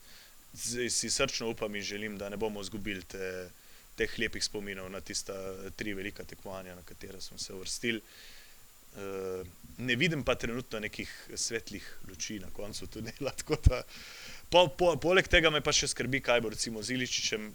si 0.54 1.10
srčno 1.10 1.48
upam 1.48 1.74
in 1.76 1.82
želim, 1.82 2.18
da 2.18 2.28
ne 2.28 2.36
bomo 2.36 2.60
izgubili 2.60 3.02
te, 3.02 3.48
teh 3.96 4.18
lepih 4.18 4.44
spominov 4.44 4.90
na 4.90 5.00
tista 5.00 5.32
tri 5.76 5.94
velika 5.94 6.24
tekmovanja, 6.24 6.74
na 6.74 6.82
katera 6.82 7.20
smo 7.20 7.38
se 7.38 7.54
vrstili. 7.54 8.00
Uh, 8.92 9.46
ne 9.78 9.96
vidim 9.96 10.22
pa 10.24 10.34
trenutno 10.34 10.80
nekih 10.80 11.10
svetlih 11.34 11.84
luči 12.08 12.38
na 12.38 12.50
koncu 12.52 12.86
tunela. 12.86 13.32
Po, 14.52 14.66
po, 14.68 14.90
poleg 15.00 15.24
tega 15.32 15.48
me 15.48 15.62
pa 15.64 15.72
še 15.72 15.86
skrbi, 15.88 16.18
kaj 16.20 16.42
bo 16.44 16.50
recimo 16.52 16.82
z 16.84 16.92
Iličičem, 16.92 17.46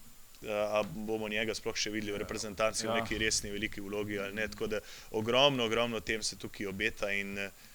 ali 0.49 1.03
bomo 1.05 1.27
njega 1.29 1.53
sploh 1.53 1.77
še 1.77 1.91
videli 1.93 2.15
v 2.15 2.23
reprezentanci 2.23 2.87
ja. 2.87 2.89
v 2.89 3.03
neki 3.03 3.19
resni, 3.21 3.51
veliki 3.53 3.83
vlogi. 3.85 4.17
Tako 4.49 4.65
da 4.71 4.79
ogromno, 5.13 5.67
ogromno 5.69 6.01
tem 6.01 6.25
se 6.25 6.39
tukaj 6.41 6.65
obeta 6.71 7.11
in 7.13 7.37
uh, 7.37 7.67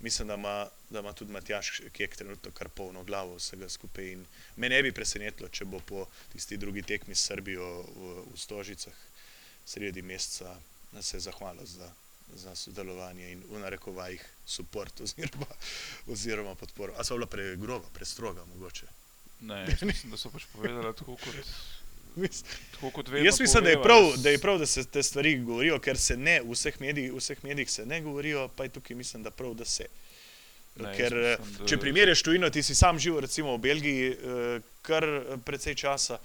mislim, 0.00 0.28
da 0.28 0.34
ima, 0.34 0.68
da 0.90 0.98
ima 0.98 1.12
tudi 1.12 1.32
Matjaš, 1.32 1.82
ki 1.92 2.02
je 2.02 2.08
trenutno 2.08 2.50
kar 2.50 2.68
polno 2.68 3.04
glavo 3.04 3.34
vsega 3.34 3.68
skupaj. 3.68 4.12
In 4.12 4.26
me 4.56 4.68
ne 4.68 4.82
bi 4.82 4.92
presenetilo, 4.92 5.48
če 5.48 5.64
bo 5.64 5.80
po 5.80 6.06
tisti 6.32 6.56
drugi 6.56 6.82
tekmi 6.82 7.14
s 7.14 7.26
Srbijo 7.28 7.68
v, 7.82 8.14
v 8.32 8.38
Stožicah 8.38 8.94
sredi 9.66 10.02
meseca 10.02 10.56
se 11.00 11.20
zahvalil 11.20 11.66
za. 11.66 11.92
Za 12.34 12.54
sodelovanje 12.54 13.32
in 13.32 13.42
v 13.50 13.58
narekovajih 13.58 14.22
podporo 14.56 14.90
oziroma, 15.02 15.46
oziroma 16.06 16.54
podporo. 16.54 16.92
A 16.96 17.04
so 17.04 17.14
bila 17.14 17.26
pregroba, 17.26 17.86
prestroga, 17.92 18.44
mogoče? 18.54 18.86
Ne, 19.40 19.66
mislim, 19.82 20.10
da 20.10 20.16
so 20.16 20.30
pač 20.30 20.44
povedali 20.52 20.94
tako 20.94 21.16
kot. 21.16 23.08
Jaz 23.24 23.40
mislim, 23.40 23.64
da 23.64 23.70
je, 23.70 23.82
prav, 23.82 24.12
da 24.16 24.30
je 24.30 24.38
prav, 24.38 24.58
da 24.58 24.66
se 24.66 24.84
te 24.84 25.02
stvari 25.02 25.38
govorijo, 25.38 25.78
ker 25.78 25.98
se 25.98 26.16
ne 26.16 26.40
v 26.40 26.52
vseh 26.52 26.80
medijih, 26.80 27.12
v 27.12 27.16
vseh 27.16 27.44
medijih 27.44 27.70
se 27.70 27.86
ne 27.86 28.00
govorijo, 28.00 28.48
pa 28.56 28.64
je 28.64 28.68
tukaj 28.68 28.96
mislim, 28.96 29.22
da 29.22 29.30
prav, 29.30 29.54
da 29.54 29.64
se. 29.64 29.86
Ne, 30.76 30.96
ker, 30.96 31.14
mislim, 31.14 31.56
da... 31.58 31.66
Če 31.66 31.78
primerjaš 31.78 32.22
tujino, 32.22 32.50
ti 32.50 32.62
si 32.62 32.74
sam 32.74 32.98
živel 32.98 33.20
recimo 33.20 33.54
v 33.56 33.58
Belgiji 33.58 34.10
eh, 34.10 34.60
kar 34.82 35.06
precej 35.44 35.74
časa 35.74 36.18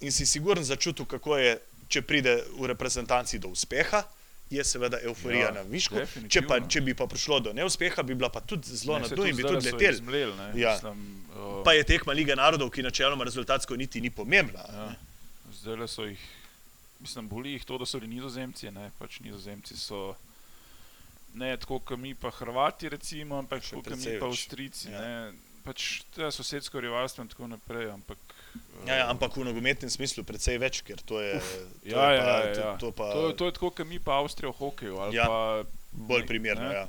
in 0.00 0.12
si 0.12 0.26
siguren 0.26 0.64
začutil, 0.64 1.04
kako 1.04 1.36
je, 1.36 1.58
če 1.88 2.02
pride 2.02 2.38
v 2.56 2.72
reprezentanci 2.72 3.38
do 3.38 3.52
uspeha. 3.52 4.02
Je 4.50 4.64
seveda 4.66 4.98
euforija 5.06 5.46
ja, 5.46 5.50
na 5.54 5.60
višku. 5.62 6.00
Če, 6.26 6.42
pa, 6.42 6.56
če 6.66 6.80
bi 6.82 6.94
pa 6.98 7.06
prišlo 7.06 7.38
do 7.44 7.52
neuspeha, 7.54 8.02
bi 8.02 8.16
bila 8.18 8.32
pa 8.34 8.40
tudi 8.42 8.66
zelo 8.74 8.98
na 8.98 9.06
dnu 9.06 9.28
in 9.30 9.36
bi 9.38 9.46
tudi 9.46 9.70
leteli. 9.70 10.24
Ja. 10.58 10.74
Uh... 10.82 11.60
Pa 11.62 11.76
je 11.76 11.84
tekma 11.86 12.16
Lige 12.18 12.34
narodov, 12.34 12.72
ki 12.74 12.82
načeloma 12.82 13.24
rezultatsko 13.28 13.78
niti 13.78 14.02
ni 14.02 14.10
pomembna. 14.10 14.66
Ja 14.66 14.88
zdaj 15.60 15.88
so 15.88 16.04
jih, 16.04 16.20
mislim, 17.00 17.28
boli 17.28 17.52
jih 17.52 17.64
to, 17.64 17.78
da 17.78 17.86
so 17.86 18.00
bili 18.00 18.14
nizozemci, 18.14 18.70
ne 18.70 18.90
pač 18.98 19.20
nizozemci 19.20 19.76
so. 19.76 20.14
Ne 21.34 21.52
tako, 21.56 21.78
kot 21.78 21.98
mi, 21.98 22.14
pa 22.14 22.30
Hrvati, 22.34 22.88
recimo, 22.88 23.38
ampak 23.38 23.62
kot 23.70 23.92
mi, 23.94 24.16
pa 24.18 24.26
Avstrijci. 24.26 24.88
Ja. 24.90 25.30
Pač 25.62 26.02
to 26.14 26.24
je 26.24 26.30
sosedsko 26.34 26.80
rivalstvo 26.80 27.22
in 27.22 27.30
tako 27.30 27.46
naprej. 27.46 27.90
Ampak, 27.92 28.18
ja, 28.86 28.94
ja, 29.02 29.04
ampak 29.10 29.36
v 29.36 29.46
nogometnem 29.48 29.90
smislu 29.92 30.24
precej 30.24 30.58
več, 30.62 30.82
ker 30.86 31.00
to 31.06 31.20
je. 31.22 31.36
To 31.40 31.94
ja, 31.94 32.06
je 32.10 32.18
ja, 32.18 32.24
pa, 32.24 32.34
ja, 32.40 32.48
ja. 32.48 32.54
To, 32.54 32.86
to, 32.86 32.92
pa, 32.96 33.12
to, 33.12 33.32
to 33.32 33.50
je 33.50 33.56
tako, 33.58 33.70
kot 33.70 33.88
mi, 33.88 34.00
pa 34.02 34.20
Avstrija 34.22 34.52
v 34.52 34.58
hokeju. 34.60 34.98
Ja, 35.16 35.28
pa, 35.28 35.40
bolj 36.10 36.26
primerno. 36.28 36.70
Ja. 36.72 36.86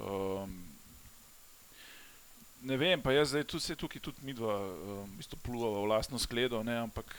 Um, 0.00 0.54
ne 2.64 2.76
vem, 2.80 3.02
pa 3.02 3.12
jaz 3.12 3.34
zdaj 3.34 3.44
tu, 3.48 3.60
tukaj 3.60 4.00
tudi 4.04 4.24
mi 4.24 4.36
dva 4.36 4.56
um, 4.60 5.18
pluvamo 5.44 5.84
v 5.84 5.90
lastno 5.92 6.20
skledo, 6.20 6.62
ne, 6.64 6.78
ampak 6.84 7.10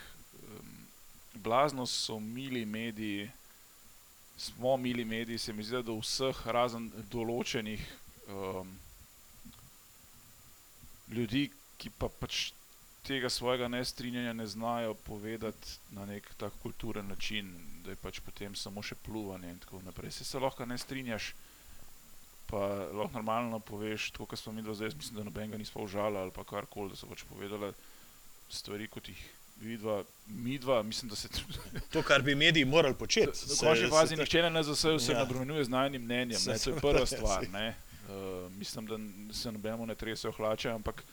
blazno 1.33 1.85
so 1.85 2.19
mili 2.19 2.65
mediji, 2.65 3.29
smo 4.37 4.77
mili 4.77 5.05
mediji, 5.05 5.37
se 5.37 5.53
mi 5.53 5.63
zdi, 5.63 5.83
da 5.83 5.93
vseh 5.93 6.37
razen 6.45 6.89
določenih 7.11 7.81
um, 8.27 8.71
ljudi, 11.11 11.49
ki 11.77 11.91
pa 11.97 12.09
pač 12.09 12.51
tega 13.03 13.29
svojega 13.29 13.67
nestrinjanja 13.67 14.33
ne 14.33 14.47
znajo 14.47 14.93
povedati 14.93 15.67
na 15.91 16.05
nek 16.05 16.33
tak 16.37 16.53
kulturen 16.63 17.07
način, 17.07 17.55
da 17.83 17.89
je 17.89 17.95
pač 17.95 18.19
potem 18.19 18.55
samo 18.55 18.83
še 18.83 18.95
pluvanje 18.95 19.49
in 19.49 19.59
tako 19.59 19.81
naprej. 19.85 20.11
Se, 20.11 20.23
se 20.23 20.39
lahko 20.39 20.65
ne 20.65 20.77
strinjaš. 20.77 21.33
Pa 22.51 22.67
lahko 22.93 23.13
normalno 23.15 23.59
poveš, 23.59 24.11
tako 24.11 24.25
kot 24.25 24.39
smo 24.39 24.53
mi 24.53 24.61
do 24.61 24.73
zdaj, 24.73 24.91
mislim, 24.95 25.17
da 25.17 25.23
nobenega 25.23 25.57
nismo 25.57 25.81
užali 25.81 26.17
ali 26.17 26.31
pa 26.35 26.43
karkoli, 26.43 26.91
da 26.91 26.99
so 26.99 27.07
pač 27.07 27.23
povedali 27.29 27.71
stvari, 28.49 28.87
kot 28.91 29.07
jih 29.09 29.21
vidva, 29.61 30.03
midva, 30.27 30.81
mislim, 30.83 31.09
da 31.09 31.15
se 31.15 31.29
to, 31.93 32.03
kar 32.03 32.21
bi 32.21 32.35
mediji 32.35 32.65
morali 32.65 32.95
početi. 32.95 33.47
Že 33.75 33.87
vazi, 33.87 34.17
nihče 34.19 34.49
ne 34.49 34.63
za 34.63 34.75
vse 34.75 34.93
vse 34.97 35.11
ja. 35.13 35.19
nabremenjuje 35.23 35.65
z 35.65 35.69
najnim 35.69 36.03
mnenjem, 36.03 36.41
ne, 36.47 36.59
to 36.59 36.69
je 36.69 36.79
prva 36.81 37.05
stvar. 37.05 37.45
Uh, 37.45 38.51
mislim, 38.51 38.85
da 38.85 38.99
se 39.33 39.51
nobeno 39.51 39.85
ne 39.85 39.95
trese 39.95 40.31
hlače, 40.31 40.69
ampak. 40.69 41.03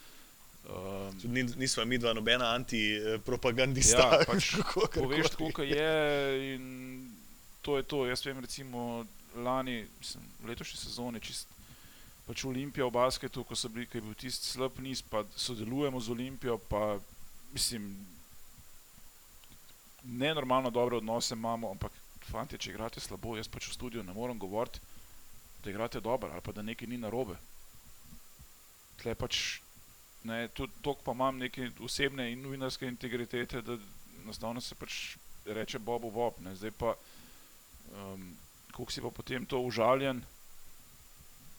Um, 0.68 1.32
Ni, 1.32 1.42
nismo 1.56 1.84
mi 1.84 1.98
dva 1.98 2.12
nobena 2.12 2.52
antipropagandista. 2.54 4.04
Ja, 4.04 4.24
pač, 4.28 4.56
poveš, 4.94 5.32
kako 5.36 5.64
je 5.64 6.54
in 6.54 6.64
to 7.62 7.76
je 7.76 7.82
to. 7.82 8.06
Jaz 8.06 8.24
vem, 8.26 8.40
recimo 8.40 9.06
lani, 9.36 9.86
mislim, 9.98 10.24
v 10.42 10.52
letošnji 10.52 10.80
sezoni, 10.80 11.20
čist, 11.20 11.48
pač 12.28 12.44
Olimpija 12.44 12.86
v 12.86 12.92
basketu, 12.92 13.44
ko 13.44 13.56
so 13.56 13.68
bili, 13.72 13.88
ko 13.88 13.96
je 13.96 14.04
bil 14.04 14.16
tisti 14.16 14.44
slab 14.44 14.76
niz, 14.84 15.00
pa 15.00 15.24
sodelujemo 15.36 16.00
z 16.00 16.12
Olimpijo, 16.12 16.58
pa 16.68 16.98
mislim, 17.52 17.88
ne 20.04 20.34
normalno 20.34 20.70
dobre 20.70 20.96
odnose 20.96 21.34
imamo, 21.34 21.70
ampak 21.70 21.92
fanti, 22.28 22.58
če 22.58 22.72
igrate 22.72 23.00
slabo, 23.00 23.36
jaz 23.36 23.48
pač 23.48 23.68
v 23.68 23.76
studiu 23.76 24.04
ne 24.04 24.12
morem 24.12 24.38
govoriti, 24.38 24.80
da 25.64 25.70
igrate 25.70 26.00
dobro 26.00 26.30
ali 26.32 26.44
pa 26.44 26.52
da 26.52 26.62
nekaj 26.62 26.88
ni 26.88 27.00
narobe. 27.00 27.36
Tle 29.00 29.14
pač, 29.14 29.60
ne, 30.24 30.48
tudi 30.48 30.72
tok 30.82 31.04
pa 31.04 31.12
imam 31.12 31.38
neke 31.38 31.70
osebne 31.84 32.30
in 32.32 32.42
novinarske 32.42 32.86
integritete, 32.86 33.62
da 33.62 33.78
enostavno 34.22 34.60
se 34.60 34.74
pač 34.74 35.16
reče 35.46 35.78
Bobu 35.78 36.10
Bob, 36.10 36.40
ne, 36.44 36.54
zdaj 36.56 36.74
pa, 36.78 36.94
um, 37.92 38.34
koliko 38.72 38.92
si 38.92 39.04
pa 39.04 39.10
potem 39.10 39.46
to 39.46 39.60
užaljen, 39.64 40.22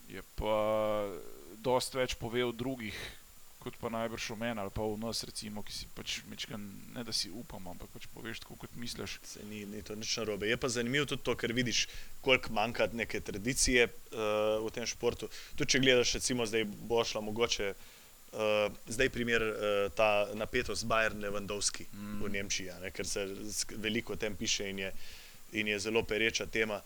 je 0.09 0.21
pa 0.35 0.57
dost 1.63 1.95
več 1.95 2.15
pove 2.17 2.43
o 2.45 2.51
drugih, 2.51 2.97
kot 3.59 3.75
pa 3.81 3.91
najbrž 3.91 4.29
v 4.31 4.37
meni 4.39 4.61
ali 4.61 4.71
pa 4.71 4.85
v 4.87 4.95
nas, 5.01 5.21
recimo, 5.27 5.61
ki 5.65 5.73
si 5.75 5.87
pač 5.95 6.21
mečkan, 6.31 6.63
ne 6.95 7.03
da 7.03 7.13
si 7.15 7.27
upamo, 7.27 7.73
ampak 7.75 7.91
pač 7.91 8.07
poveš 8.13 8.41
tako, 8.45 8.55
kot 8.63 8.75
misliš. 8.79 9.19
Se 9.27 9.43
ni, 9.43 9.65
ni 9.67 9.83
to 9.83 9.97
nič 9.99 10.15
narobe. 10.21 10.47
Je 10.47 10.55
pa 10.55 10.71
zanimivo 10.71 11.09
tudi 11.09 11.25
to, 11.27 11.35
ker 11.35 11.51
vidiš, 11.53 11.85
koliko 12.23 12.55
manjka 12.55 12.87
neke 12.95 13.19
tradicije 13.19 13.89
uh, 13.89 14.63
v 14.63 14.71
tem 14.71 14.87
športu. 14.87 15.27
Tudi 15.59 15.75
če 15.75 15.83
gledaš, 15.83 16.15
recimo, 16.21 16.47
zdaj 16.47 16.65
bo 16.87 17.03
šla 17.03 17.21
mogoče. 17.27 17.73
Uh, 18.29 18.69
zdaj, 18.87 19.09
primer, 19.09 19.41
uh, 19.41 19.91
ta 19.95 20.27
napetost 20.37 20.85
Bajern 20.85 21.21
Levandovski 21.21 21.85
mm. 21.93 22.19
v 22.23 22.29
Nemčiji, 22.29 22.75
ne, 22.81 22.91
ker 22.93 23.07
se 23.07 23.25
veliko 23.81 24.13
o 24.13 24.19
tem 24.21 24.35
piše 24.37 24.69
in 24.69 24.79
je, 24.79 24.91
in 25.57 25.67
je 25.67 25.79
zelo 25.79 26.03
pereča 26.03 26.45
tema. 26.45 26.77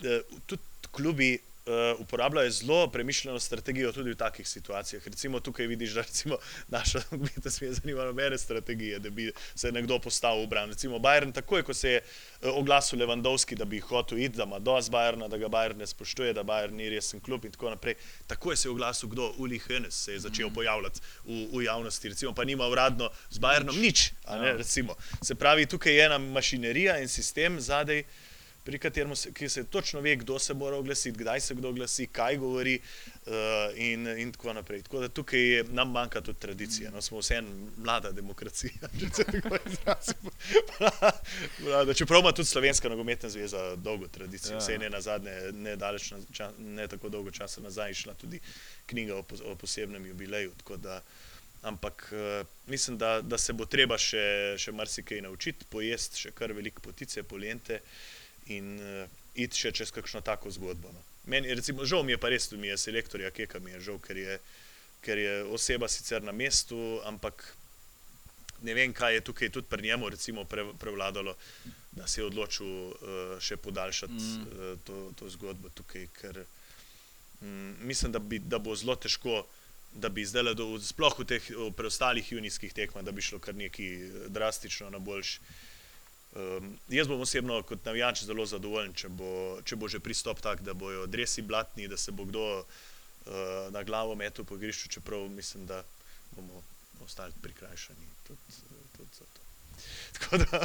Uh, 0.00 0.38
tudi 0.46 0.62
klubi 0.90 1.34
uh, 1.66 2.00
uporabljajo 2.00 2.50
zelo 2.50 2.90
premišljeno 2.90 3.40
strategijo 3.40 3.92
tudi 3.92 4.10
v 4.10 4.16
takih 4.16 4.48
situacijah. 4.48 5.06
Recimo 5.06 5.40
tukaj 5.40 5.66
vidiš, 5.66 5.90
da 5.90 6.00
recimo 6.00 6.36
naša 6.68 7.00
odbita 7.10 7.50
se 7.50 7.64
je 7.64 7.72
zanimala 7.72 8.12
mene 8.12 8.38
strategije, 8.38 8.98
da 8.98 9.10
bi 9.10 9.32
se 9.54 9.72
nekdo 9.72 9.98
postavil 9.98 10.44
v 10.44 10.46
bran. 10.46 10.70
Recimo 10.70 10.98
Bayern, 10.98 11.32
takoj 11.32 11.62
ko 11.62 11.74
se 11.74 11.90
je 11.90 12.00
uh, 12.00 12.50
oglasil 12.54 12.98
Levandovski, 12.98 13.56
da 13.56 13.64
bi 13.64 13.80
hotel 13.80 14.18
iti, 14.18 14.36
da 14.36 14.42
ima 14.42 14.58
dosti 14.58 14.92
Bayerna, 14.92 15.28
da 15.28 15.36
ga 15.36 15.48
Bayern 15.48 15.76
ne 15.76 15.86
spoštuje, 15.86 16.32
da 16.32 16.44
Bayern 16.44 16.72
ni 16.72 16.88
resen 16.90 17.20
klub 17.20 17.44
in 17.44 17.52
tako 17.52 17.70
naprej. 17.70 17.94
Takoj 18.26 18.56
se 18.56 18.68
je 18.68 18.72
oglasil 18.72 19.08
kdo, 19.08 19.32
Uli 19.38 19.58
Hennes 19.58 20.04
se 20.04 20.12
je 20.12 20.20
začel 20.20 20.50
pojavljati 20.50 21.00
v, 21.24 21.46
v 21.52 21.64
javnosti, 21.64 22.08
recimo 22.08 22.34
pa 22.34 22.44
nima 22.44 22.68
uradno 22.68 23.10
z 23.30 23.38
Bayernom 23.38 23.80
nič. 23.80 24.12
Ne, 24.30 24.48
ja. 24.48 24.94
se 25.22 25.34
pravi, 25.34 25.66
tukaj 25.66 25.92
je 25.92 26.04
ena 26.04 26.18
mašinerija 26.18 26.98
in 26.98 27.08
sistem 27.08 27.60
zadaj 27.60 28.04
pri 28.66 28.78
katerem 28.78 29.16
se, 29.16 29.48
se 29.48 29.64
točno 29.64 30.00
ve, 30.00 30.16
kdo 30.16 30.38
se 30.38 30.54
mora 30.54 30.76
oglasiti, 30.76 31.18
kdaj 31.18 31.40
se 31.40 31.54
kdo 31.54 31.68
oglasi, 31.68 32.06
kaj 32.06 32.36
govori 32.36 32.80
uh, 33.26 33.32
in, 33.76 34.06
in 34.18 34.32
tako 34.32 34.52
naprej. 34.52 34.82
Tako 34.82 35.00
da 35.00 35.08
tukaj 35.08 35.40
je, 35.40 35.64
nam 35.70 35.90
manjka 35.90 36.20
tudi 36.20 36.40
tradicija. 36.40 36.90
No, 36.90 37.02
smo 37.02 37.18
vseeno 37.18 37.48
mlada 37.76 38.10
demokracija, 38.10 38.90
če 39.00 39.10
se 39.14 39.24
tako 39.24 39.58
izrazimo. 39.70 40.32
Čeprav 41.98 42.20
ima 42.20 42.32
tudi 42.32 42.48
Slovenska 42.48 42.88
nogometna 42.88 43.30
zveza 43.30 43.76
dolgo 43.76 44.08
tradicijo, 44.08 44.56
ja. 44.56 44.58
vse 44.58 44.78
ne 44.78 44.90
na 44.90 45.00
zadnje, 45.00 45.36
ne, 45.52 45.76
daleč, 45.76 46.10
ne, 46.58 46.88
tako 46.88 47.08
dolgo 47.08 47.30
časa 47.30 47.62
nazaj, 47.62 47.94
išla 47.94 48.14
tudi 48.14 48.42
knjiga 48.86 49.16
o, 49.16 49.24
o 49.44 49.54
posebnem 49.54 50.06
jubileju. 50.06 50.52
Ampak 51.62 52.12
uh, 52.12 52.46
mislim, 52.66 52.98
da, 52.98 53.20
da 53.22 53.38
se 53.38 53.52
bo 53.52 53.64
treba 53.64 53.98
še, 53.98 54.26
še 54.58 54.74
marsikaj 54.74 55.22
naučiti, 55.22 55.70
pojesti 55.70 56.26
še 56.26 56.34
kar 56.34 56.52
veliko 56.52 56.82
potice, 56.82 57.22
polente. 57.22 57.78
Uh, 57.78 58.14
in 58.52 58.76
uh, 58.78 59.18
iti 59.34 59.58
še 59.58 59.72
čez 59.76 59.92
kakšno 59.94 60.22
tako 60.24 60.50
zgodbo. 60.54 60.92
No. 60.92 61.02
Meni, 61.26 61.54
recimo, 61.54 61.84
žal 61.84 62.04
mi 62.06 62.14
je 62.14 62.20
pa 62.22 62.30
res, 62.30 62.48
da 62.50 62.56
mi 62.56 62.70
je 62.70 62.78
selektorja, 62.78 63.32
ki 63.34 63.48
mi 63.60 63.74
je 63.74 63.80
žal, 63.90 63.98
ker 63.98 64.16
je, 64.16 64.38
ker 65.02 65.18
je 65.18 65.34
oseba 65.54 65.88
sicer 65.90 66.22
na 66.22 66.32
mestu, 66.32 66.78
ampak 67.04 67.42
ne 68.62 68.74
vem, 68.74 68.94
kaj 68.96 69.18
je 69.18 69.24
tukaj 69.26 69.50
tudi 69.52 69.68
pri 69.68 69.82
njemu 69.88 70.08
recimo, 70.08 70.44
pre, 70.44 70.64
prevladalo, 70.78 71.34
da 71.92 72.06
se 72.06 72.20
je 72.20 72.26
odločil 72.26 72.66
uh, 72.66 73.36
še 73.40 73.56
podaljšati 73.56 74.12
mm. 74.12 74.46
uh, 74.46 74.78
to, 74.86 75.02
to 75.18 75.28
zgodbo 75.34 75.68
tukaj. 75.74 76.08
Ker, 76.20 76.42
um, 77.40 77.76
mislim, 77.82 78.12
da, 78.12 78.18
bi, 78.18 78.38
da 78.38 78.58
bo 78.58 78.76
zelo 78.76 78.96
težko. 78.96 79.44
Da 79.96 80.10
bi 80.12 80.26
zdaj, 80.28 80.52
sploh 80.84 81.14
v 81.16 81.24
teh 81.24 81.44
preostalih 81.72 82.26
junijskih 82.28 82.74
tekmah, 82.76 83.04
da 83.06 83.14
bi 83.16 83.22
šlo 83.24 83.38
kar 83.40 83.54
nekaj 83.56 84.28
drastično 84.28 84.90
na 84.92 84.98
boljši. 85.00 85.38
Um, 86.36 86.78
jaz 86.92 87.08
bom 87.08 87.20
osebno 87.20 87.62
kot 87.64 87.84
navijač 87.88 88.26
zelo 88.28 88.44
zadovoljen, 88.46 88.92
če 88.92 89.08
bo, 89.08 89.28
če 89.64 89.76
bo 89.80 89.88
že 89.88 90.02
pristop 90.04 90.42
tak, 90.44 90.60
da 90.66 90.74
bojo 90.76 91.06
dresi 91.08 91.40
blatni, 91.42 91.88
da 91.88 91.96
se 91.96 92.12
bo 92.12 92.26
kdo 92.28 92.42
uh, 92.60 92.66
na 93.72 93.80
glavo 93.86 94.14
metel 94.14 94.44
po 94.44 94.58
igrišču, 94.60 94.90
čeprav 94.92 95.28
mislim, 95.32 95.64
da 95.66 95.80
bomo 96.36 96.60
ostali 97.04 97.32
prikrajšani 97.40 98.08
tudi, 98.26 98.58
tudi 98.96 99.16
za 99.16 99.24
to. 99.32 99.40
Tako 100.16 100.38
da, 100.42 100.60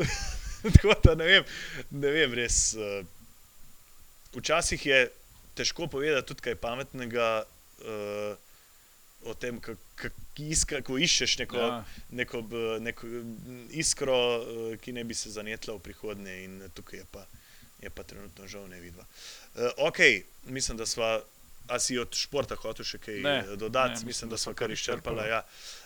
tako 0.76 0.94
da 1.04 1.14
ne, 1.14 1.24
vem, 1.24 1.44
ne 1.90 2.10
vem, 2.12 2.34
res. 2.36 2.58
Uh, 2.76 3.04
včasih 4.36 4.86
je 4.86 4.98
težko 5.54 5.86
povedati 5.92 6.28
tudi 6.28 6.48
kaj 6.48 6.56
pametnega. 6.60 7.28
Uh, 7.84 8.51
o 9.24 9.34
tem, 9.34 9.60
kako 10.66 10.98
iščeš 10.98 11.36
neko, 11.44 11.58
ja. 11.58 11.84
neko, 12.10 12.42
neko 12.80 13.06
iskro, 13.70 14.18
eh, 14.38 14.76
ki 14.82 14.92
ne 14.92 15.04
bi 15.04 15.14
se 15.14 15.30
zanetla 15.30 15.76
v 15.76 15.84
prihodnje, 15.84 16.38
in 16.44 16.62
tukaj 16.74 17.02
je 17.02 17.06
pa, 17.10 17.26
je 17.82 17.90
pa 17.90 18.02
trenutno 18.02 18.48
žal 18.48 18.68
ne 18.68 18.80
vidva. 18.80 19.06
Uh, 19.54 19.70
ok, 19.88 19.98
mislim, 20.44 20.76
da 20.76 20.86
smo. 20.86 21.18
A 21.70 21.78
si 21.78 21.94
od 21.96 22.10
športa 22.18 22.56
hotel 22.58 22.84
še 22.84 22.98
kaj 22.98 23.20
ne, 23.22 23.34
dodati? 23.56 23.88
Ne, 23.88 23.94
mislim, 23.94 24.06
mislim, 24.06 24.30
da 24.30 24.36
smo 24.36 24.52
kar 24.52 24.70
izčrpali. 24.74 25.28
Ja. 25.30 25.38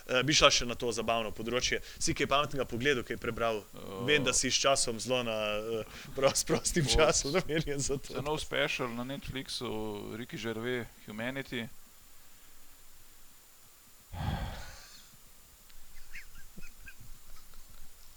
Uh, 0.07 0.23
bi 0.25 0.33
šla 0.33 0.49
še 0.51 0.65
na 0.65 0.75
to 0.75 0.89
zabavno 0.91 1.29
področje. 1.31 1.77
Si 2.01 2.15
kaj 2.17 2.27
pametnega 2.27 2.65
pogledal, 2.67 3.05
kaj 3.05 3.19
prebral? 3.21 3.61
Uh, 3.77 4.01
Vem, 4.09 4.25
da 4.25 4.33
si 4.33 4.49
s 4.49 4.57
časom 4.57 4.97
zelo 4.99 5.21
na 5.29 5.37
uh, 5.61 5.99
prost, 6.17 6.47
prostim 6.49 6.89
časom. 6.89 7.37
Za 7.77 8.25
nov 8.25 8.41
special 8.41 8.89
na 8.97 9.05
Netflixu, 9.05 9.69
Riki 10.17 10.41
Žerve, 10.41 10.81
Humanity. 11.05 11.67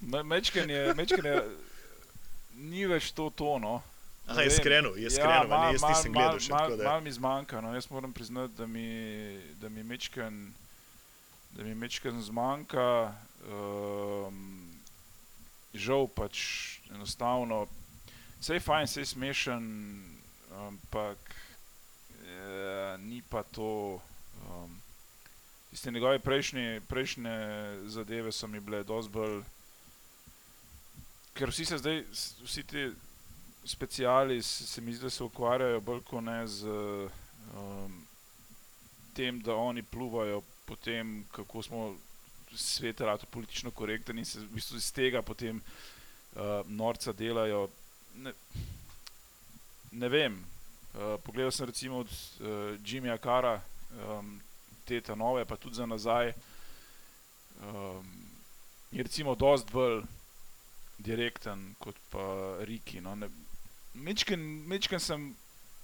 Mečken 0.01 0.71
je, 0.71 0.95
mečken 0.95 1.27
je, 1.27 1.41
ni 2.57 2.87
več 2.89 3.13
to 3.13 3.29
tono. 3.31 3.83
Aha, 4.31 4.43
je 4.47 4.51
skreno, 4.51 4.95
je 4.97 5.11
skreno, 5.11 5.45
ja, 5.45 5.49
mal, 5.51 5.73
jaz 5.75 5.85
nisem 5.85 6.15
gledal 6.15 6.39
še 6.39 6.53
tako. 6.53 6.77
Malo 6.79 6.87
mal 6.87 7.01
mi 7.03 7.13
zmanjka, 7.13 7.61
no. 7.61 7.75
jaz 7.75 7.91
moram 7.91 8.13
priznati, 8.15 8.55
da 8.57 8.67
mi, 8.67 8.87
da 9.61 9.69
mi 9.69 9.83
mečken, 9.83 10.39
da 11.57 11.67
mi 11.67 11.75
mečken 11.75 12.23
zmanjka. 12.23 12.87
Um, 13.51 14.71
žal 15.75 16.09
pač 16.15 16.41
enostavno, 16.95 17.65
vse 18.41 18.59
je 18.59 18.65
fajn, 18.65 18.89
vse 18.89 19.05
je 19.05 19.11
smešen, 19.13 19.65
ampak 20.67 21.35
ja, 22.25 22.97
ni 23.03 23.23
pa 23.23 23.43
to. 23.43 24.01
Um, 24.47 24.80
Tiste 25.71 25.91
njegove 25.91 26.19
prejšnje, 26.19 26.81
prejšnje 26.89 27.37
zadeve 27.87 28.33
so 28.33 28.47
mi 28.47 28.61
bile 28.61 28.83
dosti 28.85 29.13
bolj. 29.13 29.43
Ker 31.35 31.49
vsi 31.49 31.65
se 31.65 31.79
zdaj, 31.79 32.05
vsi 32.43 32.63
ti 32.63 32.91
speciali, 33.65 34.43
se 34.43 34.81
mi 34.81 34.93
zdi, 34.93 35.05
da 35.05 35.11
se 35.11 35.25
ukvarjajo 35.25 35.81
bolj 35.81 36.03
kot 36.03 36.25
ne 36.25 36.47
z 36.47 36.67
um, 36.67 38.07
tem, 39.15 39.41
da 39.41 39.55
oni 39.55 39.83
pluvajo 39.83 40.43
po 40.67 40.77
tem, 40.77 41.25
kako 41.33 41.63
smo 41.63 41.97
svet 42.57 43.01
rado 43.01 43.27
politično 43.31 43.71
korekten 43.71 44.19
in 44.19 44.25
se 44.25 44.41
v 44.41 44.51
bistvu 44.55 44.77
iz 44.77 44.93
tega 44.93 45.23
potem 45.23 45.61
uh, 45.61 46.67
norca 46.67 47.13
delajo. 47.13 47.69
Ne, 48.15 48.33
ne 49.93 50.09
vem. 50.09 50.45
Uh, 50.95 51.15
pogledal 51.23 51.53
sem 51.53 51.67
recimo 51.67 51.99
od 51.99 52.07
uh, 52.07 52.47
Jimmyja 52.83 53.19
Kara. 53.19 53.61
Um, 54.07 54.41
te 54.99 55.15
nove, 55.15 55.45
pa 55.47 55.55
tudi 55.57 55.79
za 55.79 55.87
nazaj. 55.87 56.33
Um, 57.63 58.09
je 58.91 59.05
recimo 59.07 59.37
dosti 59.39 59.71
bolj 59.73 60.03
direkten 60.99 61.75
kot 61.79 61.95
pa 62.11 62.25
Riki. 62.67 63.01
No. 63.01 63.15
Mečken 63.95 64.99
sem 64.99 65.31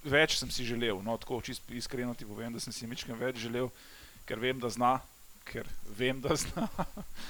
več 0.03 0.37
sem 0.39 0.51
si 0.51 0.65
želel, 0.67 0.99
no, 1.03 1.17
tako 1.17 1.41
čisto 1.41 1.73
iskreno 1.73 2.13
ti 2.15 2.27
povem, 2.27 2.53
da 2.53 2.61
sem 2.63 2.73
si 2.73 2.87
mečken 2.87 3.17
več 3.19 3.41
želel, 3.43 3.69
ker 4.27 4.39
vem, 4.39 4.59
da 4.59 4.69
zna, 4.71 4.97
ker 5.47 5.67
vem, 5.97 6.21
da 6.21 6.35
zna. 6.35 6.67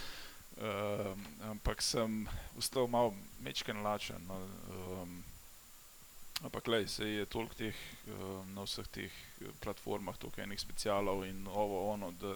um, 0.67 1.25
ampak 1.53 1.81
sem 1.85 2.23
ustal 2.57 2.89
malo 2.91 3.13
mečken 3.45 3.83
lačen. 3.85 4.21
No. 4.27 4.41
Um, 4.73 5.17
Ampak, 6.43 6.67
le, 6.67 6.87
se 6.87 7.07
je 7.07 7.25
toliko 7.25 7.55
teh 7.57 7.75
uh, 8.07 8.45
na 8.53 8.61
vseh 8.61 8.85
teh 8.93 9.09
eh, 9.41 9.49
platformah, 9.63 10.17
toliko 10.21 10.41
enih 10.41 10.59
specialov 10.61 11.25
in 11.25 11.47
ovo, 11.49 11.79
ono, 11.93 12.11
da 12.21 12.35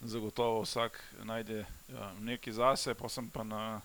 zagotovo 0.00 0.62
vsak 0.62 0.96
najde 1.28 1.66
ja, 1.88 2.12
nekaj 2.20 2.52
zase, 2.52 2.94
pa 2.94 3.08
sem 3.08 3.28
pa 3.30 3.44
na. 3.44 3.80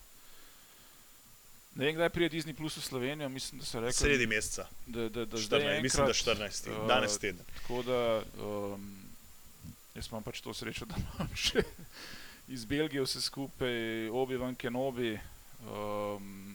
Ne 1.74 1.86
vem, 1.86 1.96
kdaj 1.96 2.08
pride 2.14 2.30
Disney 2.36 2.54
Plus 2.54 2.76
v 2.78 2.82
Slovenijo, 2.86 3.28
mislim, 3.28 3.60
da 3.60 3.66
se 3.66 3.80
reče. 3.80 3.98
Sredi 3.98 4.26
meseca. 4.26 4.68
Da, 4.86 5.08
da, 5.08 5.24
da 5.24 5.36
14, 5.36 5.60
enkrat, 5.60 5.82
mislim, 5.82 6.06
da 6.06 6.12
14, 6.12 6.70
uh, 6.70 6.88
danes 6.88 7.18
teden. 7.18 7.44
Tako 7.58 7.82
da 7.82 8.22
um, 8.38 8.88
jaz 9.94 10.08
imam 10.08 10.22
pač 10.22 10.40
to 10.40 10.54
srečo, 10.54 10.86
da 10.90 10.96
imam 10.96 11.36
še 11.36 11.66
iz 12.48 12.64
Belgije 12.64 13.02
vse 13.02 13.20
skupaj, 13.20 14.08
obi 14.08 14.40
van 14.40 14.54
Kenobi. 14.54 15.18
Um, 15.68 16.53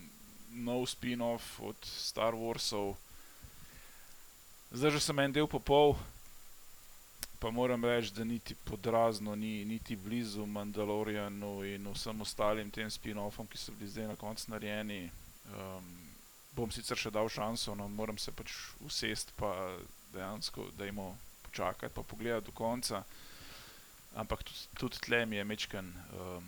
nov 0.51 0.87
spin-off 0.89 1.59
od 1.59 1.77
Star 1.85 2.33
Warsov. 2.33 2.95
Zdaj 4.71 4.91
že 4.91 5.01
sem 5.01 5.19
en 5.19 5.33
del 5.33 5.47
popol, 5.49 5.97
pa 7.39 7.49
moram 7.49 7.85
reči, 7.85 8.13
da 8.13 8.23
niti 8.23 8.55
podrazno, 8.55 9.35
ni, 9.35 9.65
niti 9.65 9.95
blizu 9.95 10.45
Mandalorianu 10.45 11.63
in 11.65 11.87
vsem 11.93 12.21
ostalim 12.21 12.69
tem 12.71 12.89
spin-offom, 12.89 13.47
ki 13.47 13.57
so 13.57 13.73
bili 13.73 13.89
zdaj 13.89 14.11
na 14.11 14.15
koncu 14.19 14.51
narejeni. 14.51 15.09
Um, 15.49 15.87
bom 16.53 16.71
sicer 16.71 16.97
še 16.97 17.09
dal 17.09 17.29
šanso, 17.29 17.73
no 17.75 17.87
moram 17.87 18.17
se 18.17 18.31
pač 18.35 18.51
usest, 18.85 19.31
pa 19.39 19.53
dejansko, 20.13 20.69
da 20.77 20.85
jim 20.85 20.99
počakati, 21.47 21.93
pa 21.95 22.03
pogledati 22.03 22.45
do 22.45 22.51
konca. 22.51 23.03
ampak 24.15 24.43
tudi, 24.77 24.97
tle 24.99 25.25
mi 25.25 25.35
je 25.35 25.43
mečken. 25.43 25.93
Um, 26.13 26.43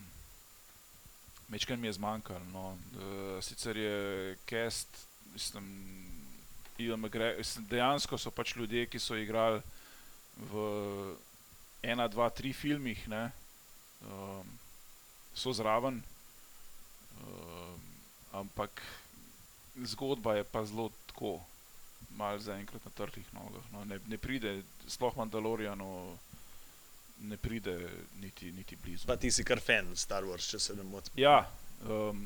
Mečken 1.51 1.79
mi 1.79 1.87
je 1.87 1.97
zmanjkalo. 1.99 2.39
No. 2.53 2.65
Uh, 2.71 3.43
sicer 3.43 3.77
je 3.77 4.37
cast, 4.49 4.87
mislim, 5.33 5.67
mislim, 6.77 7.67
dejansko 7.69 8.17
so 8.17 8.31
pač 8.31 8.55
ljudje, 8.55 8.85
ki 8.87 8.99
so 8.99 9.15
igrali 9.19 9.59
v 10.51 11.15
ena, 11.83 12.07
dva, 12.07 12.29
tri 12.29 12.53
filmih, 12.53 13.07
ne, 13.09 13.31
um, 14.07 14.47
so 15.35 15.53
zraven, 15.53 16.01
um, 17.21 17.79
ampak 18.31 18.81
zgodba 19.75 20.35
je 20.39 20.43
pa 20.43 20.65
zelo 20.65 20.89
tako, 21.07 21.39
malo 22.15 22.39
zaenkrat 22.39 22.85
na 22.85 22.91
trhlih 22.91 23.27
nogah. 23.33 23.65
No. 23.73 23.85
Ne, 23.85 23.99
ne 24.07 24.17
pride, 24.17 24.61
sploh 24.87 25.15
Mandaloriano 25.17 26.17
ne 27.29 27.37
pride 27.37 27.89
niti, 28.21 28.51
niti 28.51 28.75
blizu. 28.75 29.07
Pa 29.07 29.17
ti 29.17 29.31
si 29.31 29.43
kar 29.43 29.61
fan 29.61 29.95
Star 29.95 30.25
Wars, 30.25 30.49
če 30.49 30.59
se 30.59 30.75
ne 30.75 30.83
motim. 30.83 31.13
Ja, 31.19 31.43
um, 31.85 32.25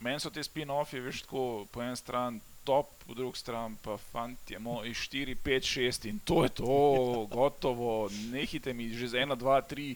meni 0.00 0.20
so 0.22 0.32
te 0.32 0.42
spin-offi, 0.44 1.02
veš, 1.04 1.24
tako 1.26 1.66
po 1.72 1.84
eni 1.84 1.98
strani 1.98 2.40
top, 2.64 2.90
po 3.06 3.14
drugi 3.14 3.38
strani 3.38 3.76
pa 3.82 3.96
fanti, 3.96 4.58
moj 4.58 4.92
4, 4.94 5.36
5, 5.44 5.70
6 5.74 6.08
in 6.10 6.20
to 6.24 6.44
je 6.44 6.52
to, 6.60 6.80
gotovo, 7.36 8.10
nehite 8.32 8.72
mi 8.72 8.90
že 8.94 9.08
za 9.08 9.18
1, 9.18 9.36
2, 9.36 9.62
3. 9.74 9.94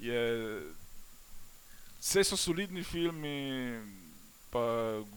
Je, 0.00 0.20
vse 2.00 2.24
so 2.24 2.36
solidni 2.36 2.82
filmi, 2.82 3.78
pa 4.50 4.62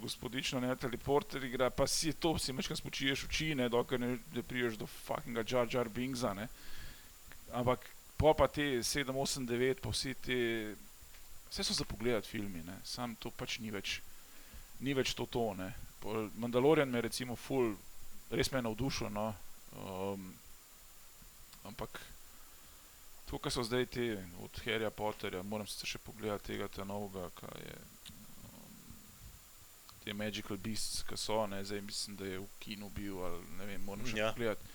gospodično 0.01 0.59
ne 0.59 0.75
teleporter 0.75 1.43
igra, 1.43 1.69
pa 1.69 1.87
si 1.87 2.13
to, 2.13 2.37
si 2.37 2.53
mečkaj 2.53 2.77
spočiješ 2.77 3.25
oči, 3.29 3.53
ne, 3.55 3.69
dokler 3.69 3.99
ne, 3.99 4.17
ne 4.35 4.43
priješ 4.43 4.77
do 4.79 4.87
fuckinga 4.87 5.43
Jar 5.47 5.67
Jar 5.71 5.89
Bingza, 5.89 6.33
ne. 6.33 6.47
Ampak 7.51 7.94
po 8.17 8.33
pa 8.33 8.47
te 8.47 8.83
7, 8.83 9.11
8, 9.11 9.45
9, 9.47 9.81
pa 9.83 9.89
vsi 9.91 10.13
te, 10.23 10.37
vse 11.49 11.63
so 11.63 11.73
za 11.73 11.83
pogledati 11.85 12.29
filmi, 12.29 12.63
ne, 12.63 12.77
sam 12.83 13.15
to 13.15 13.31
pač 13.31 13.59
ni 13.59 13.71
več, 13.71 13.99
ni 14.79 14.93
več 14.93 15.13
to 15.15 15.25
to, 15.25 15.53
ne. 15.53 15.71
Mandalorian 16.37 16.89
me 16.89 17.01
recimo 17.01 17.35
full, 17.35 17.73
res 18.31 18.51
me 18.51 18.59
je 18.59 18.67
navdušil, 18.67 19.09
no. 19.09 19.31
Um, 19.75 20.27
ampak 21.65 21.97
to, 23.25 23.39
kar 23.41 23.51
so 23.51 23.63
zdaj 23.65 23.85
ti 23.89 24.11
od 24.43 24.59
Harryja 24.65 24.91
Potterja, 24.93 25.41
moram 25.43 25.67
se 25.67 25.87
še 25.89 25.97
pogledati 25.99 26.53
tega 26.53 26.67
te 26.69 26.85
novega, 26.85 27.25
kaj 27.39 27.57
je, 27.65 27.79
um, 28.13 28.77
te 30.03 30.13
Magical 30.13 30.57
Beasts, 30.61 31.01
ki 31.09 31.17
so, 31.17 31.41
ne, 31.49 31.63
zdaj 31.65 31.81
mislim, 31.81 32.15
da 32.21 32.29
je 32.29 32.39
v 32.39 32.47
kinu 32.61 32.89
bil, 32.93 33.17
ali 33.25 33.41
ne 33.57 33.65
vem, 33.65 33.83
moram 33.83 34.05
še 34.05 34.17
Ja. 34.21 34.29
pogledati. 34.31 34.73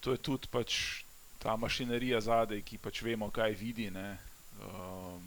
To 0.00 0.16
je 0.16 0.22
tudi 0.24 0.48
pač 0.48 1.04
ta 1.42 1.56
mašinerija 1.56 2.20
zadaj, 2.20 2.62
ki 2.62 2.78
pač 2.78 3.02
vemo, 3.02 3.30
kaj 3.32 3.56
vidi, 3.56 3.88
ne. 3.90 4.18
Um, 4.60 5.24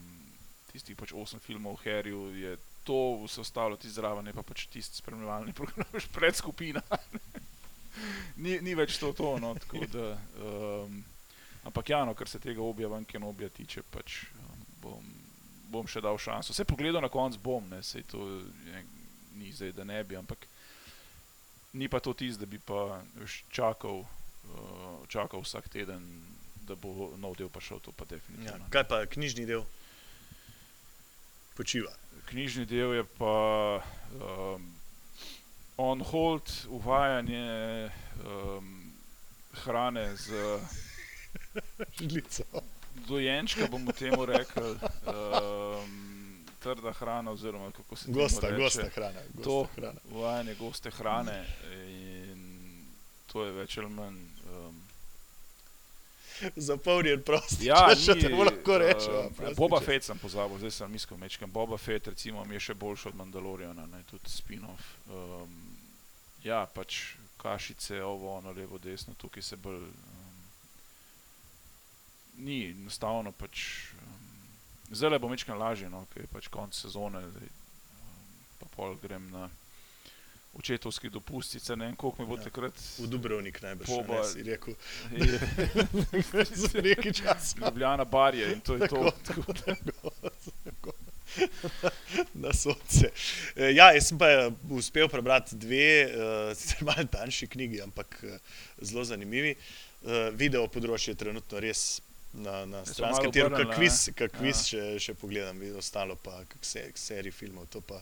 tistih 0.72 0.98
pač 0.98 1.14
osem 1.14 1.42
filmov 1.42 1.78
o 1.78 1.82
Harryju 1.82 2.28
je 2.38 2.58
to 2.84 3.24
vse 3.24 3.42
ostalo 3.42 3.78
ti 3.78 3.90
zraven, 3.90 4.28
je 4.28 4.34
pa 4.34 4.44
pač 4.44 4.68
tisti 4.68 5.00
spremljevalni 5.00 5.54
program, 5.58 5.88
veš, 5.94 6.10
predskupina. 6.14 6.82
ni, 8.44 8.60
ni 8.62 8.76
več 8.76 8.98
to, 9.02 9.14
to 9.18 9.38
no, 9.42 9.54
tako 9.66 9.86
da. 9.94 10.08
Um, 10.38 11.04
ampak 11.64 11.90
ja, 11.90 12.04
no, 12.06 12.14
kar 12.14 12.30
se 12.30 12.42
tega 12.44 12.62
objavan 12.62 13.06
Kenobija 13.06 13.50
tiče, 13.50 13.86
pač 13.94 14.24
um, 14.38 14.66
bom, 14.84 15.14
bom 15.74 15.88
še 15.90 16.04
dal 16.04 16.20
šanso. 16.20 16.54
Vse 16.54 16.68
pogledal 16.68 17.02
na 17.02 17.12
koncu 17.14 17.42
bom, 17.44 17.70
ne, 17.72 17.82
sej 17.86 18.06
to 18.12 18.28
je, 18.68 18.84
ni 19.40 19.54
zdaj, 19.54 19.74
da 19.78 19.88
ne 19.88 20.04
bi, 20.04 20.20
ampak 20.20 20.46
ni 21.74 21.88
pa 21.90 22.04
to 22.04 22.14
tisto, 22.14 22.44
da 22.44 22.50
bi 22.50 22.60
pa 22.60 23.02
čakal, 23.50 24.04
uh, 24.46 24.52
čakal 25.08 25.42
vsak 25.42 25.70
teden, 25.70 26.04
da 26.64 26.76
bo 26.76 26.90
nov 27.18 27.36
del 27.36 27.50
prišel, 27.50 27.80
to 27.80 27.92
pa 27.92 28.04
Ja. 28.04 28.16
definitivno. 28.16 28.66
Kaj 28.70 28.84
pa 28.84 29.06
knjižni 29.06 29.46
del? 29.46 29.64
Počiva. 31.54 31.92
knjižni 32.26 32.66
del 32.66 32.94
je 32.94 33.04
pa 33.18 33.36
um, 34.16 34.74
on 35.78 36.02
hold, 36.02 36.42
uvajanje 36.68 37.90
um, 38.22 38.94
hrane 39.56 40.16
z 40.16 40.32
Žlico. 41.98 42.44
dojenčka, 43.08 43.68
bomo 43.68 43.92
temu 43.92 44.26
rekli, 44.26 44.72
um, 45.06 46.38
trda 46.60 46.94
hrana, 46.94 47.32
oziroma 47.32 47.72
kako 47.72 47.96
se 47.96 48.12
Gosta, 48.12 48.48
reče. 48.50 48.58
gosta 48.58 48.90
hrana. 48.90 49.20
Gosta 49.34 49.44
To. 49.44 49.68
hrana. 49.76 50.00
Uvajanje 50.06 50.56
goste 50.56 50.90
hrane 50.92 51.46
in 51.74 52.86
to 53.28 53.46
je 53.46 53.52
več 53.52 53.78
ali 53.78 53.90
manj. 53.90 54.18
Zapolnjen 56.70 57.24
prostor. 57.26 57.66
Ja, 57.66 57.82
če 57.94 58.00
še 58.08 58.16
ni, 58.18 58.26
temu 58.28 58.46
lahko 58.46 58.78
rečemo. 58.82 59.24
uh, 59.32 59.52
Boba. 59.58 59.80
Fett 59.84 60.08
sem 60.08 60.20
pozabil, 60.20 60.60
zdaj 60.64 60.76
sem 60.78 60.92
mislil 60.92 61.20
mečkam. 61.22 61.52
Boba 61.52 61.80
Fett 61.82 62.10
recimo 62.12 62.46
je 62.52 62.62
še 62.70 62.76
boljši 62.78 63.12
od 63.12 63.20
Mandaloriana, 63.20 63.88
ne, 63.92 64.04
tudi 64.10 64.32
spin-off. 64.32 64.94
Um, 65.10 65.58
ja, 66.46 66.64
pač 66.76 67.16
kašice, 67.42 68.00
ovo, 68.04 68.38
ono, 68.38 68.54
levo, 68.56 68.80
desno, 68.80 69.16
tukaj 69.20 69.44
se 69.44 69.60
bolj. 69.60 69.84
Um, 69.88 70.38
ni 72.46 72.62
enostavno 72.72 73.34
pač. 73.36 73.90
Um, 74.00 74.94
zdaj 74.94 75.20
bo 75.20 75.32
mečkam 75.32 75.60
lažje, 75.60 75.90
no, 75.90 76.06
ker 76.14 76.26
je 76.26 76.32
pač 76.32 76.48
konc 76.54 76.78
sezone, 76.78 77.24
zdaj, 77.34 77.52
um, 77.98 78.32
pa 78.62 78.72
pol 78.78 78.98
grem 79.02 79.28
na 79.34 79.50
očetovski 80.54 81.10
dopust, 81.10 81.52
sicer 81.52 81.78
ne 81.78 81.86
vem, 81.86 81.96
koliko 81.96 82.22
mi 82.22 82.28
bo 82.28 82.36
Ja. 82.36 82.44
takrat. 82.44 82.74
V 83.00 83.08
Dubrovnik 83.08 83.62
najbrž, 83.62 83.88
Boba- 83.90 84.20
ne, 84.20 84.26
si 84.26 84.44
rekel. 84.44 84.76
je- 85.12 85.40
Za 86.64 86.82
neki 86.82 87.14
čas. 87.14 87.56
Ljubljana 87.58 88.06
barje 88.06 88.54
in 88.54 88.60
to 88.62 88.74
je 88.76 88.88
to. 88.88 89.12
Tako. 89.24 89.54
Tako 89.54 90.92
da- 90.92 91.02
Na 92.34 92.54
sonce. 92.54 93.10
E, 93.56 93.72
Ja, 93.72 93.92
jaz 93.92 94.08
sem 94.08 94.18
pa 94.18 94.26
uspel 94.70 95.08
prebrati 95.10 95.56
dve, 95.56 95.88
uh, 96.06 96.12
sicer 96.54 96.84
malo 96.84 97.04
tanjši 97.06 97.48
knjigi, 97.48 97.82
ampak 97.82 98.20
eh, 98.24 98.38
zelo 98.80 99.04
zanimivi. 99.04 99.56
Video 100.34 100.68
področje 100.68 101.10
je 101.10 101.16
trenutno 101.16 101.60
res 101.60 102.02
na, 102.34 102.66
na 102.66 102.82
stranskem 102.84 103.32
tiru, 103.32 103.46
obrnili, 103.48 103.66
kot 103.66 103.78
kviz, 103.78 104.00
ne? 104.04 104.14
kak 104.14 104.34
kviz 104.36 104.58
Ja. 104.58 104.64
še, 104.66 104.82
še 105.00 105.14
pogledam, 105.16 105.62
ostalo 105.74 106.16
pa 106.18 106.42
kak 106.44 106.60
se, 106.62 106.84
serij 106.94 107.32
filmov, 107.32 107.70
to 107.70 107.80
pa 107.82 108.02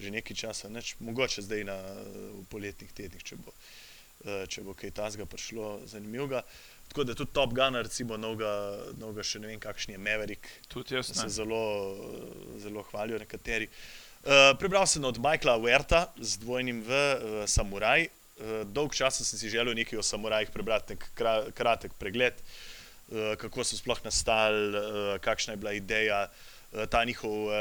že 0.00 0.10
nekaj 0.10 0.36
časa, 0.36 0.68
neč, 0.72 0.94
mogoče 1.00 1.44
zdaj 1.44 1.64
na, 1.68 1.78
v 2.40 2.44
poletnih 2.50 2.92
tednih, 2.92 3.22
če 3.22 3.38
bo, 3.40 3.54
eh, 4.24 4.44
če 4.48 4.64
bo 4.66 4.74
kaj 4.74 4.94
tasga 4.96 5.26
prišlo 5.28 5.82
zanimivega. 5.90 6.42
Tako 6.92 7.04
da 7.08 7.16
tudi 7.16 7.32
Top 7.32 7.54
Gun, 7.56 7.78
recimo, 7.80 8.18
novega, 8.20 8.52
novega 9.00 9.24
še 9.24 9.40
ne 9.40 9.48
vem, 9.48 9.60
kakšen 9.60 9.94
je 9.94 10.00
Maverick, 10.02 10.48
Tudi 10.68 10.98
jaz 10.98 11.08
se 11.08 11.28
zelo, 11.32 11.62
zelo 12.60 12.84
hvalijo 12.90 13.20
nekateri. 13.22 13.70
Uh, 14.22 14.52
prebral 14.60 14.84
sem 14.86 15.04
od 15.04 15.16
Michaela 15.18 15.56
Werta 15.58 16.04
z 16.20 16.36
dvojnim 16.44 16.82
V, 16.84 16.92
uh, 16.92 17.38
Samuraj. 17.48 18.06
Uh, 18.36 18.60
dolg 18.68 18.92
časa 18.94 19.24
sem 19.24 19.40
si 19.40 19.50
želel 19.50 19.74
nekaj 19.74 19.98
o 19.98 20.04
samurajih 20.04 20.52
prebrati, 20.52 20.94
nek 20.94 21.08
kra, 21.16 21.32
kratek 21.56 21.96
pregled, 21.98 22.36
uh, 22.36 23.32
kako 23.40 23.64
so 23.64 23.80
sploh 23.80 24.04
nastali, 24.04 24.76
uh, 24.76 25.16
kakšna 25.24 25.56
je 25.56 25.62
bila 25.64 25.72
ideja, 25.80 26.20
uh, 26.28 26.51
ta 26.90 27.04
njihov 27.04 27.44
uh, 27.44 27.52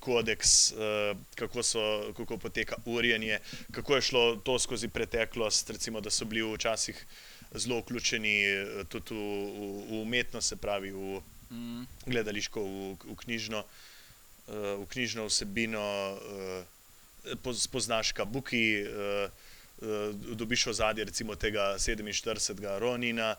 kodeks, 0.00 0.72
uh, 0.72 1.16
kako, 1.34 1.62
so, 1.62 2.12
kako 2.16 2.36
poteka 2.36 2.76
urjenje, 2.84 3.38
kako 3.72 3.94
je 3.94 4.00
šlo 4.00 4.36
to 4.36 4.58
skozi 4.58 4.88
preteklost, 4.88 5.70
recimo, 5.70 6.00
da 6.00 6.10
so 6.10 6.24
bili 6.24 6.44
včasih 6.54 7.06
zelo 7.54 7.80
vključeni 7.80 8.36
uh, 8.52 8.86
tudi 8.88 9.14
v, 9.14 9.18
v, 9.18 9.72
v 9.88 10.00
umetnost, 10.02 10.48
se 10.48 10.56
pravi 10.56 10.92
v 10.92 11.20
Mm. 11.50 11.86
gledališko, 12.06 12.60
v, 12.60 12.96
v, 13.04 13.14
knjižno, 13.24 13.64
uh, 13.64 14.84
v 14.84 14.86
knjižno 14.92 15.24
vsebino, 15.28 15.80
uh, 16.12 17.36
poz, 17.42 17.62
spoznaš 17.64 18.12
kabuki, 18.12 18.84
uh, 18.84 19.32
uh, 19.80 20.12
dobiš 20.36 20.66
ozadje 20.74 21.08
recimo 21.08 21.36
tega 21.40 21.76
47. 21.78 22.78
Ronina. 22.78 23.36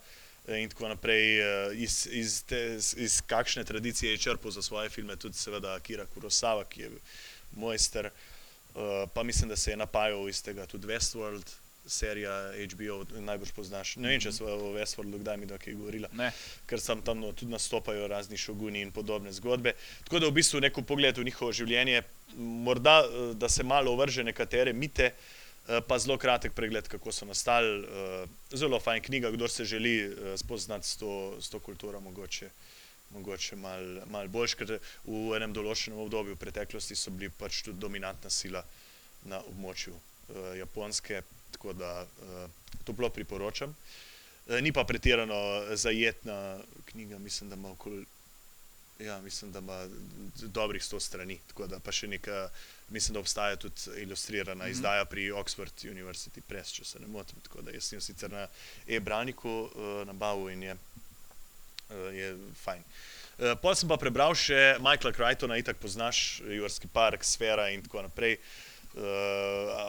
Eh, 0.50 0.64
In 0.64 0.70
tako 0.70 0.88
naprej, 0.88 1.40
eh, 1.40 1.74
iz, 1.74 2.08
iz, 2.12 2.44
te, 2.44 2.80
iz 2.98 3.22
kakšne 3.22 3.64
tradicije 3.64 4.12
je 4.12 4.18
črpal 4.18 4.52
za 4.52 4.62
svoje 4.62 4.90
filme, 4.90 5.16
tudi 5.16 5.38
seveda 5.38 5.76
Akira 5.76 6.06
Kurosawa, 6.16 6.66
ki 6.70 6.82
je 6.82 6.92
mojster. 7.56 8.10
Uh, 8.70 9.10
pa 9.14 9.24
mislim, 9.24 9.50
da 9.50 9.56
se 9.56 9.72
je 9.72 9.78
napajal 9.78 10.30
iz 10.30 10.44
tega 10.44 10.66
tudi 10.66 10.88
Westworld, 10.88 11.44
serija 11.90 12.52
HBO, 12.74 13.06
najbolj 13.20 13.52
poznaš. 13.56 13.96
Ne 13.96 14.12
vem, 14.12 14.22
če 14.22 14.32
so 14.32 14.46
o 14.46 14.74
Westworldu 14.76 15.20
kdaj 15.24 15.38
mi 15.42 15.48
kaj 15.50 15.74
govorila 15.74 16.10
Ne, 16.14 16.30
ker 16.70 16.82
tam, 16.82 17.02
tam 17.02 17.20
no, 17.20 17.32
tudi 17.34 17.52
nastopajo 17.52 18.08
razni 18.08 18.38
šoguni 18.38 18.82
in 18.86 18.92
podobne 18.92 19.34
zgodbe. 19.34 19.74
Tako 20.06 20.20
da 20.20 20.30
v 20.30 20.38
bistvu 20.38 20.62
neko 20.62 20.86
pogled 20.86 21.18
v 21.18 21.26
njihovo 21.26 21.52
življenje, 21.52 22.04
morda 22.38 23.02
eh, 23.02 23.34
da 23.34 23.50
se 23.50 23.64
malo 23.64 23.94
ovrže 23.98 24.24
nekatere 24.24 24.74
mite, 24.74 25.12
eh, 25.14 25.39
pa 25.88 26.00
zelo 26.00 26.18
kratek 26.18 26.54
pregled, 26.54 26.88
kako 26.88 27.12
so 27.12 27.26
nastali. 27.26 27.84
eh, 27.86 28.28
Zelo 28.58 28.80
fajn 28.80 29.04
knjiga, 29.04 29.32
kdo 29.32 29.48
se 29.48 29.66
želi 29.66 29.96
eh, 30.02 30.38
spoznati 30.38 30.88
s 30.88 30.98
to, 30.98 31.38
s 31.42 31.50
to 31.50 31.60
kulturo, 31.60 32.00
mogoče. 32.00 32.50
Mogoče 33.10 33.56
malo 33.56 34.06
mal 34.10 34.28
boljš, 34.28 34.54
ker 34.54 34.76
v 35.06 35.36
enem 35.38 35.54
določenem 35.54 35.98
obdobju 36.00 36.36
v 36.36 36.42
preteklosti 36.42 36.96
so 36.96 37.10
bili 37.12 37.30
pač 37.30 37.64
tudi 37.66 37.82
dominantna 37.82 38.30
sila 38.30 38.62
na 39.26 39.40
območju 39.50 39.96
Japonske, 40.58 41.24
tako 41.52 41.74
da 41.74 42.06
toplo 42.86 43.10
priporočam. 43.10 43.74
Eh, 44.50 44.62
Ni 44.62 44.72
pa 44.72 44.84
pretirano 44.84 45.66
zajetna 45.74 46.58
knjiga, 46.86 47.18
mislim, 47.20 47.50
da 47.50 47.56
ima 47.56 47.72
okoli. 47.72 48.06
Ja, 49.00 49.22
mislim, 49.22 49.52
da 49.52 49.60
ima 49.60 49.88
dobrih 50.42 50.84
100 50.84 51.00
strani. 51.00 51.40
Tako 51.48 51.68
da 51.68 51.80
pa 51.80 51.92
še 51.92 52.08
neka, 52.08 52.50
mislim, 52.90 53.14
da 53.14 53.20
obstaja 53.20 53.56
tudi 53.56 54.02
ilustrirana 54.02 54.64
mm. 54.64 54.68
-hmm. 54.68 54.72
izdaja 54.72 55.06
pri 55.06 55.32
Oxford 55.32 55.86
University 55.92 56.42
Press, 56.48 56.72
če 56.72 56.86
se 56.86 57.00
ne 57.00 57.08
motim. 57.08 57.40
Tako 57.44 57.62
da 57.62 57.72
jaz 57.72 57.84
sem 57.84 58.02
sicer 58.02 58.32
na 58.32 58.48
e-braniku 58.88 59.50
uh, 59.50 60.08
nabavil 60.08 60.50
in 60.50 60.64
je, 60.64 60.74
uh, 60.74 62.16
je 62.16 62.38
fajn. 62.64 62.84
Uh, 63.38 63.56
Pol 63.62 63.76
sem 63.76 63.90
pa 63.90 63.98
prebral 63.98 64.36
še 64.36 64.76
Michaela 64.80 65.16
Crichtona, 65.16 65.58
itak 65.58 65.78
poznaš, 65.78 66.42
Jurski 66.42 66.88
park, 66.88 67.24
Sfera 67.24 67.70
in 67.70 67.84
tako 67.84 68.02
naprej. 68.02 68.38
Uh, 68.90 69.06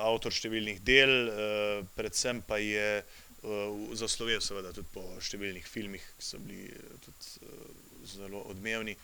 avtor 0.06 0.32
številnih 0.32 0.80
del, 0.84 1.28
uh, 1.28 1.86
predvsem 1.96 2.42
pa 2.46 2.58
je 2.62 3.02
uh, 3.02 3.94
zaslovel 3.94 4.40
seveda 4.40 4.72
tudi 4.72 4.88
po 4.94 5.02
številnih 5.20 5.66
filmih, 5.66 6.04
ki 6.18 6.22
so 6.22 6.38
bili 6.38 6.68
tudi 7.00 7.48
uh, 7.48 7.89
zelo 8.04 8.40
odmevni. 8.40 8.96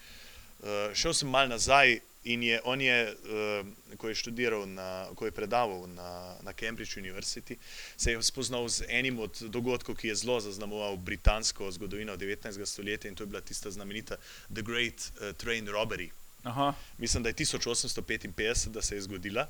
Uh, 0.60 0.94
šel 0.94 1.14
sem 1.14 1.28
mal 1.28 1.48
nazaj 1.48 1.98
in 2.24 2.42
je, 2.42 2.60
on 2.64 2.80
je, 2.80 3.14
uh, 3.14 3.96
ko 3.96 4.08
je 4.08 4.14
študiral, 4.14 4.66
na, 4.66 5.06
ko 5.14 5.28
je 5.28 5.30
predaval 5.30 5.86
na, 5.86 6.34
na 6.42 6.52
Cambridge 6.52 6.96
University, 6.96 7.56
se 7.96 8.12
je 8.12 8.22
spoznal 8.22 8.68
z 8.68 8.84
enim 8.88 9.18
od 9.18 9.42
dogodkov, 9.42 9.96
ki 9.96 10.08
je 10.08 10.14
zelo 10.14 10.40
zaznamoval 10.40 10.96
britansko 10.96 11.70
zgodovino 11.70 12.16
19. 12.16 12.66
stoletja 12.66 13.08
in 13.08 13.14
to 13.14 13.22
je 13.22 13.26
bila 13.26 13.40
tista 13.40 13.70
znamenita 13.70 14.16
The 14.54 14.62
Great 14.62 15.12
uh, 15.20 15.36
Train 15.36 15.68
Robbery. 15.68 16.10
Aha, 16.46 16.74
Mislim, 16.98 17.22
da 17.22 17.28
je 17.28 17.34
1855, 17.34 18.68
da 18.68 18.82
se 18.82 18.94
je 18.94 19.02
zgodila. 19.02 19.48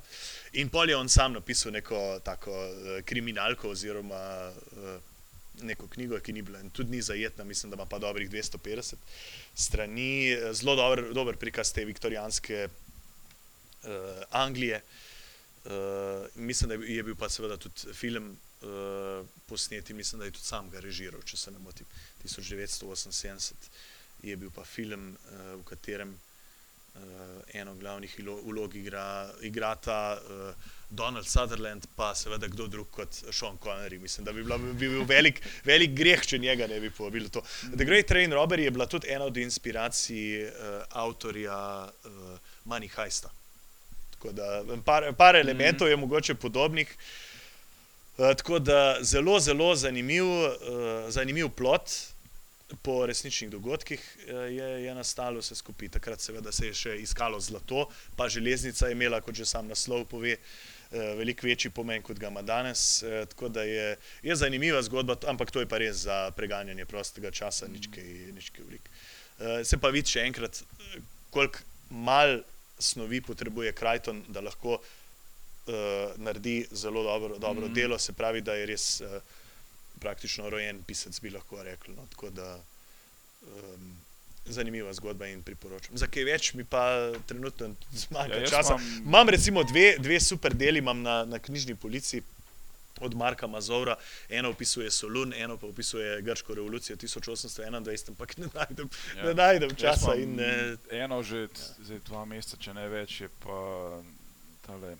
In 0.53 0.69
pol 0.69 0.91
je 0.91 0.97
on 0.97 1.09
sam 1.09 1.33
napisal 1.33 1.73
neko 1.73 2.21
tako 2.25 2.51
uh, 2.51 3.05
kriminalko 3.05 3.69
oziroma 3.69 4.53
uh, 4.73 5.01
neko 5.63 5.89
knjigo, 5.89 6.19
ki 6.21 6.33
ni 6.33 6.43
bila 6.43 6.61
in 6.61 6.71
tudi 6.71 6.91
ni 6.91 7.03
zajetna, 7.03 7.45
mislim, 7.45 7.71
da 7.71 7.75
ima 7.75 7.87
pa 7.87 7.99
dobrih 7.99 8.31
250 8.31 8.95
strani. 9.55 10.33
Eh, 10.33 10.53
Zelo 10.53 10.77
dober, 10.77 11.13
dober 11.15 11.37
prikaz 11.37 11.73
te 11.73 11.85
viktorijanske 11.85 12.69
uh, 12.69 13.91
Anglije. 14.31 14.83
Uh, 15.65 15.73
mislim, 16.35 16.69
da 16.69 16.85
je 16.85 17.03
bil 17.03 17.17
pa 17.17 17.29
seveda 17.29 17.57
tudi 17.57 17.95
film 17.95 18.37
uh, 18.63 19.27
posnet 19.47 19.89
mislim, 19.89 20.19
da 20.19 20.25
je 20.25 20.31
tudi 20.31 20.45
sam 20.45 20.71
ga 20.71 20.81
režiral, 20.81 21.23
če 21.23 21.37
se 21.37 21.51
ne 21.51 21.59
motim. 21.59 21.87
1978 22.25 23.53
je 24.23 24.37
bil 24.37 24.51
pa 24.51 24.65
film, 24.65 25.17
uh, 25.31 25.61
v 25.61 25.65
katerem 25.65 26.15
eno 27.55 27.75
glavnih 27.75 28.21
vlog 28.45 28.75
igra, 28.75 29.31
igrata 29.43 30.19
uh, 30.21 30.55
Donald 30.91 31.27
Sutherland, 31.27 31.87
pa 31.97 32.15
seveda 32.15 32.49
kdo 32.49 32.67
drug 32.67 32.91
kot 32.91 33.09
Sean 33.31 33.59
Connery. 33.59 33.99
Mislim, 33.99 34.25
da 34.25 34.33
bi, 34.33 34.43
bila, 34.43 34.59
bi 34.59 34.73
bil 34.73 35.05
velik, 35.05 35.41
velik 35.65 35.91
greh, 35.91 36.23
če 36.27 36.39
njega 36.39 36.67
ne 36.67 36.81
bi 36.81 36.91
povabili. 36.91 37.29
To. 37.29 37.43
The 37.77 37.85
Great 37.85 38.07
Train 38.07 38.33
Robbery 38.33 38.69
je 38.69 38.71
bila 38.71 38.87
tudi 38.87 39.11
ena 39.11 39.25
od 39.25 39.37
inspiracij 39.37 40.45
uh, 40.45 40.51
avtorja 40.91 41.59
uh, 41.87 42.39
Money 42.65 42.91
Heista. 42.97 43.31
Tako 44.15 44.33
da 44.33 44.63
par, 44.85 45.13
par 45.17 45.37
elementov 45.37 45.89
je 45.89 45.97
mogoče 45.97 46.35
podobnih. 46.35 46.97
Uh, 48.19 48.35
tako 48.37 48.59
da 48.59 48.99
zelo, 49.03 49.41
zelo 49.41 49.75
zanimiv, 49.75 50.27
uh, 50.27 50.53
zanimiv 51.09 51.49
plot 51.49 51.91
po 52.83 53.07
resničnih 53.07 53.51
dogodkih 53.51 54.01
uh, 54.01 54.33
je, 54.51 54.71
je 54.85 54.95
nastalo 54.95 55.41
vse 55.41 55.55
skupaj. 55.55 55.89
Takrat 55.89 56.21
seveda 56.21 56.53
se 56.53 56.67
je 56.67 56.75
še 56.75 56.97
iskalo 57.03 57.41
zlato, 57.41 57.89
pa 58.17 58.29
železnica 58.29 58.87
je 58.87 58.97
imela, 58.97 59.21
kot 59.21 59.35
že 59.35 59.47
sam 59.47 59.69
naslov 59.71 60.05
pove, 60.11 60.37
uh, 60.37 60.97
veliko 61.19 61.47
večji 61.47 61.71
pomen, 61.71 62.03
kot 62.03 62.19
ga 62.19 62.33
ima 62.33 62.43
danes. 62.43 63.03
Uh, 63.03 63.23
tako 63.31 63.49
da 63.49 63.63
je, 63.63 63.97
je 64.23 64.37
zanimiva 64.37 64.83
zgodba, 64.83 65.19
ampak 65.27 65.51
to 65.51 65.63
je 65.63 65.71
pa 65.71 65.79
res 65.79 66.07
za 66.09 66.31
preganjanje 66.37 66.87
prostega 66.87 67.31
časa, 67.31 67.69
nič 67.71 67.91
kaj, 67.95 68.11
nič 68.35 68.51
kaj 68.51 68.67
velik. 68.67 68.91
Se 69.37 69.77
pa 69.77 69.91
vidi 69.93 70.15
še 70.15 70.23
enkrat, 70.25 70.63
eh, 70.81 71.01
koliko 71.31 71.61
mal 71.91 72.39
snovi 72.79 73.21
potrebuje 73.21 73.73
Krajton, 73.77 74.23
da 74.29 74.41
lahko 74.41 74.79
uh, 74.79 75.75
naredi 76.17 76.67
zelo 76.73 77.03
dobro, 77.03 77.39
dobro 77.39 77.67
mm. 77.67 77.71
-hmm. 77.71 77.75
delo, 77.75 77.99
se 77.99 78.13
pravi, 78.13 78.41
da 78.41 78.55
je 78.55 78.67
res 78.67 79.01
uh, 79.01 79.21
praktično 79.97 80.51
rojen 80.51 80.83
pisec, 80.83 81.21
bi 81.21 81.31
lahko 81.31 81.63
rekel. 81.63 81.95
No. 81.95 82.07
Tako 82.07 82.31
da 82.31 82.61
um, 83.43 83.97
zanimiva 84.47 84.93
zgodba 84.93 85.27
in 85.27 85.43
priporočam. 85.43 85.97
Za 85.97 86.07
kaj 86.07 86.25
več 86.25 86.53
mi 86.55 86.65
pa 86.65 86.83
trenutno 87.23 87.73
zmanjka 88.03 88.37
Ja, 88.37 88.47
časa. 88.49 88.75
imam- 88.75 89.03
Imam... 89.03 89.29
recimo 89.29 89.65
dve, 89.65 89.97
dve 89.99 90.21
super 90.21 90.55
deli 90.55 90.81
na, 90.83 91.25
na 91.25 91.39
knjižni 91.41 91.75
polici. 91.77 92.23
Od 92.99 93.13
Marka 93.15 93.47
Mazovra, 93.47 93.93
eno 94.31 94.51
opisuje 94.51 94.91
Solun, 94.91 95.35
eno 95.35 95.59
pa 95.59 95.67
opisuje 95.67 96.23
grško 96.23 96.55
revolucijo 96.55 96.97
1821, 96.97 98.09
ampak 98.09 98.37
ne 98.39 98.49
najdem, 98.55 98.89
Ja. 99.17 99.25
ne 99.25 99.35
najdem 99.35 99.75
časa. 99.75 100.15
In, 100.15 100.41
eh, 100.41 100.77
Eno 100.95 101.23
že 101.23 101.43
ja. 101.91 101.99
dva 102.01 102.25
meseca, 102.25 102.57
če 102.57 102.73
ne 102.73 102.89
več, 102.89 103.21
je 103.21 103.29
pa 103.39 104.01
tale. 104.63 104.95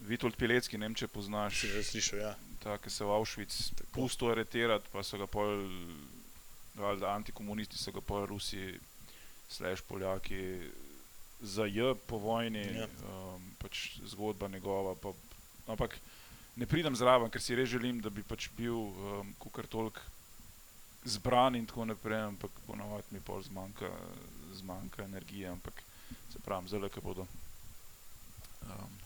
Vitold 0.00 0.36
Pilecki, 0.36 0.78
ne 0.78 0.86
vem, 0.86 0.94
če 0.94 1.08
poznaš, 1.08 1.66
že 1.66 1.84
slišal, 1.84 2.18
ja. 2.18 2.32
Ta, 2.64 2.78
ki 2.80 2.90
se 2.90 3.04
v 3.04 3.12
Auschwitz 3.12 3.58
pusto 3.92 4.30
aretirati, 4.32 4.88
pa 4.92 5.02
so 5.04 5.20
ga 5.20 5.26
pol, 5.28 5.66
valjda 6.80 7.12
antikomunisti 7.14 7.76
so 7.78 7.92
ga 7.92 8.00
pol 8.00 8.24
Rusi, 8.30 8.72
slash 9.52 9.84
Poljaki, 9.84 10.40
za 11.44 11.66
J 11.68 11.92
po 12.08 12.16
vojni, 12.18 12.64
Ja. 12.78 12.88
um, 13.04 13.42
pač 13.60 13.98
zgodba 14.08 14.48
njegova. 14.48 14.94
Pa, 14.96 15.12
ampak 15.68 15.98
ne 16.56 16.66
pridem 16.66 16.96
zraven, 16.96 17.28
ker 17.30 17.42
si 17.42 17.54
res 17.54 17.68
želim, 17.68 18.00
da 18.00 18.08
bi 18.10 18.22
pač 18.24 18.48
bil 18.56 18.88
um, 18.88 19.34
kukar 19.38 19.66
tolk 19.68 20.00
zbran 21.04 21.54
in 21.58 21.66
tako 21.68 21.84
naprej, 21.84 22.22
ampak 22.32 22.50
ponovadi 22.66 23.12
mi 23.12 23.20
pol 23.20 23.42
zmanjka, 23.44 23.90
zmanjka 24.56 25.04
energije, 25.04 25.48
ampak 25.52 25.82
se 26.32 26.40
pravim, 26.40 26.68
zelo, 26.68 26.88
ki 26.88 27.00
bodo. 27.04 27.26
Um, 28.64 29.03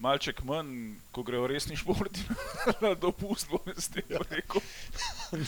malček 0.00 0.42
manj, 0.42 0.70
ko 1.12 1.22
grejo 1.22 1.46
resni 1.46 1.76
športi 1.76 2.20
na 2.82 2.94
dopust, 2.94 3.48
bom 3.48 3.60
s 3.76 3.88
tem 3.88 4.04
Ja. 4.08 4.18
rekel. 4.30 4.60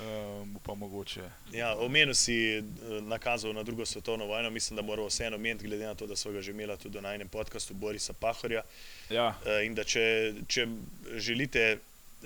Um, 0.00 0.58
pa 0.62 0.74
mogoče. 0.74 1.20
Ja, 1.52 1.74
omenil 1.76 2.14
si 2.14 2.32
eh, 2.52 2.62
nakazal 3.02 3.52
na 3.52 3.62
drugo 3.62 3.86
svetovno 3.86 4.26
vojno, 4.26 4.50
mislim, 4.50 4.76
da 4.76 4.82
moramo 4.82 5.08
vseeno 5.08 5.36
omeniti, 5.36 5.66
glede 5.66 5.84
na 5.84 5.94
to, 5.94 6.06
da 6.06 6.16
so 6.16 6.32
ga 6.32 6.40
že 6.40 6.50
imeli 6.50 6.76
tudi 6.78 7.00
na 7.00 7.14
enem 7.14 7.28
podkastu 7.28 7.74
Borisa 7.74 8.12
Pahorja. 8.12 8.62
Ja, 9.10 9.34
Eh, 9.46 9.66
In 9.66 9.74
da 9.74 9.84
če, 9.84 10.04
če 10.48 10.66
želite 11.16 11.78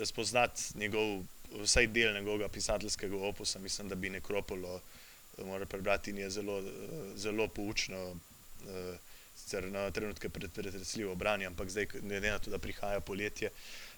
spoznati 0.04 0.62
njegov, 0.74 1.22
vsaj 1.56 1.86
del 1.86 2.14
njegovega 2.14 2.48
pisateljskega 2.48 3.16
opusa, 3.18 3.58
mislim, 3.58 3.88
da 3.88 3.94
bi 3.94 4.10
Nekropolo 4.10 4.80
eh, 5.38 5.44
morali 5.44 5.66
prebrati 5.66 6.10
in 6.10 6.18
je 6.18 6.30
zelo, 6.30 6.62
zelo 7.16 7.48
poučno. 7.48 8.16
eh, 8.62 8.96
Sicer 9.44 9.64
na 9.64 9.90
trenutke 9.90 10.28
pret- 10.28 10.48
pretresljivo 10.50 11.14
branje, 11.14 11.46
ampak 11.46 11.68
zdaj, 11.70 11.86
glede 11.94 12.30
na 12.30 12.38
to, 12.38 12.50
da 12.50 12.58
prihaja 12.58 13.00
poletje, 13.00 13.50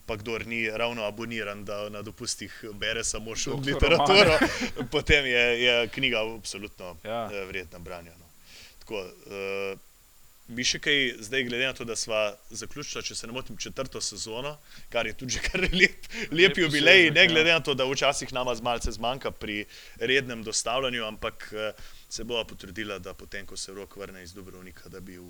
pa 0.06 0.16
kdor 0.16 0.46
ni 0.46 0.70
ravno 0.70 1.04
aboniran, 1.04 1.64
da 1.64 1.88
na 1.88 2.02
dopustih 2.02 2.50
bere 2.74 3.04
samo 3.04 3.36
šum 3.36 3.62
Doktor 3.62 3.74
literaturo, 3.74 4.38
potem 4.92 5.26
je, 5.26 5.62
je 5.62 5.88
knjiga 5.88 6.24
absolutno 6.34 6.96
Ja. 7.04 7.30
ja. 7.30 7.44
vredna 7.44 7.78
branja. 7.78 8.10
No. 8.12 8.26
Tako, 8.78 9.00
uh, 9.00 9.78
bi 10.48 10.64
še 10.66 10.78
kaj, 10.78 11.00
zdaj 11.26 11.44
glede 11.48 11.66
na 11.66 11.74
to, 11.74 11.84
da 11.84 11.96
smo 11.98 12.14
zaključili, 12.54 13.02
če 13.04 13.14
se 13.18 13.26
ne 13.26 13.34
motim, 13.34 13.56
četrto 13.58 14.00
sezono, 14.00 14.54
kar 14.92 15.06
je 15.06 15.16
tudi 15.18 15.36
že 15.36 15.42
kar 15.42 15.66
lep, 15.72 16.06
lep 16.30 16.58
jubilej, 16.58 17.10
ne 17.10 17.24
ja. 17.26 17.30
glede 17.30 17.50
na 17.50 17.60
to, 17.60 17.74
da 17.74 17.86
včasih 17.88 18.32
nama 18.32 18.54
malce 18.62 18.92
zmanjka 18.94 19.30
pri 19.34 19.64
rednem 19.98 20.44
dostavljanju, 20.46 21.04
ampak 21.04 21.48
uh, 21.50 21.84
se 22.08 22.24
bova 22.24 22.44
potrudila, 22.44 22.98
da 22.98 23.14
potem, 23.14 23.46
ko 23.46 23.56
se 23.56 23.74
rok 23.74 23.96
vrne 23.96 24.22
iz 24.22 24.34
Dubrovnika, 24.34 24.88
da 24.88 25.00
bi 25.00 25.18
v, 25.18 25.26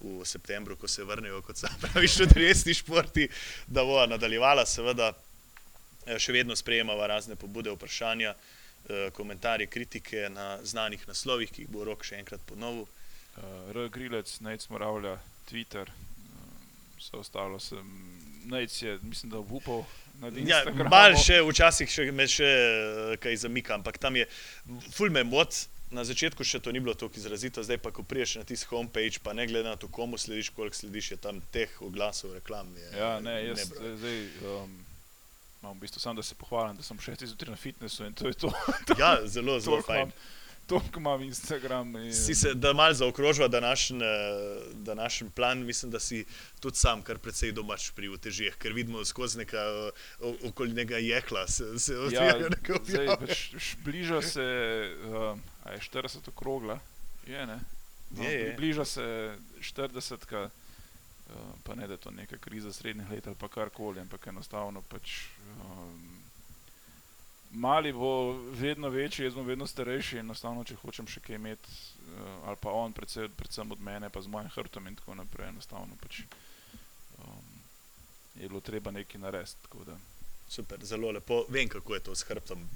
v 0.00 0.24
septembru, 0.24 0.76
ko 0.78 0.88
se 0.88 1.04
vrnejo, 1.04 1.42
kot 1.42 1.58
se 1.58 1.70
pravi, 1.82 2.08
še 2.08 2.30
resni 2.38 2.74
športi, 2.78 3.26
da 3.66 3.82
bova 3.82 4.06
nadaljevala, 4.06 4.66
seveda 4.70 5.10
eh, 5.10 6.18
še 6.18 6.32
vedno 6.32 6.54
sprejemava 6.54 7.10
razne 7.10 7.34
pobude, 7.34 7.74
vprašanja, 7.74 8.36
eh, 8.38 9.08
komentarje, 9.18 9.66
kritike 9.66 10.28
na 10.30 10.60
znanih 10.62 11.02
naslovih, 11.10 11.50
ki 11.50 11.66
jih 11.66 11.74
bo 11.74 11.82
rok 11.90 12.06
še 12.06 12.22
enkrat 12.22 12.46
ponovil. 12.46 12.86
Uh, 13.36 13.42
R. 13.74 13.88
Grilec, 13.88 14.40
Nec 14.40 14.68
Moravlja, 14.68 15.16
Twitter, 15.48 15.90
um, 15.90 16.56
vse 16.98 17.16
ostalo 17.16 17.60
sem, 17.60 17.84
Nec 18.44 18.82
je, 18.82 18.98
mislim, 19.02 19.30
da 19.30 19.38
upal 19.38 19.84
na 20.20 20.28
Ja, 20.28 20.60
Instagramu. 20.60 20.90
mal 20.90 21.16
še, 21.16 21.40
včasih 21.42 21.88
še, 21.90 22.04
me 22.12 22.26
še 22.28 22.44
eh, 22.46 23.14
kaj 23.18 23.36
zamika, 23.36 23.74
ampak 23.74 23.96
tam 23.98 24.16
je, 24.16 24.26
ful 24.92 25.10
me 25.10 25.24
mot. 25.24 25.48
Na 25.90 26.02
začetku 26.02 26.42
še 26.42 26.58
to 26.58 26.72
ni 26.72 26.80
bilo 26.82 26.94
tako 26.98 27.14
izrazito, 27.20 27.62
zdaj 27.62 27.78
pa, 27.78 27.92
ko 27.94 28.02
priješ 28.02 28.36
na 28.40 28.44
tisti 28.44 28.66
homepage, 28.66 29.20
pa 29.22 29.30
ne 29.32 29.44
glede 29.46 29.68
na 29.68 29.76
to, 29.76 29.86
komu 29.86 30.18
slediš, 30.18 30.48
koliko 30.50 30.74
slediš, 30.74 31.10
je 31.12 31.18
tam 31.22 31.38
teh 31.54 31.70
oglasov, 31.80 32.32
reklam. 32.34 32.66
Je, 32.74 32.88
Ja, 32.98 33.20
ne, 33.20 33.34
jaz 33.46 33.68
ne 33.70 33.92
zdaj 33.96 34.18
um, 34.42 34.72
imam 35.62 35.76
v 35.76 35.84
bistvu 35.84 36.00
samo, 36.02 36.18
da 36.18 36.24
se 36.26 36.34
pohvalim, 36.34 36.74
da 36.76 36.82
sem 36.82 36.98
šesti 36.98 37.28
zjutraj 37.30 37.54
na 37.54 37.56
fitnessu 37.56 38.08
in 38.08 38.16
to 38.16 38.26
je 38.26 38.34
to. 38.34 38.50
Ja, 39.00 39.12
zelo, 39.26 39.60
zelo 39.60 39.78
fajn. 39.86 40.08
imam, 40.08 40.12
to, 40.66 40.80
ko 40.92 41.00
imam 41.00 41.22
Instagram. 41.22 41.96
In... 41.96 42.12
Si 42.14 42.34
se, 42.34 42.54
da 42.54 42.72
malo 42.72 42.94
zaokrožva 42.94 43.48
današnji, 43.48 43.98
današnji 44.74 45.30
plan, 45.30 45.64
mislim, 45.64 45.90
da 45.92 46.00
si 46.00 46.24
tudi 46.60 46.76
sam 46.76 47.02
kar 47.02 47.18
precej 47.18 47.52
domač 47.52 47.90
pri 47.90 48.08
utežih, 48.08 48.56
ker 48.58 48.72
vidimo 48.72 49.04
skozi 49.04 49.38
neka 49.38 49.58
okoli 50.44 50.72
njega 50.72 50.96
jekla, 50.98 51.46
se, 51.48 51.78
se 51.78 51.98
odvija 51.98 52.24
Ja, 52.24 52.32
zdaj, 52.32 52.76
objave. 52.76 53.16
pač, 53.26 53.54
š- 53.54 53.76
bliža 53.84 54.22
se, 54.22 54.46
uh, 55.04 55.38
a 55.64 55.72
je 55.72 55.78
40 55.80 56.28
okrogla, 56.28 56.78
je 57.26 57.46
ne. 57.46 57.60
No, 58.10 58.22
Je, 58.24 58.32
je. 58.32 58.54
Bliža 58.56 58.84
se 58.84 59.36
40, 59.60 60.26
-ka, 60.26 60.44
uh, 61.28 61.34
pa 61.64 61.74
ne 61.74 61.86
da 61.86 61.92
je 61.92 61.98
to 61.98 62.10
neka 62.10 62.36
kriza 62.38 62.72
srednjih 62.72 63.10
let 63.10 63.26
ali 63.26 63.36
pa 63.36 63.48
karkoli, 63.48 64.00
ampak 64.00 64.26
enostavno 64.26 64.82
pač. 64.82 65.24
Um, 65.60 66.13
Mali 67.54 67.92
bo 67.92 68.32
vedno 68.50 68.88
večji, 68.90 69.24
jaz 69.24 69.34
bom 69.34 69.46
vedno 69.46 69.66
starejši, 69.66 70.18
enostavno, 70.24 70.64
če 70.66 70.74
hočem 70.80 71.06
še 71.06 71.20
kaj 71.22 71.38
imeti, 71.38 71.70
uh, 71.70 72.48
ali 72.50 72.58
pa 72.60 72.72
on, 72.74 72.92
predvsem, 72.92 73.30
predvsem 73.38 73.70
od 73.70 73.80
mene, 73.80 74.10
pa 74.10 74.22
z 74.22 74.32
mojim 74.32 74.50
hrbtom 74.56 74.88
in 74.90 74.98
tako 74.98 75.14
naprej, 75.14 75.52
enostavno 75.52 75.94
pač, 76.02 76.24
um, 77.22 77.54
je 78.34 78.48
bilo 78.48 78.60
treba 78.60 78.90
nekaj 78.90 79.22
narediti. 79.22 79.94
Super, 80.48 80.82
zelo 80.84 81.10
lepo. 81.10 81.44
Vem, 81.48 81.68
kako 81.68 81.94
je 81.94 82.00
to 82.00 82.14
s 82.14 82.26
hrbtom. 82.28 82.66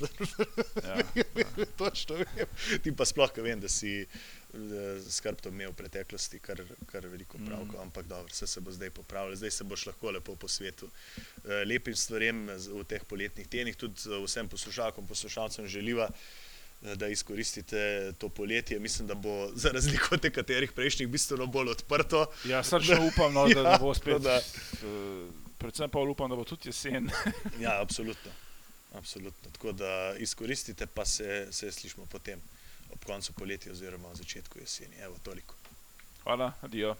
Ja, 0.84 0.94
ja. 1.18 1.66
Točno 1.76 2.16
vem. 2.22 2.46
Ti 2.82 2.94
pa 2.96 3.06
sploh, 3.06 3.34
ker 3.34 3.44
vem, 3.44 3.60
da 3.60 3.68
si 3.68 4.06
eh, 4.48 4.58
s 5.02 5.20
hrbtom 5.20 5.52
imel 5.52 5.70
v 5.70 5.76
preteklosti 5.76 6.38
kar, 6.40 6.60
kar 6.86 7.06
veliko 7.06 7.38
Mm. 7.38 7.46
pravko, 7.46 7.72
mm. 7.72 7.80
ampak 7.82 8.06
dobro, 8.06 8.28
vse 8.28 8.46
se 8.46 8.60
bo 8.60 8.70
zdaj 8.70 8.90
popravilo. 8.92 9.36
Zdaj 9.36 9.50
se 9.52 9.64
boš 9.64 9.86
lahko 9.86 10.10
lepo 10.10 10.36
po 10.36 10.48
svetu. 10.48 10.88
Eh, 11.38 11.64
Lepim 11.64 11.96
stvarem 11.96 12.48
z- 12.56 12.68
v 12.70 12.84
teh 12.84 13.04
poletnih 13.04 13.46
tednih, 13.46 13.76
tudi 13.76 13.94
eh, 14.06 14.18
vsem 14.20 14.48
poslušalkom, 14.48 15.06
poslušalcem 15.06 15.66
želiva. 15.68 16.08
eh, 16.82 16.94
Da 16.94 17.08
izkoristite 17.08 17.80
to 18.14 18.28
poletje, 18.30 18.78
mislim, 18.78 19.06
da 19.06 19.14
bo 19.16 19.32
za 19.56 19.68
razliko 19.70 20.08
od 20.12 20.24
nekaterih 20.24 20.72
prejšnjih 20.72 21.08
bistveno 21.08 21.46
bolj 21.48 21.68
odprto. 21.70 22.26
Ja, 22.44 22.62
srčno 22.62 23.02
upam, 23.04 23.32
no, 23.32 23.48
da 23.48 23.60
Ja, 23.60 23.70
ne 23.72 23.78
bo 23.78 23.94
spet. 23.94 24.22
da- 24.22 24.40
predvsem 25.58 25.90
pa 25.90 25.98
upam, 26.00 26.30
da 26.30 26.36
bo 26.36 26.44
tudi 26.44 26.68
jesen. 26.68 27.10
Ja, 27.58 27.80
absolutno. 27.80 28.30
absolutno. 28.92 29.50
Tako 29.50 29.72
da 29.72 30.14
izkoristite, 30.18 30.86
pa 30.86 31.04
se, 31.04 31.48
se 31.50 31.72
slišimo 31.72 32.06
potem 32.06 32.40
ob 32.90 33.04
koncu 33.04 33.32
poletja 33.32 33.72
oziroma 33.72 34.14
začetku 34.14 34.58
jeseni. 34.58 34.96
Evo, 34.96 35.16
toliko. 35.22 35.54
Hvala, 36.22 36.52
adijo. 36.62 36.96